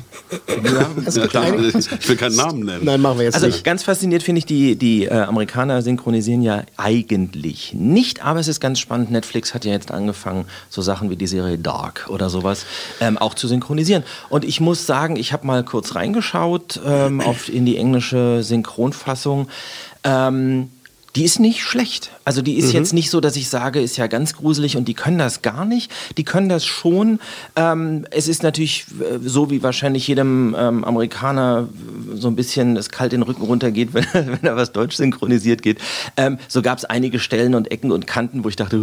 Ja, 0.63 0.91
also 1.05 1.25
ich 1.25 2.09
will 2.09 2.17
keinen 2.17 2.37
Namen 2.37 2.65
nennen. 2.65 2.85
Nein, 2.85 3.01
machen 3.01 3.19
wir 3.19 3.25
jetzt 3.25 3.35
also 3.35 3.47
nicht. 3.47 3.65
Ganz 3.65 3.83
fasziniert 3.83 4.23
finde 4.23 4.41
ich, 4.41 4.47
die, 4.47 4.77
die 4.77 5.07
äh, 5.07 5.13
Amerikaner 5.13 5.83
synchronisieren 5.83 6.43
ja 6.43 6.65
eigentlich 6.77 7.73
nicht, 7.75 8.23
aber 8.23 8.41
es 8.41 8.49
ist 8.49 8.61
ganz 8.61 8.79
spannend. 8.79 9.11
Netflix 9.11 9.55
hat 9.55 9.65
ja 9.65 9.73
jetzt 9.73 9.91
angefangen, 9.91 10.45
so 10.69 10.83
Sachen 10.83 11.11
wie 11.11 11.17
die 11.17 11.27
Serie 11.27 11.59
Dark 11.59 12.07
oder 12.09 12.29
sowas 12.29 12.67
ähm, 13.01 13.17
auch 13.19 13.35
zu 13.35 13.49
synchronisieren. 13.49 14.03
Und 14.29 14.45
ich 14.45 14.61
muss 14.61 14.87
sagen, 14.87 15.17
ich 15.17 15.33
habe 15.33 15.47
mal 15.47 15.65
kurz 15.65 15.95
reingeschaut 15.95 16.81
ähm, 16.85 17.21
auf, 17.21 17.49
in 17.49 17.65
die 17.65 17.77
englische 17.77 18.43
Synchronfassung. 18.43 19.49
Ähm, 20.05 20.71
die 21.17 21.25
ist 21.25 21.41
nicht 21.41 21.63
schlecht. 21.63 22.11
Also 22.29 22.43
die 22.43 22.59
ist 22.59 22.69
mhm. 22.69 22.81
jetzt 22.81 22.93
nicht 22.93 23.09
so, 23.09 23.23
dass 23.23 23.37
ich 23.37 23.49
sage, 23.49 23.81
ist 23.81 23.97
ja 23.97 24.07
ganz 24.07 24.37
gruselig 24.37 24.77
und 24.77 24.87
die 24.87 24.93
können 24.93 25.17
das 25.17 25.41
gar 25.41 25.65
nicht. 25.65 25.91
Die 26.19 26.25
können 26.25 26.51
das 26.51 26.67
schon. 26.67 27.21
Ähm, 27.57 28.05
es 28.11 28.29
ist 28.29 28.43
natürlich 28.43 28.85
äh, 29.01 29.19
so, 29.27 29.51
wie 29.51 29.63
wahrscheinlich 29.63 30.07
jedem 30.09 30.55
ähm, 30.59 30.85
Amerikaner 30.85 31.71
so 32.13 32.29
ein 32.29 32.37
bisschen 32.37 32.75
das 32.75 32.91
kalt 32.91 33.13
den 33.13 33.23
Rücken 33.23 33.45
runtergeht, 33.45 33.95
wenn, 33.95 34.05
wenn 34.13 34.43
er 34.43 34.57
was 34.57 34.73
Deutsch 34.73 34.95
synchronisiert 34.97 35.63
geht. 35.63 35.79
Ähm, 36.19 36.37
so 36.49 36.61
gab 36.61 36.77
es 36.77 36.85
einige 36.85 37.19
Stellen 37.19 37.55
und 37.55 37.71
Ecken 37.71 37.91
und 37.91 38.07
Kanten, 38.07 38.45
wo 38.45 38.51
ich 38.51 38.57
dachte, 38.57 38.77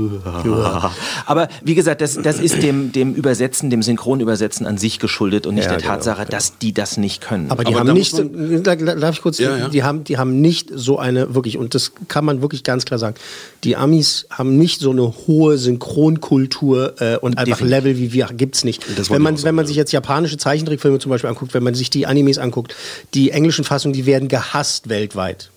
ja. 0.44 0.92
aber 1.28 1.48
wie 1.64 1.76
gesagt, 1.76 2.02
das, 2.02 2.20
das 2.20 2.40
ist 2.40 2.64
dem, 2.64 2.94
dem 2.94 3.14
Übersetzen, 3.14 3.70
dem 3.70 3.84
Synchronübersetzen 3.84 4.66
an 4.66 4.80
sich 4.80 4.98
geschuldet 4.98 5.46
und 5.46 5.54
nicht 5.54 5.66
ja, 5.66 5.74
der 5.74 5.82
genau, 5.82 5.94
Tatsache, 5.94 6.26
genau. 6.26 6.32
dass 6.32 6.58
die 6.58 6.74
das 6.74 6.98
nicht 6.98 7.22
können. 7.22 7.52
Aber 7.52 7.64
die 7.64 7.76
aber 7.76 7.88
haben 7.88 7.94
nicht, 7.94 8.18
darf 8.18 9.16
ich 9.16 9.22
kurz, 9.22 9.38
ja, 9.38 9.70
die 9.70 9.84
haben, 9.84 10.04
die 10.04 10.18
haben 10.18 10.42
nicht 10.42 10.72
so 10.74 10.98
eine 10.98 11.36
wirklich 11.36 11.60
und 11.60 11.76
das 11.76 11.92
kann 12.08 12.26
man 12.26 12.42
wirklich 12.42 12.64
ganz 12.64 12.86
klar 12.86 12.98
sagen 12.98 13.14
die 13.64 13.76
Amis 13.76 14.28
haben 14.30 14.58
nicht 14.58 14.80
so 14.80 14.92
eine 14.92 15.14
hohe 15.28 15.58
Synchronkultur 15.58 17.02
äh, 17.02 17.18
und 17.18 17.38
einfach 17.38 17.58
Definitiv. 17.58 17.70
Level 17.70 17.98
wie 17.98 18.14
wir 18.14 18.28
gibt's 18.28 18.64
nicht. 18.64 18.86
Wenn 19.10 19.22
man, 19.22 19.42
wenn 19.44 19.56
man 19.56 19.66
sich 19.66 19.76
jetzt 19.76 19.92
japanische 19.92 20.38
Zeichentrickfilme 20.38 21.00
zum 21.00 21.10
Beispiel 21.10 21.30
anguckt, 21.30 21.54
wenn 21.54 21.64
man 21.64 21.74
sich 21.74 21.90
die 21.90 22.06
Animes 22.06 22.38
anguckt, 22.38 22.76
die 23.14 23.32
englischen 23.32 23.64
Fassungen, 23.64 23.94
die 23.94 24.06
werden 24.06 24.28
gehasst 24.28 24.90
weltweit. 24.90 25.50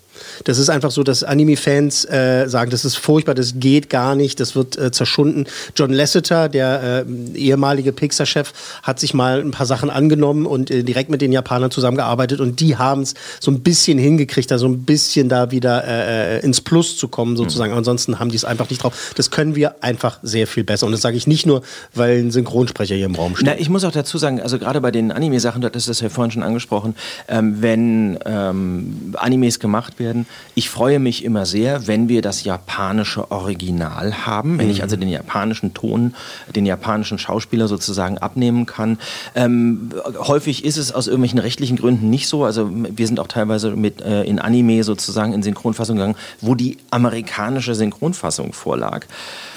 Das 0.45 0.59
ist 0.59 0.69
einfach 0.69 0.91
so, 0.91 1.03
dass 1.03 1.23
Anime-Fans 1.23 2.05
äh, 2.07 2.47
sagen, 2.49 2.71
das 2.71 2.85
ist 2.85 2.97
furchtbar, 2.97 3.35
das 3.35 3.55
geht 3.57 3.91
gar 3.91 4.15
nicht, 4.15 4.41
das 4.41 4.55
wird 4.55 4.77
äh, 4.79 4.91
zerschunden. 4.91 5.47
John 5.77 5.93
Lasseter, 5.93 6.49
der 6.49 7.05
äh, 7.07 7.39
ehemalige 7.39 7.93
Pixar-Chef, 7.93 8.53
hat 8.83 9.01
sich 9.01 9.15
mal 9.15 9.41
ein 9.41 9.51
paar 9.51 9.67
Sachen 9.67 9.91
angenommen 9.91 10.47
und 10.47 10.71
äh, 10.71 10.83
direkt 10.83 11.11
mit 11.11 11.21
den 11.21 11.33
Japanern 11.33 11.71
zusammengearbeitet 11.71 12.41
und 12.41 12.61
die 12.61 12.77
haben 12.77 13.03
es 13.03 13.15
so 13.41 13.51
ein 13.51 13.61
bisschen 13.61 13.99
hingekriegt, 13.99 14.51
da 14.51 14.59
so 14.59 14.67
ein 14.67 14.85
bisschen 14.85 15.29
da 15.29 15.51
wieder 15.51 15.85
äh, 15.85 16.39
äh 16.39 16.45
ins 16.45 16.61
Plus 16.61 16.97
zu 16.97 17.09
kommen 17.09 17.37
sozusagen. 17.37 17.73
Mhm. 17.73 17.79
Ansonsten 17.79 18.19
haben 18.19 18.31
die 18.31 18.37
es 18.37 18.45
einfach 18.45 18.71
nicht 18.71 18.83
drauf. 18.83 19.13
Das 19.17 19.31
können 19.31 19.55
wir 19.55 19.83
einfach 19.83 20.19
sehr 20.23 20.47
viel 20.47 20.65
besser 20.65 20.87
und 20.87 20.93
das 20.93 21.03
sage 21.03 21.17
ich 21.17 21.27
nicht 21.27 21.47
nur, 21.47 21.63
weil 21.95 22.19
ein 22.19 22.31
Synchronsprecher 22.31 22.95
hier 22.95 23.07
im 23.07 23.15
Raum 23.15 23.37
steht. 23.37 23.47
Na, 23.47 23.59
ich 23.59 23.69
muss 23.69 23.85
auch 23.85 23.93
dazu 23.93 24.19
sagen, 24.19 24.41
also 24.41 24.59
gerade 24.59 24.81
bei 24.81 24.91
den 24.91 25.13
Anime-Sachen, 25.13 25.61
das 25.61 25.73
ist 25.75 25.89
das 25.89 26.01
ja 26.01 26.09
vorhin 26.09 26.31
schon 26.31 26.43
angesprochen, 26.43 26.95
ähm, 27.29 27.61
wenn 27.61 28.19
ähm, 28.25 29.15
Animes 29.17 29.61
gemacht 29.61 29.99
werden, 29.99 30.08
ich 30.55 30.71
freue 30.71 30.99
mich 30.99 31.25
immer 31.25 31.47
sehr, 31.47 31.87
wenn 31.87 32.09
wir 32.09 32.23
das 32.23 32.45
japanische 32.45 33.31
Original 33.31 34.27
haben, 34.27 34.59
wenn 34.59 34.67
mhm. 34.67 34.73
ich 34.73 34.83
also 34.83 34.97
den 34.97 35.09
japanischen 35.09 35.75
Ton, 35.75 36.15
den 36.55 36.67
japanischen 36.67 37.19
Schauspieler 37.19 37.69
sozusagen 37.69 38.19
abnehmen 38.19 38.67
kann. 38.67 38.99
Ähm, 39.35 39.91
häufig 40.19 40.65
ist 40.65 40.77
es 40.77 40.93
aus 40.93 41.07
irgendwelchen 41.07 41.39
rechtlichen 41.39 41.77
Gründen 41.77 42.11
nicht 42.11 42.29
so. 42.29 42.45
Also 42.45 42.71
wir 42.73 43.07
sind 43.07 43.21
auch 43.21 43.29
teilweise 43.29 43.71
mit 43.71 44.01
äh, 44.01 44.25
in 44.25 44.39
Anime 44.39 44.85
sozusagen 44.85 45.33
in 45.33 45.43
Synchronfassung 45.43 45.97
gegangen, 45.97 46.17
wo 46.41 46.55
die 46.55 46.79
amerikanische 46.91 47.75
Synchronfassung 47.75 48.53
vorlag. 48.53 49.07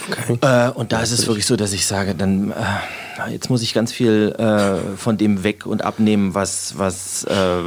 Okay. 0.10 0.38
Äh, 0.42 0.72
und 0.72 0.92
da 0.92 1.02
ist 1.02 1.12
es 1.12 1.28
wirklich 1.28 1.46
so, 1.46 1.56
dass 1.56 1.74
ich 1.74 1.86
sage, 1.86 2.16
dann 2.16 2.52
äh, 2.52 2.56
jetzt 3.30 3.50
muss 3.50 3.62
ich 3.62 3.74
ganz 3.74 3.92
viel 3.92 4.34
äh, 4.38 4.98
von 4.98 5.18
dem 5.18 5.44
weg 5.44 5.66
und 5.66 5.84
abnehmen, 5.84 6.34
was, 6.34 6.78
was 6.78 7.24
äh, 7.26 7.62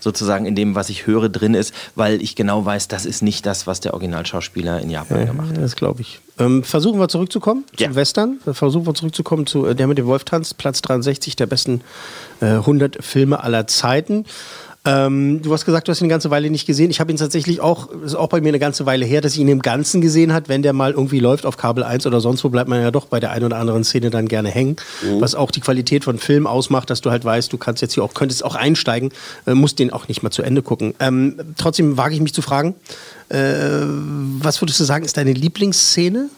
sozusagen 0.00 0.46
in 0.46 0.54
dem, 0.54 0.74
was 0.74 0.88
ich 0.88 1.06
höre, 1.06 1.28
drin 1.28 1.54
ist, 1.54 1.74
weil 1.94 2.22
ich 2.22 2.36
genau 2.36 2.64
weiß, 2.64 2.88
das 2.88 3.06
ist 3.06 3.22
nicht 3.22 3.46
das, 3.46 3.66
was 3.66 3.80
der 3.80 3.94
Originalschauspieler 3.94 4.80
in 4.80 4.90
Japan 4.90 5.20
ja, 5.20 5.24
gemacht 5.26 5.50
hat. 5.50 5.58
Das 5.58 5.76
glaube 5.76 6.02
ich. 6.02 6.20
Ähm, 6.38 6.62
versuchen 6.62 7.00
wir 7.00 7.08
zurückzukommen 7.08 7.64
ja. 7.78 7.86
zum 7.86 7.96
Western. 7.96 8.38
Versuchen 8.52 8.86
wir 8.86 8.94
zurückzukommen 8.94 9.46
zu 9.46 9.66
äh, 9.66 9.74
Der 9.74 9.86
mit 9.86 9.98
dem 9.98 10.06
Wolf 10.06 10.24
tanzt, 10.24 10.58
Platz 10.58 10.82
63 10.82 11.36
der 11.36 11.46
besten 11.46 11.80
100 12.40 12.96
äh, 12.96 13.02
Filme 13.02 13.42
aller 13.42 13.66
Zeiten. 13.66 14.24
Ähm, 14.84 15.42
du 15.42 15.52
hast 15.52 15.64
gesagt, 15.64 15.88
du 15.88 15.90
hast 15.90 16.00
ihn 16.00 16.04
eine 16.04 16.12
ganze 16.12 16.30
Weile 16.30 16.50
nicht 16.50 16.66
gesehen. 16.66 16.90
Ich 16.90 17.00
habe 17.00 17.10
ihn 17.10 17.16
tatsächlich 17.16 17.60
auch, 17.60 17.90
ist 17.90 18.14
auch 18.14 18.28
bei 18.28 18.40
mir 18.40 18.48
eine 18.48 18.58
ganze 18.58 18.86
Weile 18.86 19.04
her, 19.04 19.20
dass 19.20 19.34
ich 19.34 19.40
ihn 19.40 19.48
im 19.48 19.60
Ganzen 19.60 20.00
gesehen 20.00 20.32
hat. 20.32 20.48
Wenn 20.48 20.62
der 20.62 20.72
mal 20.72 20.92
irgendwie 20.92 21.18
läuft 21.18 21.46
auf 21.46 21.56
Kabel 21.56 21.82
1 21.82 22.06
oder 22.06 22.20
sonst 22.20 22.44
wo, 22.44 22.48
bleibt 22.48 22.68
man 22.68 22.80
ja 22.80 22.90
doch 22.90 23.06
bei 23.06 23.20
der 23.20 23.32
einen 23.32 23.44
oder 23.44 23.56
anderen 23.56 23.84
Szene 23.84 24.10
dann 24.10 24.28
gerne 24.28 24.50
hängen. 24.50 24.76
Mhm. 25.02 25.20
Was 25.20 25.34
auch 25.34 25.50
die 25.50 25.60
Qualität 25.60 26.04
von 26.04 26.18
Film 26.18 26.46
ausmacht, 26.46 26.90
dass 26.90 27.00
du 27.00 27.10
halt 27.10 27.24
weißt, 27.24 27.52
du 27.52 27.58
kannst 27.58 27.82
jetzt 27.82 27.94
hier 27.94 28.04
auch, 28.04 28.14
könntest 28.14 28.44
auch 28.44 28.54
einsteigen, 28.54 29.10
äh, 29.46 29.54
musst 29.54 29.78
den 29.78 29.92
auch 29.92 30.08
nicht 30.08 30.22
mal 30.22 30.30
zu 30.30 30.42
Ende 30.42 30.62
gucken. 30.62 30.94
Ähm, 31.00 31.34
trotzdem 31.56 31.96
wage 31.96 32.14
ich 32.14 32.20
mich 32.20 32.32
zu 32.32 32.42
fragen, 32.42 32.74
äh, 33.28 33.36
was 34.40 34.62
würdest 34.62 34.78
du 34.80 34.84
sagen, 34.84 35.04
ist 35.04 35.16
deine 35.16 35.32
Lieblingsszene? 35.32 36.30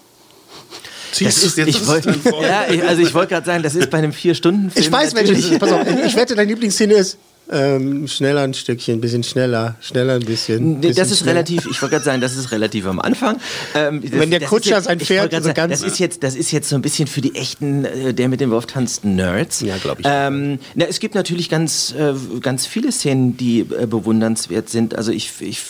Das 1.18 1.42
ist, 1.42 1.58
ich 1.58 1.86
wollt, 1.88 2.06
ja, 2.06 2.64
also 2.86 3.02
ich 3.02 3.12
wollte 3.14 3.34
gerade 3.34 3.46
sagen, 3.46 3.62
das 3.64 3.74
ist 3.74 3.90
bei 3.90 3.98
einem 3.98 4.12
vier 4.12 4.34
Stunden 4.34 4.70
Film. 4.70 4.84
Ich 4.84 4.92
weiß, 4.92 5.14
welche. 5.14 5.58
Pass 5.58 5.72
auf, 5.72 5.80
ich 6.06 6.14
wette, 6.14 6.36
deine 6.36 6.48
Lieblingsszene 6.48 6.94
ist 6.94 7.18
Ähm, 7.52 8.06
schneller 8.06 8.42
ein 8.42 8.54
Stückchen, 8.54 8.98
ein 8.98 9.00
bisschen 9.00 9.24
schneller, 9.24 9.74
schneller 9.80 10.14
ein 10.14 10.24
bisschen. 10.24 10.74
Nee, 10.74 10.88
bisschen 10.88 10.94
das 10.96 11.10
ist 11.10 11.18
schneller. 11.18 11.34
relativ, 11.34 11.66
ich 11.68 11.82
wollte 11.82 11.94
gerade 11.94 12.04
sagen, 12.04 12.20
das 12.20 12.36
ist 12.36 12.52
relativ 12.52 12.86
am 12.86 13.00
Anfang. 13.00 13.38
Ähm, 13.74 14.00
das, 14.02 14.12
Wenn 14.12 14.30
der 14.30 14.40
Kutscher 14.42 14.76
jetzt- 14.76 14.84
sein 14.84 15.00
Pferd 15.00 15.32
so 15.32 15.40
sagen, 15.40 15.54
ganz- 15.54 15.80
das 15.80 15.82
ist 15.82 15.98
jetzt, 15.98 16.22
das 16.22 16.36
ist 16.36 16.52
jetzt 16.52 16.68
so 16.68 16.76
ein 16.76 16.82
bisschen 16.82 17.08
für 17.08 17.20
die 17.20 17.34
echten, 17.34 17.84
äh, 17.84 18.14
der 18.14 18.28
mit 18.28 18.40
dem 18.40 18.50
Wurf 18.52 18.66
tanzt 18.66 19.04
Nerds. 19.04 19.60
Ja, 19.62 19.76
glaub 19.78 19.98
ich. 19.98 20.06
Ähm, 20.08 20.60
na, 20.76 20.84
es 20.86 21.00
gibt 21.00 21.14
natürlich 21.16 21.48
ganz, 21.48 21.92
äh, 21.98 22.14
ganz 22.40 22.66
viele 22.66 22.92
Szenen, 22.92 23.36
die 23.36 23.60
äh, 23.60 23.86
bewundernswert 23.86 24.68
sind. 24.68 24.94
Also 24.94 25.10
ich, 25.10 25.32
ich, 25.40 25.60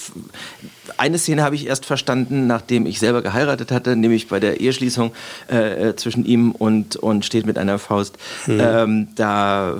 eine 0.98 1.16
Szene 1.18 1.42
habe 1.42 1.54
ich 1.54 1.66
erst 1.66 1.86
verstanden, 1.86 2.46
nachdem 2.46 2.84
ich 2.84 2.98
selber 2.98 3.22
geheiratet 3.22 3.70
hatte, 3.70 3.96
nämlich 3.96 4.28
bei 4.28 4.38
der 4.38 4.60
Eheschließung 4.60 5.12
äh, 5.48 5.94
zwischen 5.94 6.26
ihm 6.26 6.50
und, 6.52 6.96
und 6.96 7.24
steht 7.24 7.46
mit 7.46 7.56
einer 7.56 7.78
Faust. 7.78 8.16
Mhm. 8.46 8.60
Ähm, 8.60 9.08
da 9.14 9.70
äh, 9.72 9.76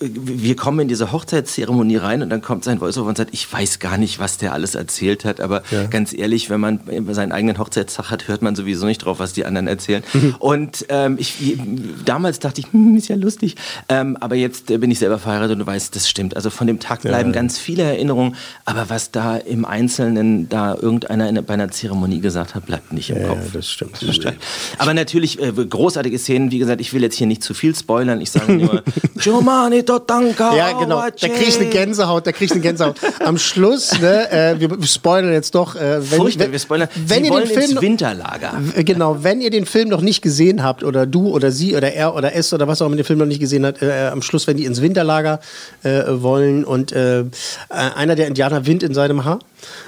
wir 0.00 0.56
kommen 0.56 0.80
in 0.80 0.88
diese 0.88 1.12
Hochzeitszeremonie 1.12 1.96
rein 1.96 2.22
und 2.22 2.28
dann 2.30 2.42
kommt 2.42 2.64
sein 2.64 2.80
Voiceover 2.80 3.08
und 3.08 3.16
sagt, 3.16 3.30
ich 3.32 3.50
weiß 3.50 3.78
gar 3.78 3.96
nicht, 3.96 4.18
was 4.18 4.38
der 4.38 4.52
alles 4.52 4.74
erzählt 4.74 5.24
hat, 5.24 5.40
aber 5.40 5.62
ganz 5.90 6.12
ehrlich, 6.12 6.50
wenn 6.50 6.60
man 6.60 6.80
seinen 7.12 7.32
eigenen 7.32 7.58
Hochzeitstag 7.58 8.10
hat, 8.10 8.28
hört 8.28 8.42
man 8.42 8.56
sowieso 8.56 8.86
nicht 8.86 8.98
drauf, 8.98 9.18
was 9.20 9.32
die 9.32 9.44
anderen 9.44 9.66
erzählen. 9.68 10.02
Und 10.40 10.84
ähm, 10.88 11.16
ich, 11.18 11.56
damals 12.04 12.40
dachte 12.40 12.60
ich, 12.60 12.72
hm, 12.72 12.96
ist 12.96 13.08
ja 13.08 13.16
lustig, 13.16 13.54
ähm, 13.88 14.16
aber 14.20 14.34
jetzt 14.34 14.70
äh, 14.70 14.78
bin 14.78 14.90
ich 14.90 14.98
selber 14.98 15.18
verheiratet 15.18 15.52
und 15.52 15.58
du 15.60 15.66
weißt, 15.66 15.94
das 15.94 16.08
stimmt. 16.08 16.34
Also 16.36 16.50
von 16.50 16.66
dem 16.66 16.80
Tag 16.80 17.02
bleiben 17.02 17.32
ganz 17.32 17.58
viele 17.58 17.84
Erinnerungen, 17.84 18.34
aber 18.64 18.90
was 18.90 19.12
da 19.12 19.36
im 19.36 19.64
Einzelnen 19.64 20.48
da 20.48 20.74
irgendeiner 20.74 21.28
in, 21.28 21.44
bei 21.44 21.54
einer 21.54 21.70
Zeremonie 21.70 22.20
gesagt 22.20 22.54
hat, 22.54 22.66
bleibt 22.66 22.92
nicht 22.92 23.10
im 23.10 23.20
Ja, 23.20 23.28
Kopf. 23.28 23.52
das 23.52 23.70
stimmt. 23.70 24.02
Das 24.02 24.14
stimmt. 24.16 24.38
Aber 24.78 24.92
natürlich 24.92 25.40
äh, 25.40 25.52
großartige 25.52 26.18
Szenen. 26.18 26.50
Wie 26.50 26.58
gesagt, 26.58 26.80
ich 26.80 26.92
will 26.92 27.02
jetzt 27.02 27.16
hier 27.16 27.26
nicht 27.28 27.42
zu 27.42 27.54
viel 27.54 27.74
spoilern. 27.76 28.20
Ich 28.20 28.30
sage 28.32 28.52
nur, 28.52 28.82
Giovanni 29.16 29.83
Totanka. 29.84 30.54
Ja, 30.54 30.72
genau. 30.72 31.00
Da 31.00 31.28
krieg 31.28 31.48
ich 31.48 31.58
eine 31.58 31.70
Gänsehaut, 31.70 32.26
da 32.26 32.32
krieg 32.32 32.46
ich 32.46 32.52
eine 32.52 32.60
Gänsehaut. 32.60 32.96
Am 33.24 33.38
Schluss, 33.38 33.98
ne, 34.00 34.30
äh, 34.30 34.60
wir 34.60 34.70
spoilern 34.86 35.32
jetzt 35.32 35.54
doch, 35.54 35.76
äh, 35.76 35.98
wenn, 36.10 36.18
Furchtbar, 36.18 36.46
wenn, 36.46 36.52
wir 36.52 36.58
spoilern. 36.58 36.88
wenn 36.94 37.18
Sie 37.18 37.28
ihr 37.28 37.30
wollen 37.32 37.48
den 37.48 37.58
Film 37.58 37.70
ins 37.72 37.80
Winterlager. 37.80 38.52
Genau, 38.76 39.22
wenn 39.22 39.40
ihr 39.40 39.50
den 39.50 39.66
Film 39.66 39.88
noch 39.88 40.00
nicht 40.00 40.22
gesehen 40.22 40.62
habt 40.62 40.84
oder 40.84 41.06
du 41.06 41.28
oder 41.28 41.50
sie 41.50 41.76
oder 41.76 41.92
er 41.92 42.14
oder 42.14 42.34
es 42.34 42.52
oder 42.52 42.68
was 42.68 42.82
auch 42.82 42.86
immer 42.86 42.96
den 42.96 43.04
Film 43.04 43.18
noch 43.18 43.26
nicht 43.26 43.40
gesehen 43.40 43.66
hat, 43.66 43.82
äh, 43.82 44.08
am 44.12 44.22
Schluss, 44.22 44.46
wenn 44.46 44.56
die 44.56 44.64
ins 44.64 44.80
Winterlager 44.80 45.40
äh, 45.82 46.02
wollen 46.08 46.64
und 46.64 46.92
äh, 46.92 47.20
äh, 47.20 47.24
einer 47.68 48.14
der 48.14 48.26
Indianer 48.26 48.66
Wind 48.66 48.82
in 48.82 48.94
seinem 48.94 49.24
Haar, 49.24 49.38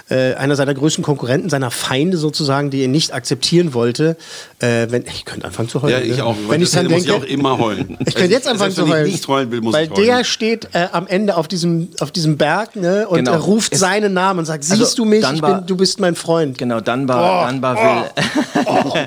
äh, 0.09 0.35
einer 0.35 0.55
seiner 0.55 0.73
größten 0.73 1.03
Konkurrenten, 1.03 1.51
seiner 1.51 1.71
Feinde 1.73 2.17
sozusagen, 2.17 2.71
die 2.71 2.85
ihn 2.85 2.93
nicht 2.93 3.13
akzeptieren 3.13 3.75
wollte, 3.75 4.17
äh, 4.61 4.87
wenn 4.91 5.05
ich 5.07 5.25
könnte 5.25 5.47
anfangen 5.47 5.69
zu 5.69 5.83
heulen. 5.83 5.95
Ja, 5.95 6.01
ich 6.13 6.19
ne? 6.19 6.25
auch. 6.25 6.37
Wenn 6.49 6.63
ich 6.63 6.69
muss 6.73 6.81
denke, 6.81 6.97
ich 6.97 7.11
auch 7.11 7.25
immer 7.25 7.59
heulen. 7.59 7.97
ich 8.07 8.15
könnte 8.15 8.33
jetzt 8.33 8.47
anfangen 8.47 8.71
Selbst 8.73 8.77
zu 8.77 8.85
wenn 8.85 8.93
heulen. 8.93 9.07
ich 9.07 9.13
nicht 9.15 9.29
heulen 9.29 9.51
will, 9.51 9.61
muss 9.63 9.75
Weil 9.75 9.85
ich 9.87 9.91
heulen. 9.91 10.07
der 10.07 10.25
steht 10.25 10.69
äh, 10.75 10.87
am 10.93 11.07
Ende 11.09 11.37
auf 11.37 11.49
diesem, 11.49 11.89
auf 12.01 12.13
diesem 12.13 12.37
Berg 12.37 12.77
ne, 12.77 13.09
und 13.09 13.19
Genau. 13.19 13.33
er 13.33 13.39
ruft 13.39 13.73
Es- 13.73 13.81
seinen 13.81 14.13
Namen 14.13 14.39
und 14.41 14.45
sagt, 14.45 14.63
Also, 14.71 14.77
siehst 14.85 14.97
du 14.99 15.05
mich, 15.05 15.23
dann 15.23 15.37
ich 15.37 15.43
war- 15.43 15.59
bin, 15.59 15.67
du 15.67 15.77
bist 15.77 15.99
mein 15.99 16.15
Freund. 16.15 16.57
Genau, 16.57 16.81
Dunbar, 16.81 17.51
Dunbar 17.51 17.77
will. 17.77 18.25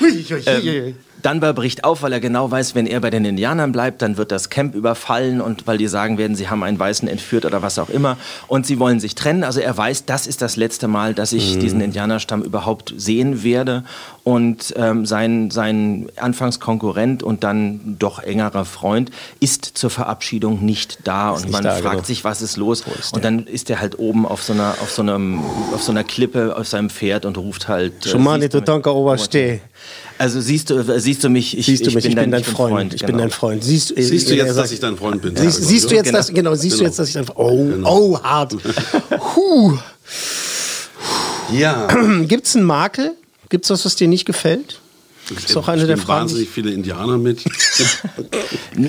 Hui, 0.00 0.24
hui, 0.24 0.42
hui, 0.42 0.62
hui. 0.82 0.94
Dunbar 1.22 1.52
bricht 1.52 1.84
auf, 1.84 2.02
weil 2.02 2.12
er 2.12 2.20
genau 2.20 2.50
weiß, 2.50 2.74
wenn 2.74 2.86
er 2.86 3.00
bei 3.00 3.10
den 3.10 3.24
Indianern 3.24 3.72
bleibt, 3.72 4.02
dann 4.02 4.16
wird 4.16 4.32
das 4.32 4.50
Camp 4.50 4.74
überfallen 4.74 5.40
und 5.40 5.66
weil 5.66 5.78
die 5.78 5.88
sagen 5.88 6.18
werden, 6.18 6.36
sie 6.36 6.48
haben 6.48 6.62
einen 6.62 6.78
Weißen 6.78 7.08
entführt 7.08 7.44
oder 7.44 7.62
was 7.62 7.78
auch 7.78 7.88
immer 7.88 8.16
und 8.46 8.66
sie 8.66 8.78
wollen 8.78 9.00
sich 9.00 9.14
trennen. 9.14 9.44
Also 9.44 9.60
er 9.60 9.76
weiß, 9.76 10.04
das 10.04 10.26
ist 10.26 10.42
das 10.42 10.56
letzte 10.56 10.88
Mal, 10.88 11.14
dass 11.14 11.32
ich 11.32 11.58
diesen 11.58 11.80
Indianerstamm 11.80 12.42
überhaupt 12.42 12.94
sehen 12.96 13.42
werde 13.42 13.84
und 14.24 14.74
ähm, 14.76 15.06
sein, 15.06 15.50
sein 15.50 16.08
Anfangskonkurrent 16.16 17.22
und 17.22 17.44
dann 17.44 17.96
doch 17.98 18.22
engerer 18.22 18.64
Freund 18.64 19.10
ist 19.40 19.64
zur 19.64 19.90
Verabschiedung 19.90 20.64
nicht 20.64 20.98
da 21.04 21.30
und 21.30 21.44
nicht 21.44 21.52
man 21.52 21.64
da, 21.64 21.76
fragt 21.76 21.94
genau. 21.94 22.04
sich, 22.04 22.24
was 22.24 22.42
ist 22.42 22.56
los? 22.56 22.84
und 23.12 23.24
dann 23.24 23.46
ist 23.46 23.70
er 23.70 23.80
halt 23.80 23.98
oben 23.98 24.26
auf 24.26 24.42
so 24.42 24.52
einer, 24.52 24.74
auf 24.82 24.90
so 24.90 25.02
einem, 25.02 25.40
auf 25.72 25.82
so 25.82 25.92
einer 25.92 26.04
Klippe 26.04 26.56
auf 26.56 26.68
seinem 26.68 26.90
Pferd 26.90 27.24
und 27.24 27.38
ruft 27.38 27.68
halt. 27.68 28.04
äh, 28.06 28.12
du 28.12 28.18
mich? 28.44 28.50
Totanka 28.50 28.90
Oberste. 28.90 29.60
Also 30.18 30.40
siehst 30.40 30.70
du, 30.70 30.82
siehst 31.00 31.22
du 31.22 31.28
mich, 31.28 31.56
ich, 31.56 31.66
Siehst 31.66 31.86
du 31.86 31.92
mich, 31.92 32.04
ich 32.04 32.14
bin 32.14 32.30
dein 32.30 32.40
ich 32.40 32.46
Freund. 32.46 32.92
Ich 32.92 33.00
bin 33.02 33.08
genau. 33.08 33.20
dein 33.20 33.30
Freund. 33.30 33.62
Siehst, 33.62 33.96
äh, 33.96 34.02
Siehst 34.02 34.28
du 34.28 34.34
jetzt, 34.34 34.48
sagt- 34.48 34.64
dass 34.64 34.72
ich 34.72 34.80
dein 34.80 34.96
Freund 34.96 35.22
bin? 35.22 35.36
Siehst, 35.36 35.62
siehst 35.64 35.90
du 35.90 35.94
jetzt, 35.94 36.06
Genau. 36.06 36.18
dass, 36.18 36.28
genau, 36.34 36.54
siehst 36.56 36.74
du 36.74 36.78
Genau. 36.78 36.88
jetzt, 36.88 36.98
dass 36.98 37.08
ich 37.08 37.14
dein 37.14 37.24
Freund 37.24 37.84
Oh, 37.84 38.14
oh, 38.16 38.20
hart. 38.22 38.56
Huh. 39.36 39.78
Ja. 41.52 41.86
Gibt's 42.26 42.56
einen 42.56 42.64
Makel? 42.64 43.12
Gibt's 43.48 43.70
was, 43.70 43.84
was 43.84 43.94
dir 43.96 44.08
nicht 44.08 44.24
gefällt? 44.24 44.80
Ist 45.30 45.56
auch 45.56 45.68
eine 45.68 45.82
Ich 45.82 45.86
der 45.88 45.98
Fragen. 45.98 46.22
wahnsinnig 46.22 46.48
viele 46.48 46.70
Indianer 46.70 47.18
mit. 47.18 47.44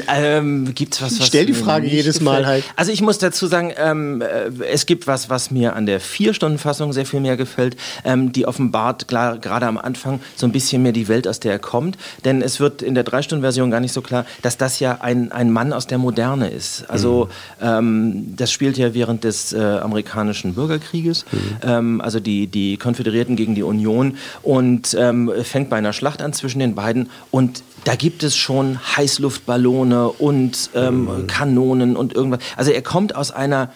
Ähm, 0.07 0.73
gibt's 0.75 1.01
was, 1.01 1.19
was 1.19 1.27
stell 1.27 1.45
die 1.45 1.53
Frage 1.53 1.87
jedes 1.87 2.21
Mal 2.21 2.45
halt. 2.45 2.63
Also 2.75 2.91
ich 2.91 3.01
muss 3.01 3.17
dazu 3.17 3.47
sagen, 3.47 3.73
ähm, 3.77 4.21
äh, 4.21 4.49
es 4.71 4.85
gibt 4.85 5.07
was, 5.07 5.29
was 5.29 5.49
mir 5.51 5.75
an 5.75 5.85
der 5.85 5.99
Vier-Stunden-Fassung 5.99 6.93
sehr 6.93 7.05
viel 7.05 7.19
mehr 7.21 7.37
gefällt. 7.37 7.75
Ähm, 8.03 8.31
die 8.31 8.45
offenbart 8.45 9.07
klar, 9.07 9.37
gerade 9.39 9.65
am 9.65 9.77
Anfang 9.77 10.19
so 10.35 10.45
ein 10.45 10.51
bisschen 10.51 10.83
mehr 10.83 10.91
die 10.91 11.07
Welt, 11.07 11.27
aus 11.27 11.39
der 11.39 11.53
er 11.53 11.59
kommt. 11.59 11.97
Denn 12.25 12.41
es 12.41 12.59
wird 12.59 12.81
in 12.81 12.93
der 12.93 13.03
Drei-Stunden-Version 13.03 13.71
gar 13.71 13.79
nicht 13.79 13.93
so 13.93 14.01
klar, 14.01 14.25
dass 14.41 14.57
das 14.57 14.79
ja 14.79 14.99
ein, 15.01 15.31
ein 15.31 15.51
Mann 15.51 15.73
aus 15.73 15.87
der 15.87 15.97
Moderne 15.97 16.49
ist. 16.49 16.85
Also 16.87 17.29
Mhm. 17.59 17.65
ähm, 17.67 18.33
das 18.37 18.51
spielt 18.51 18.77
ja 18.77 18.93
während 18.93 19.23
des 19.23 19.53
äh, 19.53 19.59
amerikanischen 19.59 20.53
Bürgerkrieges. 20.53 21.25
Mhm. 21.31 21.39
Ähm, 21.63 22.01
also 22.01 22.19
die, 22.19 22.47
die 22.47 22.77
Konföderierten 22.77 23.35
gegen 23.35 23.55
die 23.55 23.63
Union 23.63 24.17
und 24.43 24.95
ähm, 24.99 25.31
fängt 25.43 25.69
bei 25.69 25.77
einer 25.77 25.93
Schlacht 25.93 26.21
an 26.21 26.28
zwischen 26.33 26.59
den 26.59 26.75
beiden. 26.75 27.09
Und 27.31 27.63
da 27.83 27.95
gibt 27.95 28.23
es 28.23 28.35
schon 28.35 28.79
Heißluftballone 28.97 30.09
und 30.09 30.69
ähm, 30.75 31.25
Kanonen 31.27 31.95
und 31.95 32.13
irgendwas. 32.13 32.39
Also 32.55 32.71
er 32.71 32.81
kommt 32.81 33.15
aus 33.15 33.31
einer 33.31 33.69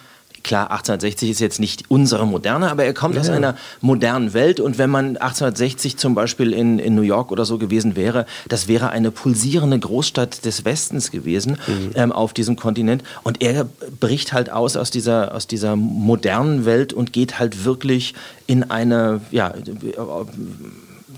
Klar, 0.44 0.70
1860 0.70 1.30
ist 1.30 1.40
jetzt 1.40 1.58
nicht 1.58 1.84
unsere 1.88 2.26
moderne, 2.26 2.70
aber 2.70 2.84
er 2.84 2.92
kommt 2.92 3.16
aus 3.16 3.30
einer 3.30 3.56
modernen 3.80 4.34
Welt. 4.34 4.60
Und 4.60 4.76
wenn 4.76 4.90
man 4.90 5.16
1860 5.16 5.96
zum 5.96 6.14
Beispiel 6.14 6.52
in, 6.52 6.78
in 6.78 6.94
New 6.94 7.00
York 7.02 7.32
oder 7.32 7.46
so 7.46 7.56
gewesen 7.56 7.96
wäre, 7.96 8.26
das 8.46 8.68
wäre 8.68 8.90
eine 8.90 9.10
pulsierende 9.10 9.78
Großstadt 9.78 10.44
des 10.44 10.66
Westens 10.66 11.10
gewesen 11.10 11.56
ähm, 11.94 12.12
auf 12.12 12.34
diesem 12.34 12.56
Kontinent. 12.56 13.02
Und 13.22 13.42
er 13.42 13.66
bricht 14.00 14.34
halt 14.34 14.50
aus 14.52 14.76
aus 14.76 14.90
dieser, 14.90 15.34
aus 15.34 15.46
dieser 15.46 15.76
modernen 15.76 16.66
Welt 16.66 16.92
und 16.92 17.14
geht 17.14 17.38
halt 17.38 17.64
wirklich 17.64 18.12
in 18.46 18.70
eine, 18.70 19.22
ja, 19.30 19.54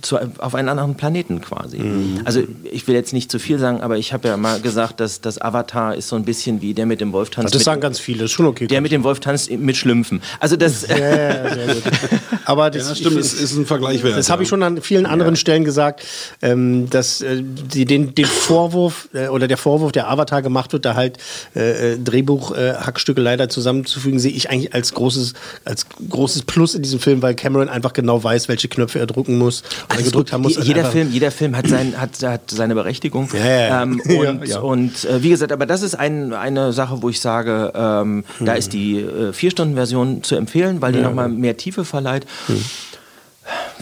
zu, 0.06 0.18
auf 0.38 0.54
einen 0.54 0.68
anderen 0.68 0.94
Planeten 0.94 1.40
quasi. 1.40 1.80
Also 2.24 2.42
ich 2.64 2.86
will 2.86 2.94
jetzt 2.94 3.12
nicht 3.12 3.30
zu 3.30 3.38
viel 3.38 3.58
sagen, 3.58 3.80
aber 3.80 3.98
ich 3.98 4.12
habe 4.12 4.28
ja 4.28 4.36
mal 4.36 4.60
gesagt, 4.60 5.00
dass 5.00 5.20
das 5.20 5.40
Avatar 5.40 5.94
ist 5.94 6.08
so 6.08 6.16
ein 6.16 6.24
bisschen 6.24 6.62
wie 6.62 6.74
der 6.74 6.86
mit 6.86 7.00
dem 7.00 7.12
Wolf 7.12 7.30
tanzt. 7.30 7.54
Das 7.54 7.60
mit, 7.60 7.64
sagen 7.64 7.80
ganz 7.80 7.98
viele, 7.98 8.24
ist 8.24 8.32
schon 8.32 8.46
okay. 8.46 8.66
der 8.66 8.80
mit 8.80 8.92
dem 8.92 9.04
Wolf 9.04 9.20
tanzt 9.20 9.50
mit 9.50 9.76
Schlümpfen. 9.76 10.22
Also 10.40 10.56
das, 10.56 10.86
ja, 10.86 10.96
ja, 10.96 11.54
sehr 11.54 11.74
gut. 11.74 11.82
Aber 12.44 12.70
das, 12.70 12.88
Ja, 12.88 12.94
stimmt, 12.94 13.18
es 13.18 13.34
ist 13.34 13.56
ein 13.56 13.66
Vergleich 13.66 14.02
wert. 14.04 14.16
Das 14.16 14.30
habe 14.30 14.44
ich 14.44 14.48
schon 14.48 14.62
an 14.62 14.80
vielen 14.80 15.06
anderen 15.06 15.36
Stellen 15.36 15.64
gesagt, 15.64 16.04
ähm, 16.42 16.88
dass 16.90 17.20
äh, 17.20 17.42
die, 17.42 17.84
den, 17.84 18.14
den 18.14 18.26
Vorwurf 18.26 19.08
äh, 19.12 19.28
oder 19.28 19.48
der 19.48 19.56
Vorwurf, 19.56 19.92
der 19.92 20.08
Avatar 20.08 20.42
gemacht 20.42 20.72
wird, 20.72 20.84
da 20.84 20.94
halt 20.94 21.18
äh, 21.54 21.94
äh, 21.94 21.98
Drehbuch-Hackstücke 21.98 23.20
leider 23.20 23.48
zusammenzufügen, 23.48 24.18
sehe 24.18 24.32
ich 24.32 24.50
eigentlich 24.50 24.74
als 24.74 24.94
großes, 24.94 25.34
als 25.64 25.86
großes 26.08 26.42
Plus 26.42 26.74
in 26.74 26.82
diesem 26.82 27.00
Film, 27.00 27.22
weil 27.22 27.34
Cameron 27.34 27.68
einfach 27.68 27.92
genau 27.92 28.22
weiß, 28.22 28.48
welche 28.48 28.68
Knöpfe 28.68 28.98
er 28.98 29.06
drücken 29.06 29.38
muss, 29.38 29.62
Alles 29.96 30.06
gedrückt 30.06 30.32
haben 30.32 30.42
muss. 30.42 30.56
Je- 30.56 30.62
jeder, 30.62 30.84
Film, 30.86 31.10
jeder 31.10 31.30
Film 31.30 31.56
hat, 31.56 31.68
sein, 31.68 32.00
hat, 32.00 32.22
hat 32.22 32.50
seine 32.50 32.74
Berechtigung. 32.74 33.28
Ja, 33.32 33.44
ja, 33.44 33.58
ja. 33.68 33.82
Ähm, 33.82 34.00
Ja, 34.08 34.30
und 34.30 34.46
ja. 34.46 34.58
und 34.60 35.04
äh, 35.04 35.22
wie 35.22 35.28
gesagt, 35.30 35.52
aber 35.52 35.66
das 35.66 35.82
ist 35.82 35.94
ein, 35.94 36.32
eine 36.32 36.72
Sache, 36.72 37.02
wo 37.02 37.08
ich 37.08 37.20
sage, 37.20 37.72
ähm, 37.74 38.24
da 38.40 38.52
Hm. 38.52 38.58
ist 38.58 38.72
die 38.72 39.00
äh, 39.00 39.32
Vier-Stunden-Version 39.32 40.22
zu 40.22 40.36
empfehlen, 40.36 40.80
weil 40.82 40.92
die 40.92 41.00
nochmal 41.00 41.28
mehr 41.28 41.56
Tiefe 41.56 41.84
verleiht. 41.84 42.26
Hm. 42.46 42.62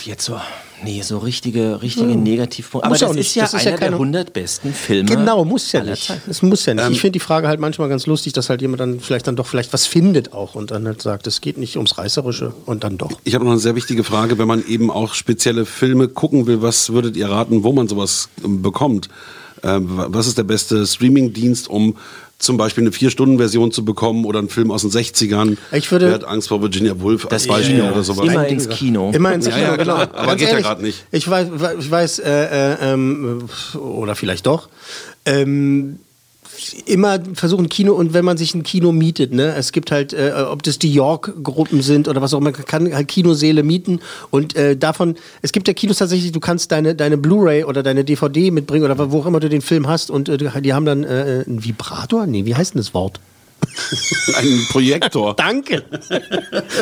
Jetzt 0.05 0.24
so, 0.24 0.38
nee, 0.84 1.02
so 1.02 1.18
richtige, 1.18 1.82
richtige 1.82 2.14
Negativpunkte. 2.16 2.86
Aber 2.86 2.94
ja 2.96 3.00
das 3.00 3.08
auch 3.08 3.10
ist 3.12 3.16
nicht. 3.18 3.34
ja 3.36 3.42
Das 3.44 3.54
ist 3.54 3.62
ja 3.64 3.70
einer 3.70 3.78
der 3.78 3.86
keine- 3.88 3.96
100 3.96 4.32
besten 4.32 4.72
Filme. 4.72 5.08
Genau, 5.08 5.44
muss 5.44 5.72
ja 5.72 5.82
nicht. 5.82 6.12
Es 6.28 6.42
muss 6.42 6.64
ja 6.66 6.74
nicht. 6.74 6.84
Ähm, 6.86 6.92
ich 6.92 7.00
finde 7.00 7.12
die 7.12 7.20
Frage 7.20 7.48
halt 7.48 7.58
manchmal 7.60 7.88
ganz 7.88 8.06
lustig, 8.06 8.32
dass 8.34 8.50
halt 8.50 8.60
jemand 8.62 8.80
dann 8.80 9.00
vielleicht 9.00 9.26
dann 9.26 9.36
doch 9.36 9.46
vielleicht 9.46 9.72
was 9.72 9.86
findet 9.86 10.32
auch 10.32 10.54
und 10.54 10.70
dann 10.70 10.86
halt 10.86 11.02
sagt, 11.02 11.26
es 11.26 11.40
geht 11.40 11.58
nicht 11.58 11.76
ums 11.76 11.98
Reißerische 11.98 12.54
und 12.66 12.84
dann 12.84 12.98
doch. 12.98 13.10
Ich 13.24 13.34
habe 13.34 13.44
noch 13.44 13.52
eine 13.52 13.60
sehr 13.60 13.74
wichtige 13.76 14.04
Frage, 14.04 14.38
wenn 14.38 14.46
man 14.48 14.64
eben 14.66 14.90
auch 14.90 15.14
spezielle 15.14 15.66
Filme 15.66 16.08
gucken 16.08 16.46
will, 16.46 16.62
was 16.62 16.90
würdet 16.92 17.16
ihr 17.16 17.28
raten, 17.28 17.64
wo 17.64 17.72
man 17.72 17.88
sowas 17.88 18.28
ähm, 18.44 18.62
bekommt? 18.62 19.08
Ähm, 19.62 19.96
wa- 19.96 20.08
was 20.10 20.26
ist 20.26 20.36
der 20.36 20.42
beste 20.44 20.86
Streamingdienst, 20.86 21.68
um 21.68 21.96
zum 22.44 22.57
Beispiel 22.57 22.85
eine 22.85 22.92
Vier-Stunden-Version 22.92 23.72
zu 23.72 23.85
bekommen 23.85 24.24
oder 24.24 24.38
einen 24.38 24.48
Film 24.48 24.70
aus 24.70 24.83
den 24.83 24.90
60ern? 24.90 25.57
Ich 25.72 25.90
würde- 25.90 26.07
Wer 26.07 26.14
hat 26.14 26.24
Angst 26.24 26.48
vor 26.48 26.62
Virginia 26.62 27.00
Woolf 27.00 27.26
als 27.30 27.46
Beispiel 27.46 27.78
ja, 27.78 27.90
oder 27.90 28.02
sowas? 28.02 28.26
immer 28.28 28.46
ins. 28.46 28.68
Kino. 28.68 29.11
Immer 29.14 29.33
ins 29.35 29.46
Ja, 29.46 29.52
Kino, 29.52 29.64
ja, 29.66 29.76
genau. 29.76 29.94
klar. 29.94 30.09
Aber 30.14 30.26
Ganz 30.28 30.38
geht 30.38 30.48
ja 30.48 30.52
ehrlich, 30.54 30.66
grad 30.66 30.83
nicht. 30.83 31.04
Ich 31.11 31.28
weiß, 31.28 31.48
ich 31.80 31.90
weiß 31.90 32.18
äh, 32.20 32.30
äh, 32.74 32.92
ähm, 32.92 33.44
oder 33.78 34.14
vielleicht 34.14 34.46
doch. 34.46 34.68
Ähm, 35.26 35.98
immer 36.86 37.18
versuchen 37.34 37.68
Kino 37.68 37.94
und 37.94 38.14
wenn 38.14 38.24
man 38.24 38.36
sich 38.36 38.54
ein 38.54 38.62
Kino 38.62 38.92
mietet, 38.92 39.32
ne, 39.32 39.54
es 39.54 39.72
gibt 39.72 39.90
halt, 39.90 40.12
äh, 40.12 40.32
ob 40.48 40.62
das 40.62 40.78
die 40.78 40.92
York-Gruppen 40.92 41.82
sind 41.82 42.08
oder 42.08 42.22
was 42.22 42.34
auch 42.34 42.38
immer, 42.38 42.52
man 42.52 42.64
kann 42.64 42.94
halt 42.94 43.08
Kinoseele 43.08 43.62
mieten 43.62 44.00
und 44.30 44.56
äh, 44.56 44.76
davon, 44.76 45.16
es 45.42 45.52
gibt 45.52 45.68
ja 45.68 45.74
Kinos 45.74 45.98
tatsächlich, 45.98 46.32
du 46.32 46.40
kannst 46.40 46.72
deine, 46.72 46.94
deine 46.94 47.18
Blu-ray 47.18 47.64
oder 47.64 47.82
deine 47.82 48.04
DVD 48.04 48.50
mitbringen 48.50 48.84
oder 48.84 49.10
wo 49.10 49.20
auch 49.20 49.26
immer 49.26 49.40
du 49.40 49.48
den 49.48 49.62
Film 49.62 49.88
hast 49.88 50.10
und 50.10 50.28
äh, 50.28 50.38
die 50.60 50.72
haben 50.72 50.86
dann 50.86 51.04
äh, 51.04 51.44
ein 51.46 51.64
Vibrator, 51.64 52.26
nee, 52.26 52.44
wie 52.44 52.54
heißt 52.54 52.74
denn 52.74 52.80
das 52.80 52.94
Wort? 52.94 53.20
Ein 54.37 54.66
Projektor. 54.70 55.34
Danke. 55.34 55.82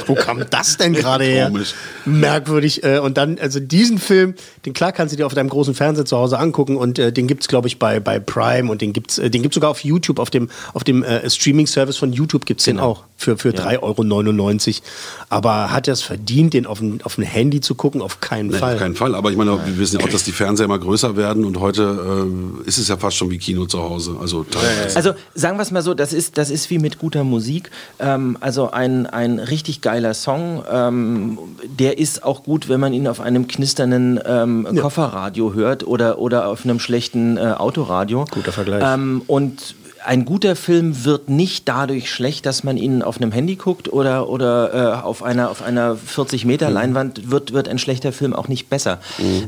Wo 0.07 0.15
kam 0.15 0.45
das 0.51 0.77
denn 0.77 0.93
gerade 0.93 1.25
her? 1.25 1.47
Komisch. 1.47 1.75
Merkwürdig. 2.05 2.85
Äh, 2.85 2.99
Und 2.99 3.17
dann, 3.17 3.39
also 3.39 3.61
diesen 3.61 3.99
Film, 3.99 4.35
den 4.67 4.73
klar 4.73 4.93
kannst 4.93 5.13
du 5.13 5.17
dir 5.17 5.27
auf 5.27 5.35
deinem 5.35 5.49
großen 5.49 5.75
Fernseher 5.75 6.05
zu 6.05 6.17
Hause 6.17 6.39
angucken 6.39 6.77
und 6.77 6.99
äh, 6.99 7.13
den 7.13 7.27
gibt's 7.27 7.49
glaube 7.49 7.69
ich, 7.69 7.79
bei, 7.79 8.01
bei 8.01 8.19
Prime 8.19 8.71
und 8.71 8.81
den 8.81 8.93
gibt's, 8.93 9.19
äh, 9.19 9.31
den 9.31 9.43
gibt's 9.43 9.55
sogar 9.55 9.71
auf 9.71 9.85
YouTube, 9.85 10.19
auf 10.19 10.31
dem, 10.31 10.51
auf 10.75 10.85
dem 10.85 11.03
äh, 11.03 11.29
Streaming-Service 11.29 11.97
von 11.97 12.13
YouTube 12.13 12.47
gibt's 12.47 12.65
den 12.65 12.79
auch 12.79 13.05
für, 13.23 13.39
für 13.39 13.51
3,99 13.51 14.69
Euro. 14.69 14.83
Aber 15.29 15.73
hat 15.73 15.89
er 15.89 15.95
es 15.95 16.03
verdient, 16.03 16.55
den 16.55 16.67
auf 16.67 16.79
dem, 16.81 16.99
auf 17.05 17.15
dem 17.15 17.25
Handy 17.25 17.61
zu 17.61 17.75
gucken? 17.75 18.03
Auf 18.03 18.21
keinen 18.21 18.49
Nee, 18.49 18.59
Fall. 18.59 18.75
auf 18.75 18.81
keinen 18.81 18.95
Fall. 18.97 19.15
Aber 19.15 19.31
ich 19.31 19.37
meine, 19.37 19.59
wir 19.65 19.79
wissen 19.79 19.99
ja 19.99 20.05
auch, 20.05 20.11
dass 20.11 20.25
die 20.25 20.33
Fernseher 20.33 20.67
immer 20.67 20.79
größer 20.79 21.17
werden 21.17 21.45
und 21.45 21.59
heute 21.61 22.27
äh, 22.65 22.69
ist 22.69 22.79
es 22.79 22.89
ja 22.89 22.97
fast 22.97 23.17
schon 23.17 23.31
wie 23.31 23.39
Kino 23.39 23.67
zu 23.67 23.83
Hause. 23.83 24.17
Also 24.21 24.45
teilweise. 24.45 24.97
Also 24.97 25.13
sagen 25.35 25.57
wir 25.57 25.63
es 25.63 25.71
mal 25.71 25.83
so, 25.83 25.95
das 25.95 26.13
ist, 26.13 26.37
das 26.39 26.51
ist 26.51 26.69
wie 26.71 26.79
mit 26.79 26.99
guter 26.99 27.25
Musik. 27.25 27.71
Ähm, 27.99 28.37
also 28.41 28.71
ein, 28.71 29.07
ein 29.07 29.39
richtig 29.39 29.81
geiler 29.81 30.15
Song, 30.15 30.63
ähm, 30.71 31.39
der 31.65 31.99
ist 31.99 32.25
auch 32.25 32.43
gut, 32.43 32.69
wenn 32.69 32.81
man 32.81 32.93
ihn 32.93 33.07
auf 33.07 33.21
einem 33.21 33.47
knisternden 33.49 34.21
ähm, 34.27 34.67
Kofferradio 34.81 35.55
hört 35.55 35.87
oder, 35.87 36.19
oder 36.19 36.49
auf 36.49 36.65
einem 36.65 36.81
schlechten 36.81 37.37
äh, 37.37 37.41
Autoradio. 37.57 38.25
Guter 38.31 38.53
Vergleich. 38.53 38.83
Ähm, 38.85 39.23
und 39.27 39.75
ein 40.05 40.25
guter 40.25 40.57
Film 40.57 41.05
wird 41.05 41.29
nicht 41.29 41.69
dadurch 41.69 42.11
schlecht, 42.11 42.47
dass 42.47 42.65
man 42.65 42.77
ihn 42.77 43.03
auf 43.03 43.19
einem 43.21 43.33
Handy 43.33 43.57
guckt 43.57 43.93
oder, 43.93 44.29
oder 44.29 44.75
äh, 45.01 45.03
auf 45.03 45.23
einer, 45.23 45.51
auf 45.51 45.63
einer 45.63 45.97
40 45.97 46.45
Meter 46.45 46.69
Mhm. 46.69 46.75
Leinwand, 46.75 47.31
wird, 47.31 47.53
wird 47.53 47.69
ein 47.69 47.79
schlechter 47.79 48.13
Film 48.13 48.33
auch 48.35 48.49
nicht 48.49 48.69
besser. 48.69 48.99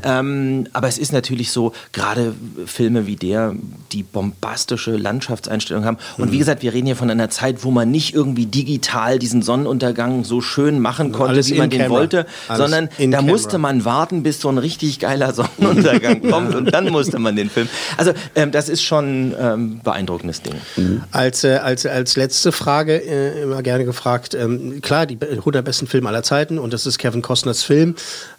Ähm, 0.03 0.67
aber 0.73 0.87
es 0.87 0.97
ist 0.97 1.11
natürlich 1.13 1.51
so, 1.51 1.73
gerade 1.93 2.33
Filme 2.65 3.07
wie 3.07 3.15
der, 3.15 3.53
die 3.91 4.03
bombastische 4.03 4.91
Landschaftseinstellung 4.95 5.85
haben. 5.85 5.97
Und 6.17 6.27
Mhm. 6.29 6.31
wie 6.33 6.37
gesagt, 6.37 6.63
wir 6.63 6.73
reden 6.73 6.85
hier 6.87 6.95
von 6.95 7.09
einer 7.09 7.29
Zeit, 7.29 7.63
wo 7.63 7.71
man 7.71 7.91
nicht 7.91 8.13
irgendwie 8.13 8.45
digital 8.45 9.19
diesen 9.19 9.41
Sonnenuntergang 9.41 10.23
so 10.23 10.41
schön 10.41 10.79
machen 10.79 11.11
konnte, 11.11 11.29
Alles 11.33 11.49
wie 11.51 11.57
man 11.57 11.69
den 11.69 11.81
Camera. 11.81 11.99
wollte, 11.99 12.25
Alles 12.47 12.59
sondern 12.61 12.89
da 12.89 12.95
Camera. 12.97 13.21
musste 13.21 13.57
man 13.57 13.85
warten, 13.85 14.23
bis 14.23 14.39
so 14.41 14.49
ein 14.49 14.57
richtig 14.57 14.99
geiler 14.99 15.33
Sonnenuntergang 15.33 16.21
kommt 16.29 16.55
und 16.55 16.73
dann 16.73 16.89
musste 16.91 17.19
man 17.19 17.35
den 17.35 17.49
Film. 17.49 17.67
Also 17.97 18.11
ähm, 18.35 18.51
das 18.51 18.69
ist 18.69 18.81
schon 18.83 19.33
ähm, 19.39 19.79
beeindruckendes 19.83 20.41
Ding. 20.45 21.01
Als, 21.11 21.43
äh, 21.43 21.55
als, 21.57 21.85
als 21.85 22.15
letzte 22.15 22.51
Frage 22.51 22.97
äh, 23.03 23.41
immer 23.43 23.61
gerne 23.63 23.85
gefragt, 23.85 24.33
ähm, 24.33 24.81
klar, 24.81 25.05
die 25.05 25.15
be- 25.15 25.29
100 25.29 25.63
besten 25.65 25.87
Filme 25.87 26.09
aller 26.09 26.23
Zeiten 26.23 26.57
und 26.59 26.71
das 26.73 26.85
ist 26.85 26.97
Kevin 26.97 27.21
Costners 27.21 27.63
Film. 27.63 27.95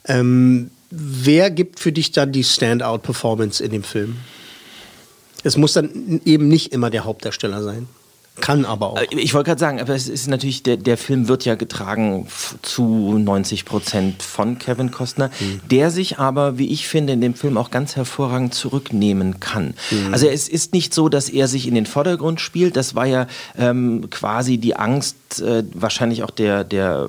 Ähm, 0.06 0.70
wer 0.90 1.50
gibt 1.50 1.80
für 1.80 1.92
dich 1.92 2.12
dann 2.12 2.32
die 2.32 2.44
Standout-Performance 2.44 3.62
in 3.62 3.72
dem 3.72 3.82
Film? 3.82 4.16
Es 5.44 5.56
muss 5.56 5.74
dann 5.74 6.20
eben 6.24 6.48
nicht 6.48 6.72
immer 6.72 6.90
der 6.90 7.04
Hauptdarsteller 7.04 7.62
sein. 7.62 7.88
Kann 8.40 8.64
aber 8.64 8.90
auch. 8.90 8.98
Äh, 8.98 9.06
Ich 9.12 9.34
wollte 9.34 9.48
gerade 9.48 9.60
sagen, 9.60 9.80
aber 9.80 9.94
es 9.94 10.08
ist 10.08 10.28
natürlich, 10.28 10.62
der, 10.62 10.76
der 10.76 10.96
Film 10.96 11.28
wird 11.28 11.44
ja 11.44 11.54
getragen 11.54 12.26
zu 12.62 13.18
90 13.18 13.64
Prozent 13.64 14.22
von 14.22 14.58
Kevin 14.58 14.90
Costner, 14.90 15.30
der 15.70 15.90
sich 15.90 16.18
aber, 16.18 16.58
wie 16.58 16.68
ich 16.72 16.86
finde, 16.86 17.14
in 17.14 17.20
dem 17.20 17.34
Film 17.34 17.56
auch 17.56 17.70
ganz 17.70 17.96
hervorragend 17.96 18.54
zurücknehmen 18.54 19.40
kann. 19.40 19.74
Also 20.12 20.26
es 20.26 20.48
ist 20.48 20.72
nicht 20.74 20.92
so, 20.94 21.08
dass 21.08 21.28
er 21.28 21.48
sich 21.48 21.66
in 21.66 21.74
den 21.74 21.86
Vordergrund 21.86 22.40
spielt. 22.40 22.76
Das 22.76 22.94
war 22.94 23.06
ja 23.06 23.26
ähm, 23.58 24.08
quasi 24.10 24.58
die 24.58 24.76
Angst, 24.76 25.16
äh, 25.40 25.64
wahrscheinlich 25.74 26.22
auch 26.22 26.30
der, 26.30 26.64
der 26.64 27.08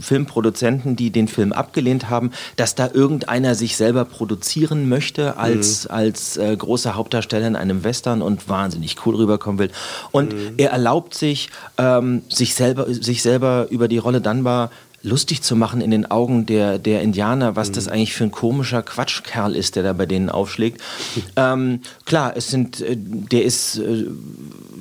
Filmproduzenten, 0.00 0.96
die 0.96 1.10
den 1.10 1.28
Film 1.28 1.52
abgelehnt 1.52 2.10
haben, 2.10 2.30
dass 2.56 2.74
da 2.74 2.90
irgendeiner 2.92 3.54
sich 3.54 3.76
selber 3.76 4.04
produzieren 4.04 4.88
möchte 4.88 5.36
als, 5.36 5.86
als 5.86 6.36
äh, 6.36 6.56
großer 6.56 6.94
Hauptdarsteller 6.94 7.46
in 7.46 7.56
einem 7.56 7.84
Western 7.84 8.22
und 8.22 8.48
wahnsinnig 8.48 8.96
cool 9.06 9.16
rüberkommen 9.16 9.58
will. 9.58 9.70
Und 10.10 10.32
er 10.62 10.70
erlaubt 10.70 11.14
sich, 11.14 11.50
ähm, 11.76 12.22
sich, 12.28 12.54
selber, 12.54 12.86
sich 12.92 13.22
selber 13.22 13.66
über 13.70 13.88
die 13.88 13.98
Rolle 13.98 14.20
Dunbar 14.20 14.70
lustig 15.02 15.42
zu 15.42 15.56
machen 15.56 15.80
in 15.80 15.90
den 15.90 16.08
Augen 16.08 16.46
der, 16.46 16.78
der 16.78 17.02
Indianer, 17.02 17.56
was 17.56 17.72
das 17.72 17.88
eigentlich 17.88 18.14
für 18.14 18.22
ein 18.22 18.30
komischer 18.30 18.82
Quatschkerl 18.82 19.56
ist, 19.56 19.74
der 19.74 19.82
da 19.82 19.92
bei 19.92 20.06
denen 20.06 20.30
aufschlägt. 20.30 20.80
Ähm, 21.34 21.80
klar, 22.04 22.34
es 22.36 22.48
sind, 22.48 22.80
äh, 22.82 22.94
der 22.96 23.44
ist 23.44 23.78
äh, 23.78 24.04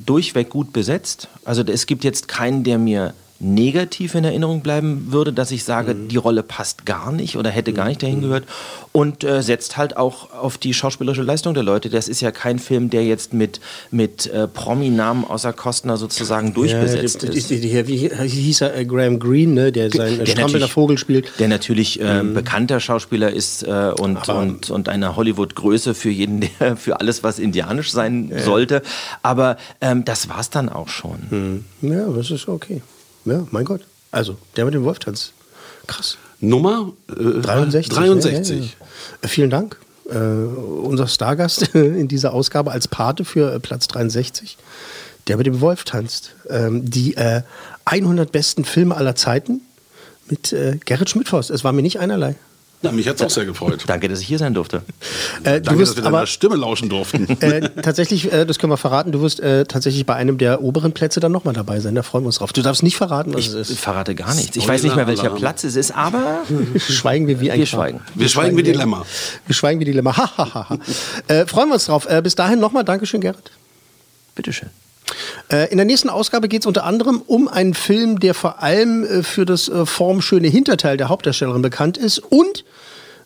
durchweg 0.06 0.50
gut 0.50 0.74
besetzt. 0.74 1.30
Also 1.46 1.64
es 1.64 1.86
gibt 1.86 2.04
jetzt 2.04 2.28
keinen, 2.28 2.64
der 2.64 2.78
mir 2.78 3.14
negativ 3.42 4.16
in 4.16 4.24
Erinnerung 4.24 4.62
bleiben 4.62 5.08
würde, 5.12 5.34
dass 5.34 5.52
ich 5.52 5.64
sage, 5.64 5.96
die 5.96 6.18
Rolle 6.18 6.44
passt 6.44 6.86
gar 6.86 7.12
nicht 7.12 7.38
oder 7.38 7.50
hätte 7.50 7.74
gar 7.74 7.88
nicht 7.88 8.04
dahin 8.04 8.22
gehört 8.22 8.44
und 8.92 9.24
äh, 9.24 9.42
setzt 9.42 9.78
halt 9.78 9.98
auch 9.98 10.32
auf 10.34 10.58
die 10.58 10.74
schauspielerische 10.74 11.24
Leistung 11.24 11.54
der 11.54 11.64
Leute. 11.64 11.90
Das 11.90 12.08
ist 12.08 12.22
ja 12.22 12.32
kein 12.32 12.60
Film, 12.60 12.90
der 12.90 13.04
jetzt 13.04 13.34
mit, 13.34 13.60
mit 13.90 14.28
äh, 14.28 14.48
Promi-Namen 14.48 15.26
außer 15.26 15.54
Kostner 15.54 15.98
sozusagen 15.98 16.54
durchbesetzt 16.54 17.24
ja, 17.24 17.30
ist. 17.30 17.50
die, 17.50 17.88
wie 17.88 18.28
hieß 18.28 18.62
er? 18.62 18.76
Äh, 18.76 18.86
Graham 18.86 19.20
Greene, 19.20 19.54
ne? 19.54 19.72
der 19.72 19.90
sein 19.90 20.14
äh, 20.14 20.18
der 20.18 20.26
strampelnder 20.28 20.60
natürlich- 20.60 20.72
Vogel 20.72 20.98
spielt. 20.98 21.32
Der 21.40 21.48
natürlich 21.48 22.00
äh, 22.00 22.24
bekannter 22.24 22.80
Schauspieler 22.80 23.32
ist 23.32 23.64
äh, 23.64 23.92
und, 24.00 24.18
Aber- 24.18 24.40
und, 24.40 24.70
und 24.70 24.88
eine 24.88 25.16
Hollywood-Größe 25.16 25.96
für 25.96 26.10
jeden, 26.12 26.42
der 26.60 26.78
für 26.78 27.00
alles, 27.00 27.24
was 27.24 27.40
indianisch 27.40 27.92
sein 27.92 28.32
sollte. 28.46 28.84
Aber 29.24 29.58
ähm, 29.82 30.06
das 30.06 30.30
war's 30.30 30.50
dann 30.50 30.70
auch 30.70 30.90
schon. 30.90 31.66
Ja, 31.82 32.08
das 32.08 32.30
ist 32.30 32.48
okay. 32.48 32.82
Ja, 33.26 33.46
mein 33.52 33.66
Gott. 33.66 33.82
Also, 34.12 34.38
der 34.56 34.66
mit 34.66 34.74
dem 34.74 34.84
Wolftanz. 34.84 35.34
Krass. 35.88 36.18
Nummer 36.40 36.92
äh, 37.10 37.42
63. 37.42 37.94
63. 37.94 38.50
Ja, 38.50 38.64
ja, 38.64 38.72
ja. 39.24 39.30
Vielen 39.30 39.50
Dank. 39.50 39.78
Äh, 40.10 40.18
unser 40.18 41.08
Stargast 41.08 41.62
in 41.76 42.08
dieser 42.08 42.34
Ausgabe 42.34 42.72
als 42.72 42.88
Pate 42.88 43.24
für 43.26 43.54
äh, 43.54 43.60
Platz 43.60 43.88
63, 43.88 44.58
der 45.28 45.38
mit 45.38 45.46
dem 45.46 45.62
Wolf 45.62 45.84
tanzt. 45.84 46.36
Ähm, 46.50 46.90
die 46.90 47.16
äh, 47.16 47.42
100 47.86 48.32
besten 48.32 48.66
Filme 48.66 48.96
aller 48.96 49.16
Zeiten 49.16 49.62
mit 50.28 50.52
äh, 50.54 50.78
Gerrit 50.84 51.10
Schmidtforst. 51.10 51.50
Es 51.50 51.64
war 51.64 51.72
mir 51.74 51.82
nicht 51.82 52.00
einerlei. 52.00 52.36
Ja, 52.84 52.92
mich 52.92 53.08
hat 53.08 53.18
es 53.18 53.22
auch 53.22 53.30
sehr 53.30 53.46
gefreut. 53.46 53.84
Danke, 53.86 54.08
dass 54.10 54.22
ich 54.22 54.28
hier 54.28 54.40
sein 54.40 54.56
durfte. 54.56 54.78
Äh, 55.44 55.60
du 55.60 55.62
Danke, 55.62 55.62
dass 55.64 55.78
wirst 55.78 55.98
wir 55.98 56.06
aber 56.06 56.18
deiner 56.18 56.28
Stimme 56.28 56.56
lauschen 56.56 56.90
durften. 56.90 57.30
äh, 57.42 57.70
tatsächlich, 57.82 58.32
äh, 58.34 58.46
das 58.46 58.58
können 58.58 58.72
wir 58.72 58.78
verraten, 58.78 59.12
du 59.12 59.22
wirst 59.22 59.40
äh, 59.40 59.66
tatsächlich 59.66 60.06
bei 60.08 60.16
einem 60.16 60.38
der 60.40 60.64
oberen 60.64 60.92
Plätze 60.92 61.20
dann 61.20 61.32
nochmal 61.32 61.54
dabei 61.54 61.80
sein. 61.80 61.94
Da 61.94 62.02
freuen 62.02 62.24
wir 62.24 62.28
uns 62.28 62.38
drauf. 62.38 62.54
Du 62.54 62.62
darfst 62.64 62.82
nicht 62.82 62.96
verraten, 62.98 63.34
was 63.36 63.42
Ich 63.42 63.48
es 63.54 63.70
ist. 63.70 63.80
verrate 63.80 64.16
gar 64.16 64.34
nichts. 64.34 64.58
Ich 64.58 64.68
weiß 64.68 64.82
nicht 64.82 64.96
mehr, 64.96 65.06
welcher 65.06 65.30
Platz 65.30 65.64
es 65.64 65.76
ist, 65.76 65.92
aber 65.92 66.40
Schweigen 66.80 67.28
wir 67.28 67.40
wie 67.40 67.52
ein 67.52 67.60
wir 67.60 67.66
schweigen. 67.68 68.00
Wir 68.16 68.30
schweigen 68.30 68.58
wie 68.58 68.64
Dilemma. 68.64 69.06
Wir 69.46 69.54
schweigen 69.56 69.80
wie 69.80 69.86
Dilemma. 69.86 70.16
Ha, 70.18 70.30
ha, 70.38 70.54
ha, 70.54 70.70
ha. 70.70 70.78
äh, 71.28 71.46
freuen 71.46 71.70
wir 71.70 71.76
uns 71.76 71.86
drauf. 71.86 72.08
Äh, 72.10 72.22
bis 72.22 72.36
dahin 72.36 72.60
nochmal 72.60 72.84
Dankeschön, 72.84 73.22
Gerrit. 73.22 73.52
Bitteschön. 74.36 74.70
Äh, 75.52 75.72
in 75.72 75.78
der 75.78 75.86
nächsten 75.86 76.10
Ausgabe 76.10 76.48
geht 76.48 76.62
es 76.62 76.66
unter 76.66 76.84
anderem 76.84 77.22
um 77.26 77.48
einen 77.48 77.74
Film, 77.74 78.20
der 78.20 78.34
vor 78.34 78.62
allem 78.62 79.04
äh, 79.04 79.24
für 79.24 79.46
das 79.46 79.70
äh, 79.70 79.86
formschöne 79.86 80.48
Hinterteil 80.48 80.98
der 80.98 81.10
Hauptdarstellerin 81.10 81.62
bekannt 81.62 81.98
ist 81.98 82.20
und 82.20 82.66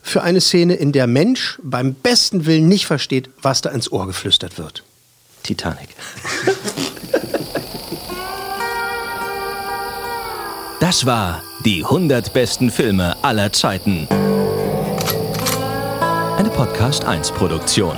für 0.01 0.21
eine 0.21 0.39
Szene, 0.39 0.75
in 0.75 0.91
der 0.91 1.07
Mensch 1.07 1.57
beim 1.63 1.95
besten 1.95 2.45
Willen 2.45 2.67
nicht 2.67 2.85
versteht, 2.85 3.29
was 3.41 3.61
da 3.61 3.71
ins 3.71 3.91
Ohr 3.91 4.05
geflüstert 4.05 4.57
wird. 4.57 4.83
Titanic. 5.43 5.89
Das 10.85 11.07
war 11.07 11.41
die 11.65 11.83
100 11.83 12.31
besten 12.31 12.69
Filme 12.69 13.15
aller 13.23 13.51
Zeiten. 13.51 14.07
Eine 16.37 16.49
Podcast 16.51 17.05
1 17.05 17.31
Produktion. 17.31 17.97